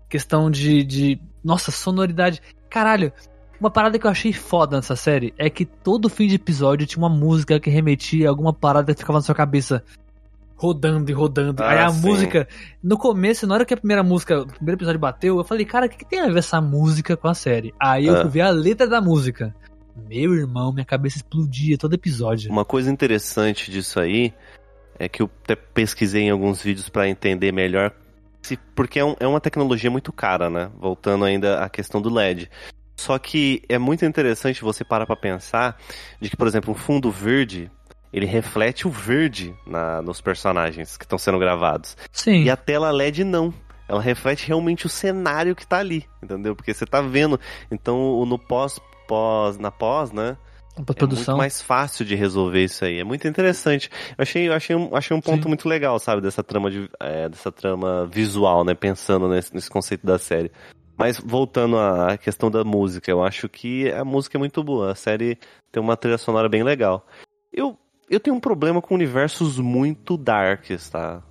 [0.09, 1.21] questão de, de.
[1.43, 2.43] Nossa, sonoridade.
[2.69, 3.13] Caralho,
[3.61, 7.03] uma parada que eu achei foda nessa série é que todo fim de episódio tinha
[7.03, 9.83] uma música que remetia a alguma parada que ficava na sua cabeça.
[10.57, 11.63] Rodando e rodando.
[11.63, 12.01] Ah, Aí a sim.
[12.07, 12.49] música.
[12.83, 15.87] No começo, na hora que a primeira música, o primeiro episódio bateu, eu falei, cara,
[15.87, 17.73] o que, que tem a ver essa música com a série?
[17.79, 18.23] Aí eu Ah.
[18.23, 19.55] fui ver a letra da música.
[20.09, 22.51] Meu irmão, minha cabeça explodia todo episódio.
[22.51, 24.33] Uma coisa interessante disso aí
[24.99, 27.93] é que eu até pesquisei em alguns vídeos pra entender melhor,
[28.75, 30.71] porque é, um- é uma tecnologia muito cara, né?
[30.81, 32.51] Voltando ainda à questão do LED.
[32.99, 35.79] Só que é muito interessante você parar pra pensar
[36.21, 37.71] de que, por exemplo, um fundo verde
[38.13, 41.97] ele reflete o verde na- nos personagens que estão sendo gravados.
[42.11, 42.43] Sim.
[42.43, 43.53] E a tela LED não.
[43.87, 46.57] Ela reflete realmente o cenário que tá ali, entendeu?
[46.57, 47.39] Porque você tá vendo.
[47.71, 50.37] Então, no pós, pós, na pós, né?
[50.77, 53.01] É muito mais fácil de resolver isso aí.
[53.01, 53.91] É muito interessante.
[54.17, 55.49] Eu achei, eu achei, um, achei um ponto Sim.
[55.49, 56.23] muito legal, sabe?
[56.23, 58.75] Dessa trama, de, é, dessa trama visual, né?
[58.75, 60.53] Pensando nesse, nesse conceito da série.
[60.99, 64.91] Mas voltando à questão da música, eu acho que a música é muito boa.
[64.91, 65.39] A série
[65.71, 67.07] tem uma trilha sonora bem legal.
[67.53, 67.79] Eu,
[68.11, 71.23] eu tenho um problema com universos muito darks, tá?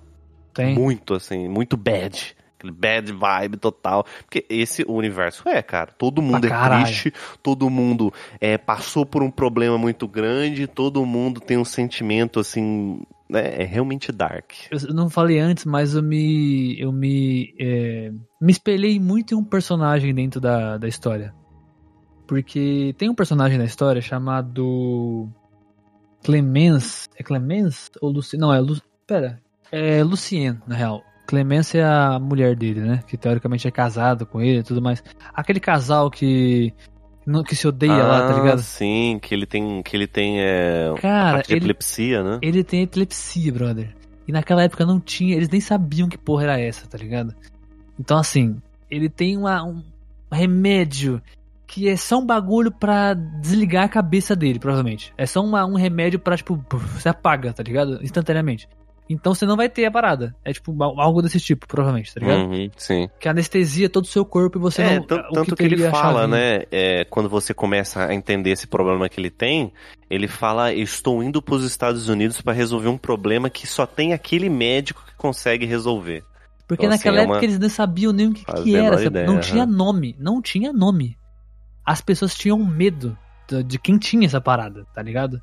[0.54, 0.74] Tem.
[0.74, 2.34] Muito, assim, muito bad.
[2.56, 4.06] Aquele bad vibe total.
[4.24, 5.92] Porque esse universo é, cara.
[5.92, 6.84] Todo mundo é caralho.
[6.84, 7.12] triste,
[7.42, 13.02] todo mundo é, passou por um problema muito grande, todo mundo tem um sentimento, assim,
[13.28, 13.62] né?
[13.62, 14.52] É realmente dark.
[14.70, 16.80] Eu não falei antes, mas eu me.
[16.80, 17.54] Eu me.
[17.60, 18.10] é,
[18.40, 21.34] me espelhei muito em um personagem dentro da, da história.
[22.26, 25.28] Porque tem um personagem na história chamado.
[26.22, 27.08] Clemence.
[27.16, 27.90] É Clemence?
[28.00, 28.40] Ou Lucien?
[28.40, 29.40] Não, é Lu, Pera.
[29.70, 31.02] É Lucien, na real.
[31.26, 33.02] Clemence é a mulher dele, né?
[33.06, 35.02] Que teoricamente é casado com ele e tudo mais.
[35.34, 36.72] Aquele casal que.
[37.28, 38.60] Não- Que se odeia lá, tá Ah, ligado?
[38.62, 42.38] Sim, que ele tem, que ele tem é, Cara, ele, epilepsia, né?
[42.42, 43.94] ele tem epilepsia, brother.
[44.26, 47.34] E naquela época não tinha, eles nem sabiam que porra era essa, tá ligado?
[47.98, 48.56] Então, assim,
[48.90, 49.82] ele tem uma, um
[50.32, 51.20] remédio
[51.66, 55.12] que é só um bagulho pra desligar a cabeça dele, provavelmente.
[55.18, 56.56] É só uma- um remédio pra, tipo,
[56.94, 57.98] você apaga, tá ligado?
[58.02, 58.68] Instantaneamente.
[59.08, 60.34] Então você não vai ter a parada.
[60.44, 62.40] É tipo al- algo desse tipo, provavelmente, tá ligado?
[62.50, 63.08] Uhum, sim.
[63.18, 65.02] Que anestesia todo o seu corpo e você é, não.
[65.06, 66.36] tanto que, ele teria a fala, chavinha.
[66.58, 66.62] né?
[66.70, 69.72] é, quando você começa a entender esse problema que ele tem,
[70.10, 74.12] ele fala: Estou indo para os Estados Unidos para resolver um problema que só tem
[74.12, 76.22] aquele médico que consegue resolver.
[76.66, 79.02] Porque Então, assim, naquela é época uma- eles não sabiam nem o que, que era.
[79.02, 79.40] ideia, não aham.
[79.40, 80.14] tinha nome.
[80.18, 81.16] Não tinha nome.
[81.82, 83.16] As pessoas tinham medo
[83.48, 85.40] de- de quem tinha essa parada, tá ligado?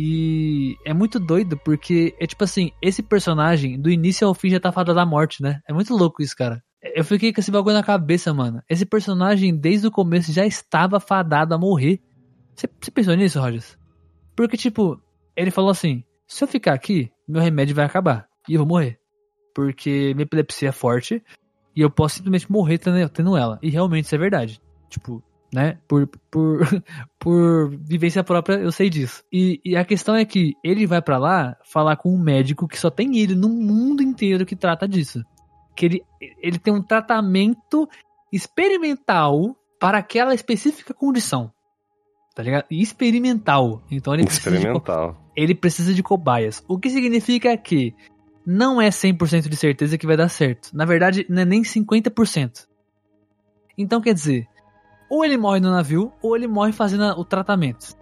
[0.00, 4.60] E é muito doido porque é tipo assim, esse personagem do início ao fim já
[4.60, 5.60] tá fadado da morte, né?
[5.68, 6.62] É muito louco isso, cara.
[6.94, 8.62] Eu fiquei com esse bagulho na cabeça, mano.
[8.70, 12.00] Esse personagem desde o começo já estava fadado a morrer.
[12.54, 13.76] Você pensou nisso, Rogers?
[14.36, 15.02] Porque tipo,
[15.36, 19.00] ele falou assim: se eu ficar aqui, meu remédio vai acabar e eu vou morrer.
[19.52, 21.20] Porque minha epilepsia é forte
[21.74, 23.58] e eu posso simplesmente morrer tendo ela.
[23.60, 24.62] E realmente isso é verdade.
[24.88, 25.78] Tipo, né?
[25.86, 26.60] Por, por,
[27.18, 29.24] por vivência própria, eu sei disso.
[29.32, 32.78] E, e a questão é que ele vai pra lá falar com um médico que
[32.78, 35.22] só tem ele no mundo inteiro que trata disso.
[35.74, 36.04] Que ele,
[36.42, 37.88] ele tem um tratamento
[38.32, 41.52] experimental para aquela específica condição.
[42.34, 42.66] Tá ligado?
[42.70, 43.82] Experimental.
[43.90, 45.16] Então ele precisa de, Experimental.
[45.34, 46.62] ele precisa de cobaias.
[46.68, 47.94] O que significa que
[48.46, 50.70] não é 100% de certeza que vai dar certo.
[50.72, 52.66] Na verdade, não é nem 50%.
[53.76, 54.48] Então quer dizer,
[55.08, 57.96] ou ele morre no navio, ou ele morre fazendo o tratamento.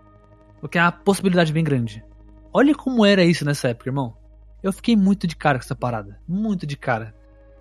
[0.61, 2.05] O que é uma possibilidade bem grande.
[2.53, 4.15] Olha como era isso nessa época, irmão.
[4.63, 6.19] Eu fiquei muito de cara com essa parada.
[6.27, 7.15] Muito de cara.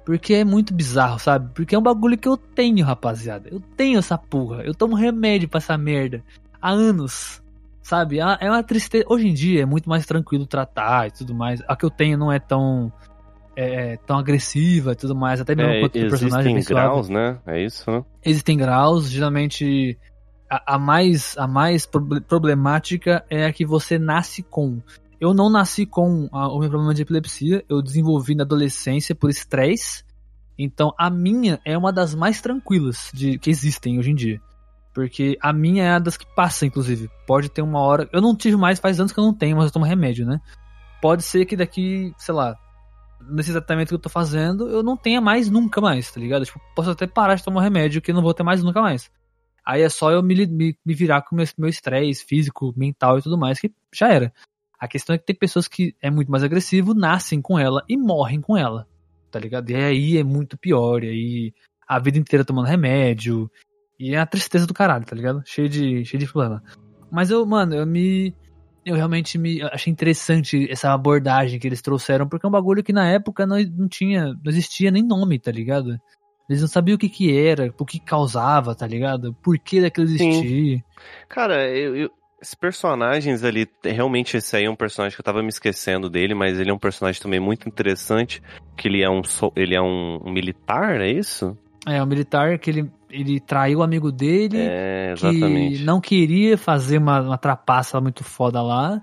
[0.05, 1.51] Porque é muito bizarro, sabe?
[1.53, 3.49] Porque é um bagulho que eu tenho, rapaziada.
[3.49, 4.63] Eu tenho essa porra.
[4.63, 6.23] Eu tomo remédio pra essa merda.
[6.61, 7.43] Há anos.
[7.81, 8.19] Sabe?
[8.19, 9.05] É, é uma tristeza.
[9.07, 11.61] Hoje em dia é muito mais tranquilo tratar e tudo mais.
[11.67, 12.91] A que eu tenho não é tão.
[13.56, 15.40] É, tão agressiva e tudo mais.
[15.40, 16.90] Até mesmo É, quanto o personagem é existem suave.
[16.90, 17.40] graus, né?
[17.45, 18.03] É isso, né?
[18.23, 19.98] Existem graus, geralmente
[20.49, 24.82] a, a mais, a mais proble- problemática é a que você nasce com.
[25.22, 29.30] Eu não nasci com a- o meu problema de epilepsia, eu desenvolvi na adolescência por
[29.30, 30.03] estresse.
[30.57, 34.41] Então a minha é uma das mais tranquilas de que existem hoje em dia.
[34.94, 37.10] Porque a minha é a das que passa, inclusive.
[37.27, 38.07] Pode ter uma hora.
[38.14, 40.40] Eu não tive mais, faz anos que eu não tenho, mas eu tomo remédio, né?
[41.02, 42.56] Pode ser que daqui, sei lá,
[43.30, 46.45] nesse tratamento que eu tô fazendo, eu não tenha mais nunca mais, tá ligado?
[46.45, 49.11] Tipo, posso até parar de tomar remédio que eu não vou ter mais nunca mais.
[49.65, 53.22] Aí é só eu me, me, me virar com meu meu estresse físico, mental e
[53.22, 54.34] tudo mais, que já era.
[54.80, 57.97] A questão é que tem pessoas que é muito mais agressivo, nascem com ela e
[57.97, 58.88] morrem com ela,
[59.31, 59.69] tá ligado?
[59.72, 61.53] E aí é muito pior, e aí
[61.88, 63.49] a vida inteira tomando remédio,
[63.99, 65.41] e é a tristeza do caralho, tá ligado?
[65.45, 66.61] Cheio de, cheio de problema.
[67.11, 68.35] Mas eu, mano, eu me.
[68.85, 72.93] Eu realmente me achei interessante essa abordagem que eles trouxeram, porque é um bagulho que
[72.93, 75.97] na época não, não tinha, não existia nem nome, tá ligado?
[76.47, 79.33] Eles não sabiam o que que era, o que causava, tá ligado?
[79.43, 80.13] Por que daquilo Sim.
[80.13, 80.85] existir.
[81.27, 85.41] Cara, eu, eu- esses personagens ali, realmente esse aí é um personagem que eu tava
[85.41, 88.39] me esquecendo dele, mas ele é um personagem também muito interessante,
[88.77, 89.21] que ele é um,
[89.55, 91.57] ele é um militar, é isso?
[91.85, 95.77] É, o militar que ele, ele traiu o amigo dele, É, exatamente.
[95.77, 99.01] que não queria fazer uma, uma trapaça muito foda lá,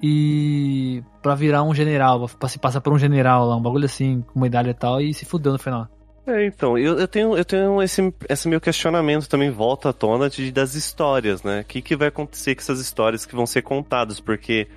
[0.00, 4.22] e pra virar um general, pra se passar por um general lá, um bagulho assim,
[4.22, 5.88] com uma idade e tal, e se fudeu no final.
[6.26, 10.30] É, então, eu, eu tenho, eu tenho esse, esse meu questionamento também volta à tona
[10.30, 11.60] de, das histórias, né?
[11.60, 14.20] O que, que vai acontecer com essas histórias que vão ser contadas?
[14.20, 14.68] Porque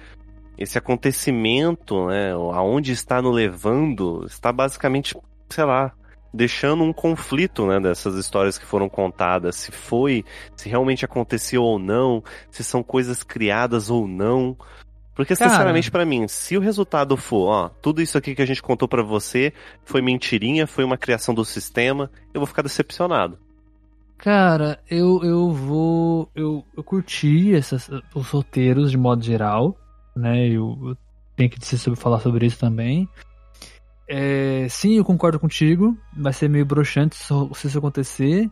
[0.58, 5.16] esse acontecimento, né, aonde está no levando, está basicamente,
[5.50, 5.92] sei lá,
[6.36, 10.26] deixando um conflito, né, dessas histórias que foram contadas, se foi,
[10.56, 12.22] se realmente aconteceu ou não,
[12.52, 14.58] se são coisas criadas ou não.
[15.16, 15.50] Porque, Cara.
[15.50, 18.86] sinceramente, pra mim, se o resultado for, ó, tudo isso aqui que a gente contou
[18.88, 19.54] pra você
[19.86, 23.40] foi mentirinha, foi uma criação do sistema, eu vou ficar decepcionado.
[24.18, 26.30] Cara, eu, eu vou.
[26.36, 29.78] Eu, eu curti essas, os roteiros de modo geral,
[30.16, 30.48] né?
[30.48, 30.98] Eu, eu
[31.36, 33.08] tenho que dizer sobre, falar sobre isso também.
[34.08, 35.98] É, sim, eu concordo contigo.
[36.16, 38.50] Vai ser meio broxante se, isso acontecer.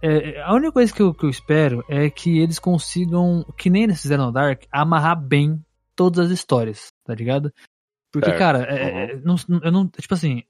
[0.00, 3.84] É, a única coisa que eu, que eu espero é que eles consigam, que nem
[3.84, 5.64] eles fizeram no Dark, amarrar bem
[5.96, 7.52] todas as histórias, tá ligado?
[8.12, 8.38] Porque, Certo.
[8.38, 9.88] cara, é, é, não, eu não.
[9.88, 10.44] Tipo assim,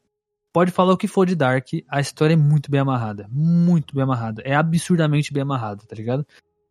[0.53, 3.27] pode falar o que for de Dark, a história é muito bem amarrada.
[3.31, 4.43] Muito bem amarrada.
[4.45, 6.27] É absurdamente bem amarrada, tá ligado?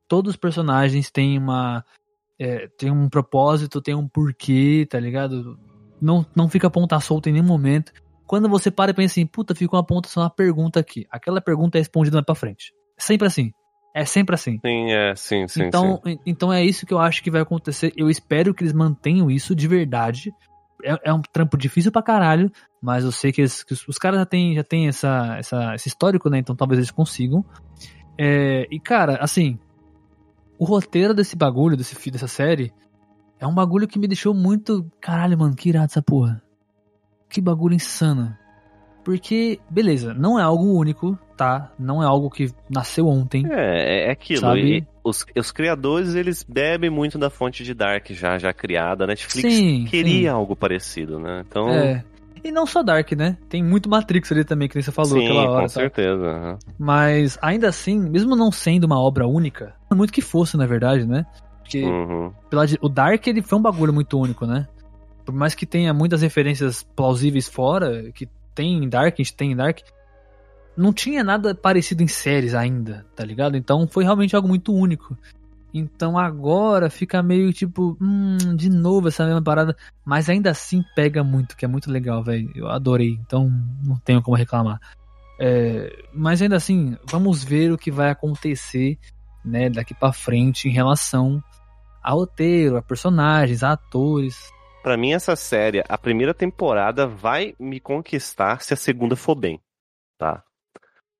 [0.07, 1.83] Todos os personagens têm uma.
[2.39, 5.59] É, tem um propósito, tem um porquê, tá ligado?
[6.01, 7.91] Não, não fica ponta solta em nenhum momento.
[8.25, 11.07] Quando você para e pensa assim, puta, ficou uma ponta só uma pergunta aqui.
[11.09, 12.73] Aquela pergunta é respondida pra frente.
[12.97, 13.51] É sempre assim.
[13.95, 14.59] É sempre assim.
[14.63, 16.19] Sim, é, sim, sim, então, sim.
[16.25, 17.91] então é isso que eu acho que vai acontecer.
[17.95, 20.31] Eu espero que eles mantenham isso de verdade.
[20.83, 22.51] É, é um trampo difícil pra caralho,
[22.81, 25.73] mas eu sei que, eles- que os, os caras já têm já tem essa, essa,
[25.73, 26.37] esse histórico, né?
[26.37, 27.43] Então talvez eles consigam.
[28.19, 29.57] É, e cara, assim,
[30.59, 32.71] o roteiro desse bagulho, desse dessa série,
[33.39, 34.85] é um bagulho que me deixou muito.
[34.99, 36.41] Caralho, mano, que irado essa porra.
[37.29, 38.35] Que bagulho insano.
[39.03, 41.71] Porque, beleza, não é algo único, tá?
[41.79, 43.45] Não é algo que nasceu ontem.
[43.49, 44.41] É, é aquilo.
[44.41, 44.85] Sabe?
[45.03, 49.05] Os, os criadores, eles bebem muito da fonte de Dark já, já criada.
[49.05, 50.35] A Netflix Sim, queria sim.
[50.35, 51.43] algo parecido, né?
[51.47, 52.03] Então, É.
[52.43, 53.37] E não só Dark, né?
[53.49, 55.61] Tem muito Matrix ali também, que nem você falou sim, aquela hora.
[55.63, 56.25] com certeza.
[56.25, 56.57] aham.
[56.77, 61.25] Mas ainda assim, mesmo não sendo uma obra única, muito que fosse, na verdade, né?
[61.67, 62.31] Porque Uhum.
[62.49, 64.65] pela o Dark ele foi um bagulho muito único, né?
[65.25, 69.51] Por mais que tenha muitas referências plausíveis fora, que tem em Dark, a gente tem
[69.51, 69.79] em Dark,
[70.77, 73.57] não tinha nada parecido em séries ainda, tá ligado?
[73.57, 75.17] Então foi realmente algo muito único.
[75.73, 79.75] Então agora fica meio tipo, hum, de novo essa mesma parada,
[80.05, 82.49] mas ainda assim pega muito, que é muito legal, velho.
[82.55, 83.51] Eu adorei, então
[83.83, 84.79] não tenho como reclamar.
[85.37, 88.97] É, mas ainda assim, vamos ver o que vai acontecer,
[89.43, 91.43] né, daqui pra frente em relação
[92.07, 94.37] a roteiro, a personagens, a atores.
[94.81, 99.59] Pra mim, essa série, a primeira temporada vai me conquistar se a segunda for bem,
[100.17, 100.41] tá?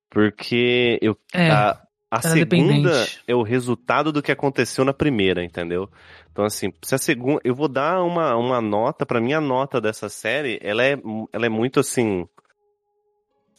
[0.09, 5.43] Porque eu, É, a- a é segunda é o resultado do que aconteceu na primeira,
[5.43, 5.89] entendeu?
[6.31, 7.41] Então, assim, se a segunda.
[7.43, 10.95] Eu vou dar uma, uma nota, pra mim, a nota dessa série, ela é,
[11.33, 12.25] ela é muito assim.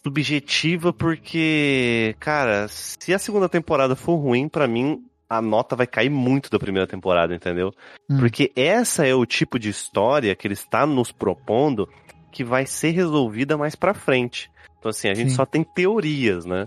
[0.02, 6.10] Subjetiva, porque, cara, se a segunda temporada for ruim, pra mim, a nota vai cair
[6.10, 7.72] muito da primeira temporada, entendeu?
[8.08, 8.18] Hum.
[8.18, 11.88] Porque essa é o tipo de história que ele está nos propondo
[12.30, 14.50] que vai ser resolvida mais pra frente.
[14.78, 15.36] Então, assim, a gente Sim.
[15.36, 16.66] só tem teorias, né?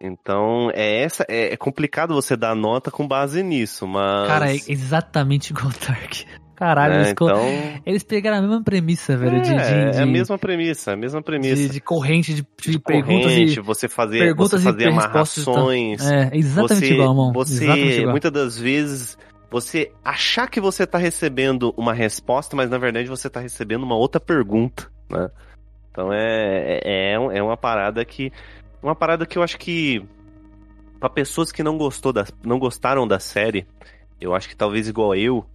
[0.00, 4.56] Então, é essa é, é complicado você dar nota com base nisso, mas Cara, é
[4.68, 6.24] exatamente igual o Dark.
[6.58, 7.40] Caralho, né, eles, então
[7.86, 10.96] eles pegaram a mesma premissa, velho, de, é, de, de, é a mesma premissa, a
[10.96, 11.54] mesma premissa.
[11.54, 13.62] de, de corrente de, de De perguntas corrente, e.
[13.62, 17.32] você fazer, perguntas você fazer amarrações, É, exatamente você, igual, irmão.
[17.32, 18.10] Você, exatamente igual.
[18.10, 19.16] muitas das vezes,
[19.48, 23.94] você achar que você tá recebendo uma resposta, mas na verdade você tá recebendo uma
[23.94, 25.30] outra pergunta, né?
[25.92, 28.32] Então é, é, é é uma parada que.
[28.82, 30.04] Uma parada que eu acho que.
[30.98, 33.64] Pra pessoas que não, gostou da, não gostaram da série,
[34.20, 35.46] eu acho que talvez igual eu,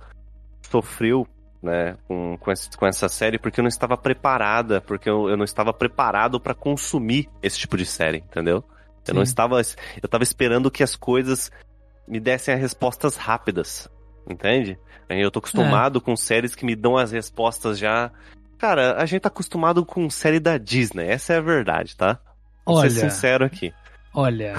[0.70, 1.28] sofreu
[1.62, 5.38] né, com, com, essa, com essa série porque eu não estava preparada, porque eu, eu
[5.38, 8.64] não estava preparado pra consumir esse tipo de série, entendeu?
[9.08, 9.60] Eu não estava.
[10.02, 11.52] Eu tava esperando que as coisas
[12.08, 13.90] me dessem as respostas rápidas.
[14.30, 14.80] Entende?
[15.10, 18.12] Eu tô acostumado com séries que me dão as respostas já.
[18.58, 22.18] Cara, a gente tá acostumado com série da Disney, essa é a verdade, tá?
[22.66, 23.74] Vou Olha, ser sincero aqui.
[24.14, 24.54] Olha,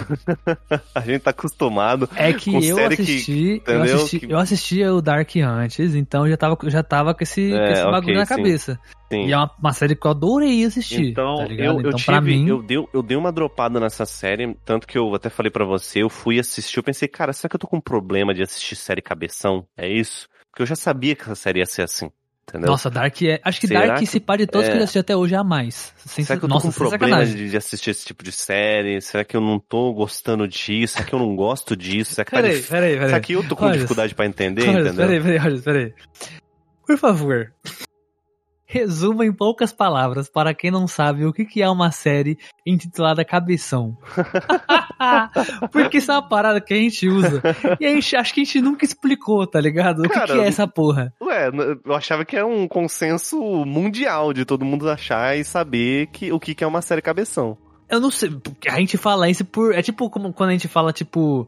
[0.94, 2.08] A gente tá acostumado.
[2.16, 6.24] é que eu série que- assisti, eu assisti, Que- eu assistia o Dark antes, então
[6.26, 8.34] eu já tava, já tava com esse, com É, esse bagulho ok, na sim.
[8.36, 8.80] cabeça.
[9.12, 9.26] Sim.
[9.26, 12.04] E é uma, uma série que eu adorei assistir, Então, tá eu, eu então tive,
[12.06, 15.50] pra mim, eu, dei, eu dei uma dropada nessa série, tanto que eu até falei
[15.50, 18.42] pra você, eu fui assistir, eu pensei, cara, será que eu tô com problema de
[18.42, 19.66] assistir série cabeção?
[19.76, 20.28] É isso?
[20.50, 22.10] Porque eu já sabia que essa série ia ser assim,
[22.48, 22.70] entendeu?
[22.70, 24.70] nossa, Dark é, acho que Será Dark que- se pá de todos é.
[24.72, 25.92] que eu assisti até hoje é a mais.
[26.04, 29.00] Sem, Será que eu tô nossa, com problema de, de assistir esse tipo de série?
[29.00, 30.94] Será que eu não tô gostando disso?
[30.94, 32.14] Será que eu não gosto disso?
[32.14, 33.08] Será que, tá Peraí, peraí, peraí.
[33.08, 35.06] Será que eu tô com Olha, dificuldade pra entender, Olha, entendeu?
[35.06, 35.94] Peraí, peraí, olha, peraí.
[36.86, 37.52] Por favor,
[38.66, 43.96] resuma em poucas palavras para quem não sabe o que é uma série intitulada Cabeção.
[45.70, 47.42] Porque isso é uma parada que a gente usa.
[47.78, 50.00] E a gente, acho que a gente nunca explicou, tá ligado?
[50.00, 51.12] O que, Cara, que é essa porra?
[51.20, 51.50] Ué,
[51.84, 56.40] eu achava que era um consenso mundial de todo mundo achar e saber que, o
[56.40, 57.56] que, é uma série cabeção.
[57.88, 59.74] Eu não sei, porque a gente fala isso por.
[59.74, 61.46] É tipo como quando a gente fala, tipo.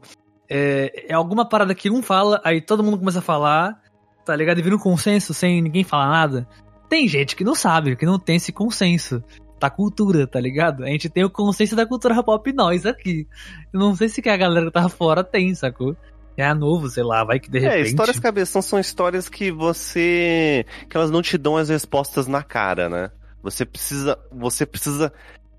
[0.49, 3.81] É, é alguma parada que um fala, aí todo mundo começa a falar,
[4.23, 4.59] tá ligado?
[4.59, 6.47] E vira um consenso sem ninguém falar nada.
[6.89, 9.23] Tem gente que não sabe, que não tem esse consenso
[9.59, 10.83] da cultura, tá ligado?
[10.83, 13.27] A gente tem o consenso da cultura pop nós aqui.
[13.73, 15.95] Eu não sei se que a galera que tá fora tem, sacou?
[16.37, 17.79] É novo, sei lá, vai que de repente.
[17.79, 20.65] É, histórias cabeção são histórias que você.
[20.87, 23.09] que elas não te dão as respostas na cara, né?
[23.41, 24.19] Você precisa.
[24.31, 25.11] Você precisa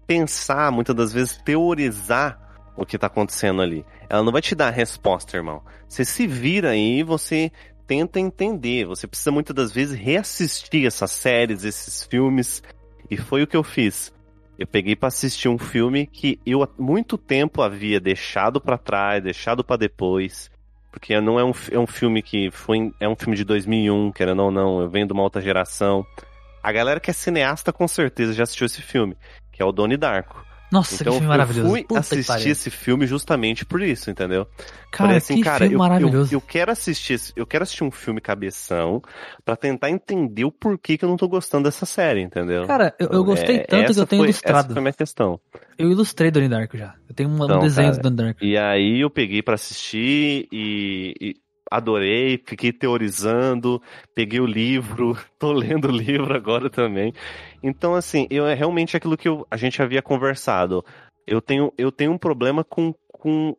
[0.06, 2.38] pensar, muitas das vezes, teorizar
[2.76, 3.84] o que tá acontecendo ali.
[4.09, 5.62] Ela não vai te dar a resposta, irmão.
[5.88, 7.50] Você se vira aí e você
[7.89, 8.85] tenta entender.
[8.85, 12.62] Você precisa muitas das vezes reassistir essas séries, esses filmes.
[13.10, 14.12] E foi o que eu fiz.
[14.59, 19.23] Eu peguei pra assistir um filme que eu há muito tempo havia deixado pra trás,
[19.23, 20.51] deixado pra depois.
[20.93, 22.93] Porque não é um, é um filme que foi.
[23.01, 24.82] É um filme de 2001, querendo ou não.
[24.82, 26.05] Eu venho de uma outra geração.
[26.62, 29.16] A galera que é cineasta com certeza já assistiu esse filme,
[29.51, 30.44] que é o Doni Darko.
[30.70, 31.68] Nossa, então que filme eu maravilhoso.
[31.70, 34.44] fui Puta assistir esse filme justamente por isso, entendeu?
[34.90, 36.34] Cara, Falei assim, que cara, filme eu, eu, maravilhoso.
[36.34, 39.00] eu quero assistir, esse- eu quero assistir um filme cabeção
[39.44, 42.66] pra tentar entender o porquê que eu não tô gostando dessa série, entendeu?
[42.66, 44.58] Cara, eu, eu gostei É, tanto que eu tenho foi- ilustrado.
[44.58, 45.40] Essa foi a minha questão.
[45.78, 46.94] Eu ilustrei Donnie Darko já.
[47.08, 48.44] Eu tenho um, um Então, desenho cara, do Donnie Darko.
[48.44, 51.34] E aí eu peguei pra assistir e, e
[51.70, 53.80] adorei, fiquei teorizando,
[54.14, 57.12] peguei o livro, tô lendo o livro agora também.
[57.62, 60.84] Então, assim, eu é realmente aquilo que eu- a gente havia conversado.
[61.26, 63.54] Eu tenho, eu tenho um problema com, com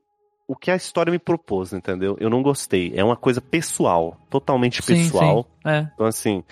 [0.47, 2.17] o que a história me propôs, entendeu?
[2.19, 2.91] Eu não gostei.
[2.95, 5.43] É uma coisa pessoal, totalmente Sim, pessoal.
[5.43, 5.69] sim.
[5.69, 5.87] É.
[5.93, 6.43] Então, assim,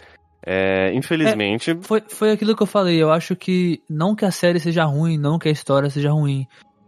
[0.46, 1.76] é, infelizmente.
[1.82, 3.02] Foi, foi aquilo que eu falei.
[3.02, 6.48] Eu acho que não que a série seja ruim, não que a história seja ruim.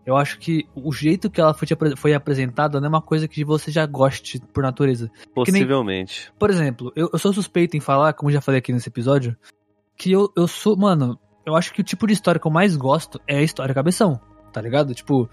[0.09, 3.45] Eu acho que o jeito que ela foi, foi apresentada não é uma coisa que
[3.45, 5.07] você já goste por natureza.
[5.07, 6.31] que nem- Possivelmente.
[6.39, 9.37] Por exemplo, eu, eu sou suspeito em falar, como já falei aqui nesse episódio,
[9.95, 10.75] que eu, eu sou.
[10.75, 13.73] Mano, eu acho que o tipo de história que eu mais gosto é a história
[13.75, 14.19] cabeção,
[14.51, 14.95] tá ligado?
[14.95, 15.29] Tipo,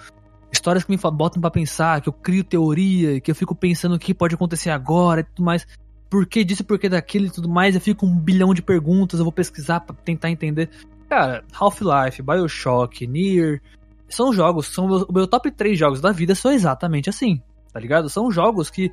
[0.53, 3.99] histórias que me botam pra pensar, que eu crio teoria, que eu fico pensando o
[3.99, 5.67] que pode acontecer agora e tudo mais.
[6.11, 8.61] Por que disso, por que daquilo e tudo mais, eu fico com um bilhão de
[8.63, 10.69] perguntas, eu vou pesquisar pra tentar entender.
[11.09, 13.63] Cara, Half-Life, Bioshock, Nier,
[14.09, 17.43] são jogos, são o meu top 3 jogos da vida são exatamente assim,
[17.73, 18.09] tá ligado?
[18.09, 18.93] São jogos que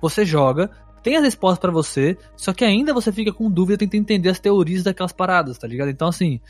[0.00, 0.70] você joga,
[1.02, 4.40] tem as respostas pra você, só que ainda você fica com dúvida tentando entender as
[4.40, 5.90] teorias daquelas paradas, tá ligado?
[5.90, 6.40] Então, assim,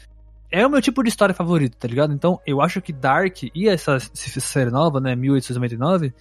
[0.51, 2.13] é o meu tipo de história favorito, tá ligado?
[2.13, 6.15] Então, eu acho que Dark e essa, essa série nova, né, 1899,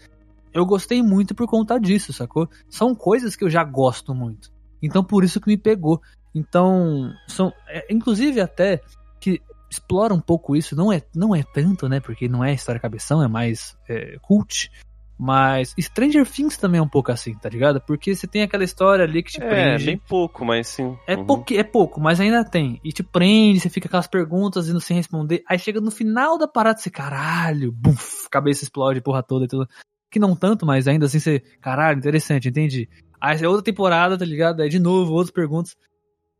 [0.52, 2.50] eu gostei muito por conta disso, sacou?
[2.70, 4.52] São coisas que eu já gosto muito.
[4.82, 6.02] Então, por isso que me pegou.
[6.34, 8.82] Então, são, é, inclusive até
[9.20, 9.40] que
[9.74, 13.22] explora um pouco isso, não é, não é tanto, né, porque não é história cabeção,
[13.24, 14.70] é mais é, cult,
[15.18, 17.80] mas Stranger Things também é um pouco assim, tá ligado?
[17.82, 19.86] Porque você tem aquela história ali que te É, prende.
[19.86, 20.98] bem pouco, mas sim.
[21.08, 21.26] É, Uhum.
[21.26, 22.80] pouco, é pouco, mas ainda tem.
[22.84, 25.44] E te prende, você fica com aquelas perguntas indo sem responder.
[25.48, 29.68] Aí chega no final da parada, você, caralho, buf, cabeça explode, porra toda e tudo.
[30.12, 32.90] Que não tanto, mas ainda assim você, caralho, interessante, entendi.
[33.22, 34.62] Aí é outra temporada, tá ligado?
[34.62, 35.76] Aí de novo, outras perguntas.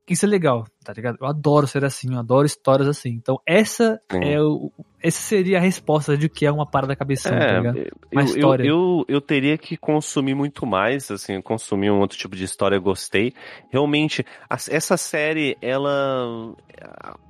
[0.10, 1.18] Isso é legal, tá ligado?
[1.22, 3.10] Eu adoro ser assim, eu adoro histórias assim.
[3.12, 4.20] Então, essa Sim.
[4.22, 4.70] é o.
[5.02, 7.78] Essa seria a resposta de que é uma parada cabeção, tá ligado?
[7.78, 8.64] É, Uma eu, história.
[8.64, 12.76] Eu, eu, eu teria que consumir muito mais, assim, consumir um outro tipo de história,
[12.76, 13.34] eu gostei.
[13.70, 16.54] Realmente, a- essa série, ela,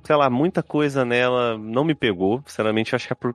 [0.04, 3.34] sei lá, muita coisa nela não me pegou, sinceramente, acho que é por...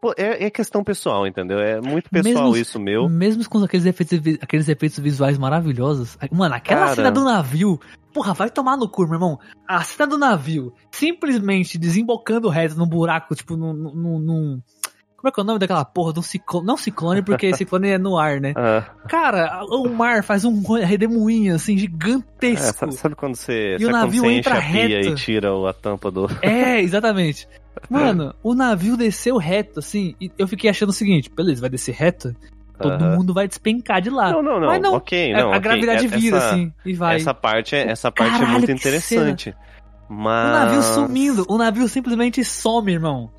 [0.00, 1.58] pô, É, é questão pessoal, entendeu?
[1.58, 3.08] É muito pessoal Mesmo- isso meu.
[3.08, 6.16] Mesmo com aqueles efeitos, aqueles efeitos visuais maravilhosos.
[6.32, 6.94] Mano, aquela Cara.
[6.96, 7.80] cena do navio.
[8.12, 9.38] Porra, vai tomar no cu, meu irmão.
[9.66, 13.72] A cena do navio, simplesmente desembocando reto num buraco, tipo, num.
[13.72, 14.62] num- num-
[15.18, 16.12] como é que é o nome daquela porra?
[16.12, 16.66] De um ciclone.
[16.66, 18.54] Não ciclone, porque ciclone é no ar, né?
[18.56, 22.78] Ah, Cara, o mar faz um redemoinho, assim, é, gigantesco.
[22.78, 25.08] sabe, sabe quando você, E o sabe quando navio você enche entra a pia reto.
[25.08, 26.26] e tira o- a tampa do...
[26.40, 27.48] É, exatamente.
[27.90, 31.94] Mano, o navio desceu reto, assim, e eu fiquei achando o seguinte, beleza, vai descer
[31.94, 32.34] reto,
[32.78, 33.16] todo Aham.
[33.16, 34.30] mundo vai despencar de lá.
[34.30, 35.60] Não, não, não, Mas não, ok, É, não, a ok.
[35.60, 37.16] gravidade É- vira, essa- assim, e vai.
[37.16, 39.54] Essa parte, é, essa parte é Caralho, muito que interessante.
[40.08, 40.48] Mas...
[40.48, 43.30] O navio sumindo, o navio simplesmente some, irmão.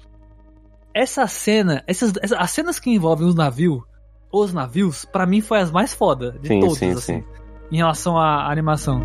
[1.01, 3.81] Essa cena, essas, essa- as cenas que envolvem os navios,
[4.29, 7.23] os navios, pra mim foi as mais foda de Sim, todas, sim, assim, sim.
[7.71, 9.01] em relação à animação.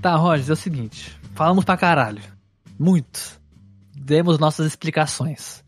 [0.00, 1.18] Tá, Rogers, é o seguinte.
[1.34, 2.22] Falamos pra caralho.
[2.78, 3.40] Muito.
[4.06, 5.64] Demos nossas explicações.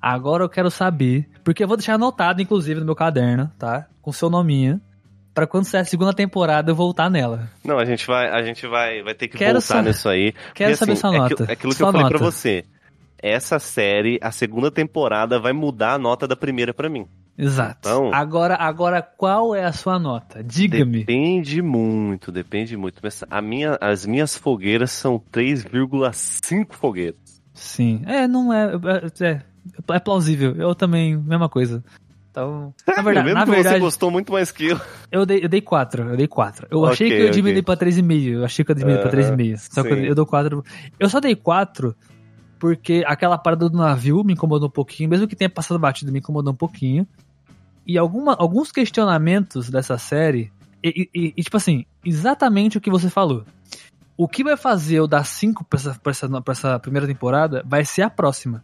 [0.00, 3.86] Agora eu quero saber, porque eu vou deixar anotado, inclusive, no meu caderno, tá?
[4.00, 4.80] Com seu nominho.
[5.34, 7.50] Pra quando sair a segunda temporada eu voltar nela.
[7.64, 10.32] Não, a gente vai, a gente vai, vai ter que Quero voltar sa- nisso aí.
[10.54, 11.34] Quero Porque, saber assim, sua é nota.
[11.34, 12.24] aquilo- É aquilo que eu falei pra nota.
[12.30, 12.64] você.
[13.22, 17.06] Essa série, a segunda temporada, vai mudar a nota da primeira pra mim.
[17.36, 17.78] Exato.
[17.88, 20.42] Então- agora, agora, qual é a sua nota?
[20.44, 21.00] Diga-me.
[21.00, 23.00] Depende muito, depende muito.
[23.02, 27.29] Mas a minha, as minhas fogueiras são 3,5 fogueiras.
[27.60, 28.02] Sim.
[28.06, 28.72] É, não é,
[29.20, 29.42] é.
[29.92, 30.54] É plausível.
[30.56, 31.84] Eu também, mesma coisa.
[32.30, 34.80] Então, na verdade, na que você verdade gostou muito mais que eu.
[35.12, 36.08] eu dei, eu dei 4.
[36.10, 36.66] Eu dei 4.
[36.70, 37.62] Eu Ok, achei que eu ok.
[37.62, 38.28] pra 3,5.
[38.32, 39.58] Eu achei que eu ia diminuir pra Aham, 3,5.
[39.58, 40.04] Só que eu, sim.
[40.04, 40.64] eu dou 4.
[40.98, 41.94] Eu só dei 4
[42.58, 45.10] porque aquela parada do navio me incomodou um pouquinho.
[45.10, 47.06] Mesmo que tenha passado batido, me incomodou um pouquinho.
[47.86, 50.50] E alguma, alguns questionamentos dessa série.
[50.82, 53.44] E, e- e, tipo assim, exatamente o que você falou.
[54.22, 57.62] O que vai fazer eu dar 5 pra essa, pra, essa, pra essa primeira temporada
[57.66, 58.62] vai ser a próxima.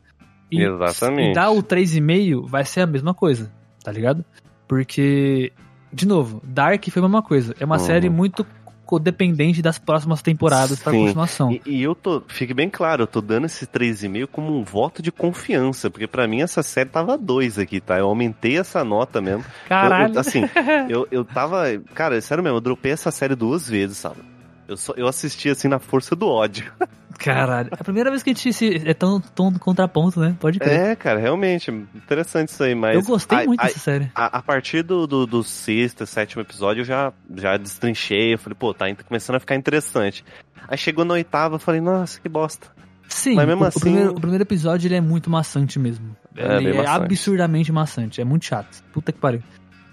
[0.53, 1.31] E, Exatamente.
[1.31, 3.51] E dar o 3,5 vai ser a mesma coisa,
[3.83, 4.25] tá ligado?
[4.69, 5.53] Porque,
[5.93, 7.55] de novo, Dark foi a mesma coisa.
[7.59, 7.85] É uma Uhum.
[7.87, 8.47] série muito
[8.85, 11.07] codependente das próximas temporadas pra Sim.
[11.07, 11.51] continuação.
[11.51, 15.03] E, e eu tô, fique bem claro, eu tô dando esse 3,5 como um voto
[15.03, 17.99] de confiança, porque pra mim essa série tava 2 aqui, tá?
[17.99, 19.41] Eu aumentei essa nota mesmo.
[19.43, 20.15] Eu- Caralho.
[20.15, 20.43] Eu, assim,
[20.89, 21.65] eu, eu tava.
[21.95, 24.21] Cara, sério mesmo, eu dropei essa série duas vezes, sabe?
[24.69, 26.71] Eu, só, eu assisti assim na força do ódio.
[27.19, 27.71] Caralho.
[27.73, 30.37] É a primeira vez que a gente se, é tão, tão contraponto, né?
[30.39, 30.79] Pode crer.
[30.91, 32.95] É, cara, realmente, interessante isso aí, mas.
[32.95, 34.11] Eu gostei a- muito a- dessa série.
[34.15, 38.35] A, a partir do, do, do sexto, sétimo episódio, eu já, já destrinchei.
[38.35, 40.25] Eu falei, pô, tá começando a ficar interessante.
[40.69, 42.67] Aí chegou na oitava, eu falei, nossa, que bosta.
[43.09, 46.15] Sim, mas mesmo o, o assim- primeiro, o primeiro episódio ele é muito maçante mesmo.
[46.37, 47.05] É, ele é maçante.
[47.05, 48.21] absurdamente maçante.
[48.21, 48.83] É muito chato.
[48.93, 49.43] Puta que pariu.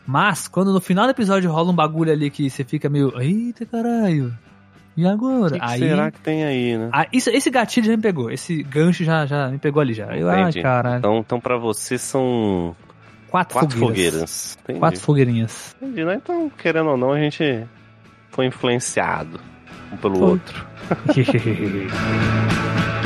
[0.05, 3.13] Mas, quando no final do episódio rola um bagulho ali que você fica meio.
[3.21, 4.37] Eita caralho.
[4.95, 5.53] E agora?
[5.53, 5.79] que, que Aí.
[5.79, 6.89] será que tem aí, né?
[6.93, 8.29] Ah, isso, esse gatilho já me pegou.
[8.29, 10.15] Esse gancho já, já me pegou ali já.
[10.15, 10.99] Eu, ai, caralho.
[10.99, 12.75] Então, então pra você são
[13.29, 14.55] Quatro, quatro fogueiras.
[14.61, 14.79] fogueiras.
[14.79, 15.75] Quatro fogueirinhas.
[15.81, 16.15] Entendi, né?
[16.21, 17.65] Então, querendo ou não, a gente
[18.29, 19.39] foi influenciado
[19.91, 20.27] um pelo Foi.
[20.29, 20.67] outro.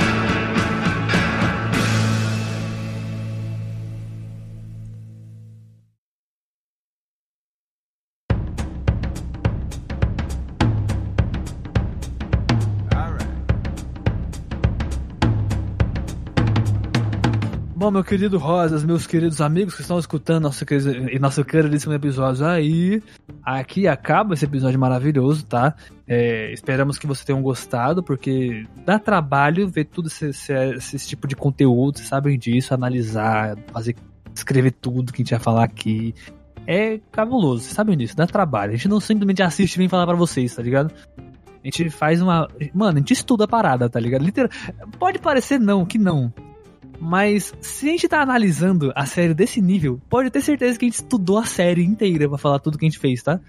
[17.78, 20.66] Bom, meu querido Rosas, meus queridos amigos que estão escutando nosso,
[21.22, 23.04] nosso queridíssimo episódio aí,
[23.44, 25.76] aqui acaba esse episódio maravilhoso, tá?
[26.08, 30.54] É, esperamos que vocês tenham gostado, porque dá trabalho ver tudo esse, esse-
[30.96, 33.96] esse tipo de conteúdo, vocês sabem disso, analisar, fazer,
[34.34, 36.16] escrever tudo que a gente vai falar aqui.
[36.66, 38.74] É cabuloso, vocês sabem disso, dá trabalho.
[38.74, 40.92] A gente não simplesmente assiste e vem falar pra vocês, tá ligado?
[41.16, 42.48] A gente faz uma.
[42.74, 44.24] Mano, a gente estuda a parada, tá ligado?
[44.26, 44.50] Literal...
[44.98, 46.34] Pode parecer não, que não.
[47.00, 50.88] Mas se a gente tá analisando a série desse nível, pode ter certeza que a
[50.88, 53.40] gente estudou a série inteira pra falar tudo que a gente fez, tá?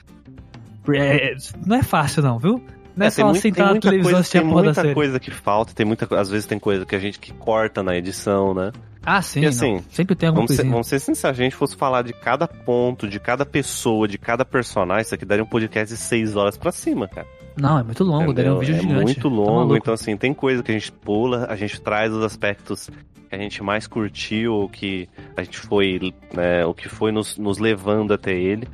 [0.95, 1.35] É,
[1.67, 2.63] não é fácil, não, viu?
[2.97, 4.51] Não é, É, tem só muito- tem sentar na muita televisão coisa, assistir a tem
[4.51, 4.95] porra da muita série.
[4.95, 7.97] coisa que falta, tem muita, às vezes tem coisa que a gente que corta na
[7.97, 8.73] edição, né?
[9.05, 9.41] Ah, sim.
[9.41, 9.49] E não.
[9.51, 10.71] assim, Sempre tem alguma coisinha.
[10.71, 14.19] vamos ser sinceros, se a gente fosse falar de cada ponto, de cada pessoa, de
[14.19, 17.27] cada personagem, isso aqui daria um podcast de seis horas pra cima, cara.
[17.57, 18.77] Não, é muito longo, daria um Entendeu?
[18.77, 19.05] vídeo é gigante.
[19.05, 22.23] muito Tá longo, então assim, tem coisa que a gente pula, a gente traz os
[22.23, 22.91] aspectos
[23.29, 27.37] que a gente mais curtiu, ou que a gente foi, né, o que foi nos,
[27.37, 28.67] nos levando até ele,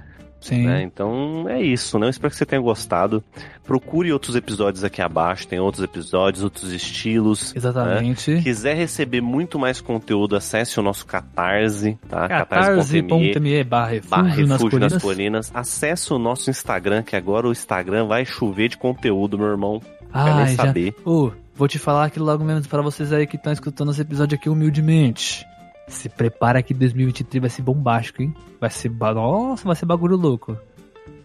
[0.45, 0.67] Sim.
[0.67, 0.83] né?
[0.83, 2.07] Então é isso, né?
[2.07, 3.25] Eu espero que você tenha gostado.
[3.65, 7.57] Procure outros episódios aqui abaixo, tem outros episódios, outros estilos.
[7.57, 8.43] Exatamente.
[8.43, 12.29] Quiser receber muito mais conteúdo, acesse o nosso Catarse, tá?
[12.29, 15.03] catarse.me barra refúgio nas Refúgio nas colinas.
[15.03, 15.51] Colinas.
[15.55, 19.81] Acesse o nosso Instagram, que agora o Instagram vai chover de conteúdo, meu irmão.
[20.15, 20.65] Nem já...
[20.65, 20.95] saber.
[21.07, 24.35] Ô, vou te falar aqui logo mesmo pra vocês aí que estão escutando esse episódio
[24.37, 25.47] aqui humildemente.
[25.89, 28.35] Se prepara que 2023 vai ser bombástico, hein?
[28.61, 28.89] Vai ser.
[28.89, 30.57] ba- Nossa, vai ser bagulho louco.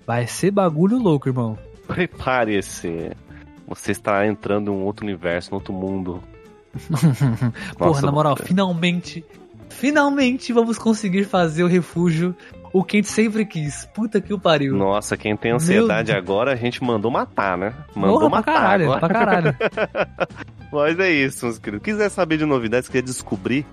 [0.06, 1.58] Vai ser bagulho louco, irmão.
[1.88, 3.12] Prepare-se.
[3.68, 6.22] Você está entrando em um outro universo, em outro mundo.
[7.78, 9.24] Porra, Nossa, na moral, finalmente.
[9.70, 12.36] Finalmente vamos conseguir fazer o refúgio.
[12.72, 13.86] O que a gente sempre quis.
[13.94, 14.76] Puta que o pariu.
[14.76, 17.74] Nossa, quem tem ansiedade agora, a gente mandou matar, né?
[17.96, 19.00] Mandou Porra, pra matar caralho, agora.
[19.00, 19.56] pra caralho.
[20.72, 21.84] Mas é isso, meus queridos.
[21.84, 23.66] Quiser saber de novidades, quer descobrir,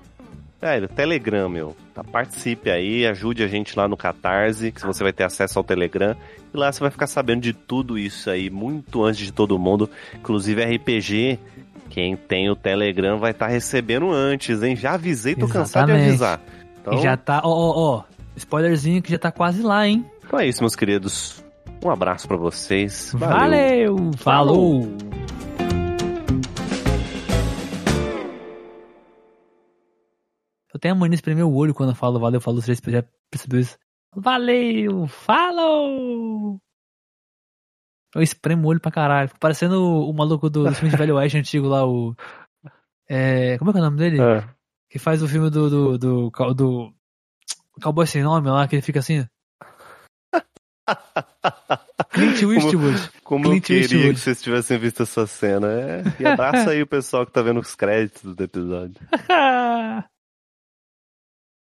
[0.61, 1.77] velho, Telegram, meu.
[1.95, 5.65] Tá, participe aí, ajude a gente lá no Catarse, que você vai ter acesso ao
[5.65, 6.17] Telegram.
[6.53, 9.91] E lá você vai ficar sabendo de tudo isso aí, muito antes de todo mundo.
[10.15, 11.39] Inclusive RPG,
[11.91, 14.75] quem tem o Telegram vai estar recebendo antes, hein?
[14.75, 16.09] Já avisei, tô cansado de Exatamente.
[16.09, 16.41] avisar.
[16.81, 18.03] Então, E já tá, ó, ó, ó.
[18.37, 20.09] Spoilerzinho que já tá quase lá, hein?
[20.25, 21.43] então é isso, meus queridos.
[21.85, 23.13] Um abraço pra vocês.
[23.15, 24.11] Valeu!
[24.17, 24.83] Falou.
[30.73, 33.05] Eu tenho a mania de espremer o olho quando eu falo valeu, falou, você já
[33.31, 33.79] percebeu isso?
[34.15, 35.07] Valeu!
[35.07, 36.61] Falou!
[38.15, 39.29] Eu espremo o olho pra caralho.
[39.29, 42.15] Fico parecendo o, o maluco do, do filme de Velho Oeste antigo lá, o.
[43.09, 44.21] É, como é que é o nome dele?
[44.21, 44.49] É.
[44.89, 45.69] Que faz o filme do.
[45.69, 45.99] do.
[45.99, 46.96] do, do
[47.83, 49.27] Cowboy Sem Nome lá, que ele fica assim.
[52.11, 53.11] Clint Eastwood.
[53.25, 54.15] Como eu Clint queria Eastwood.
[54.15, 55.67] que vocês tivessem visto essa cena.
[55.69, 56.03] É.
[56.21, 59.01] E abraça aí o pessoal que tá vendo os créditos do episódio.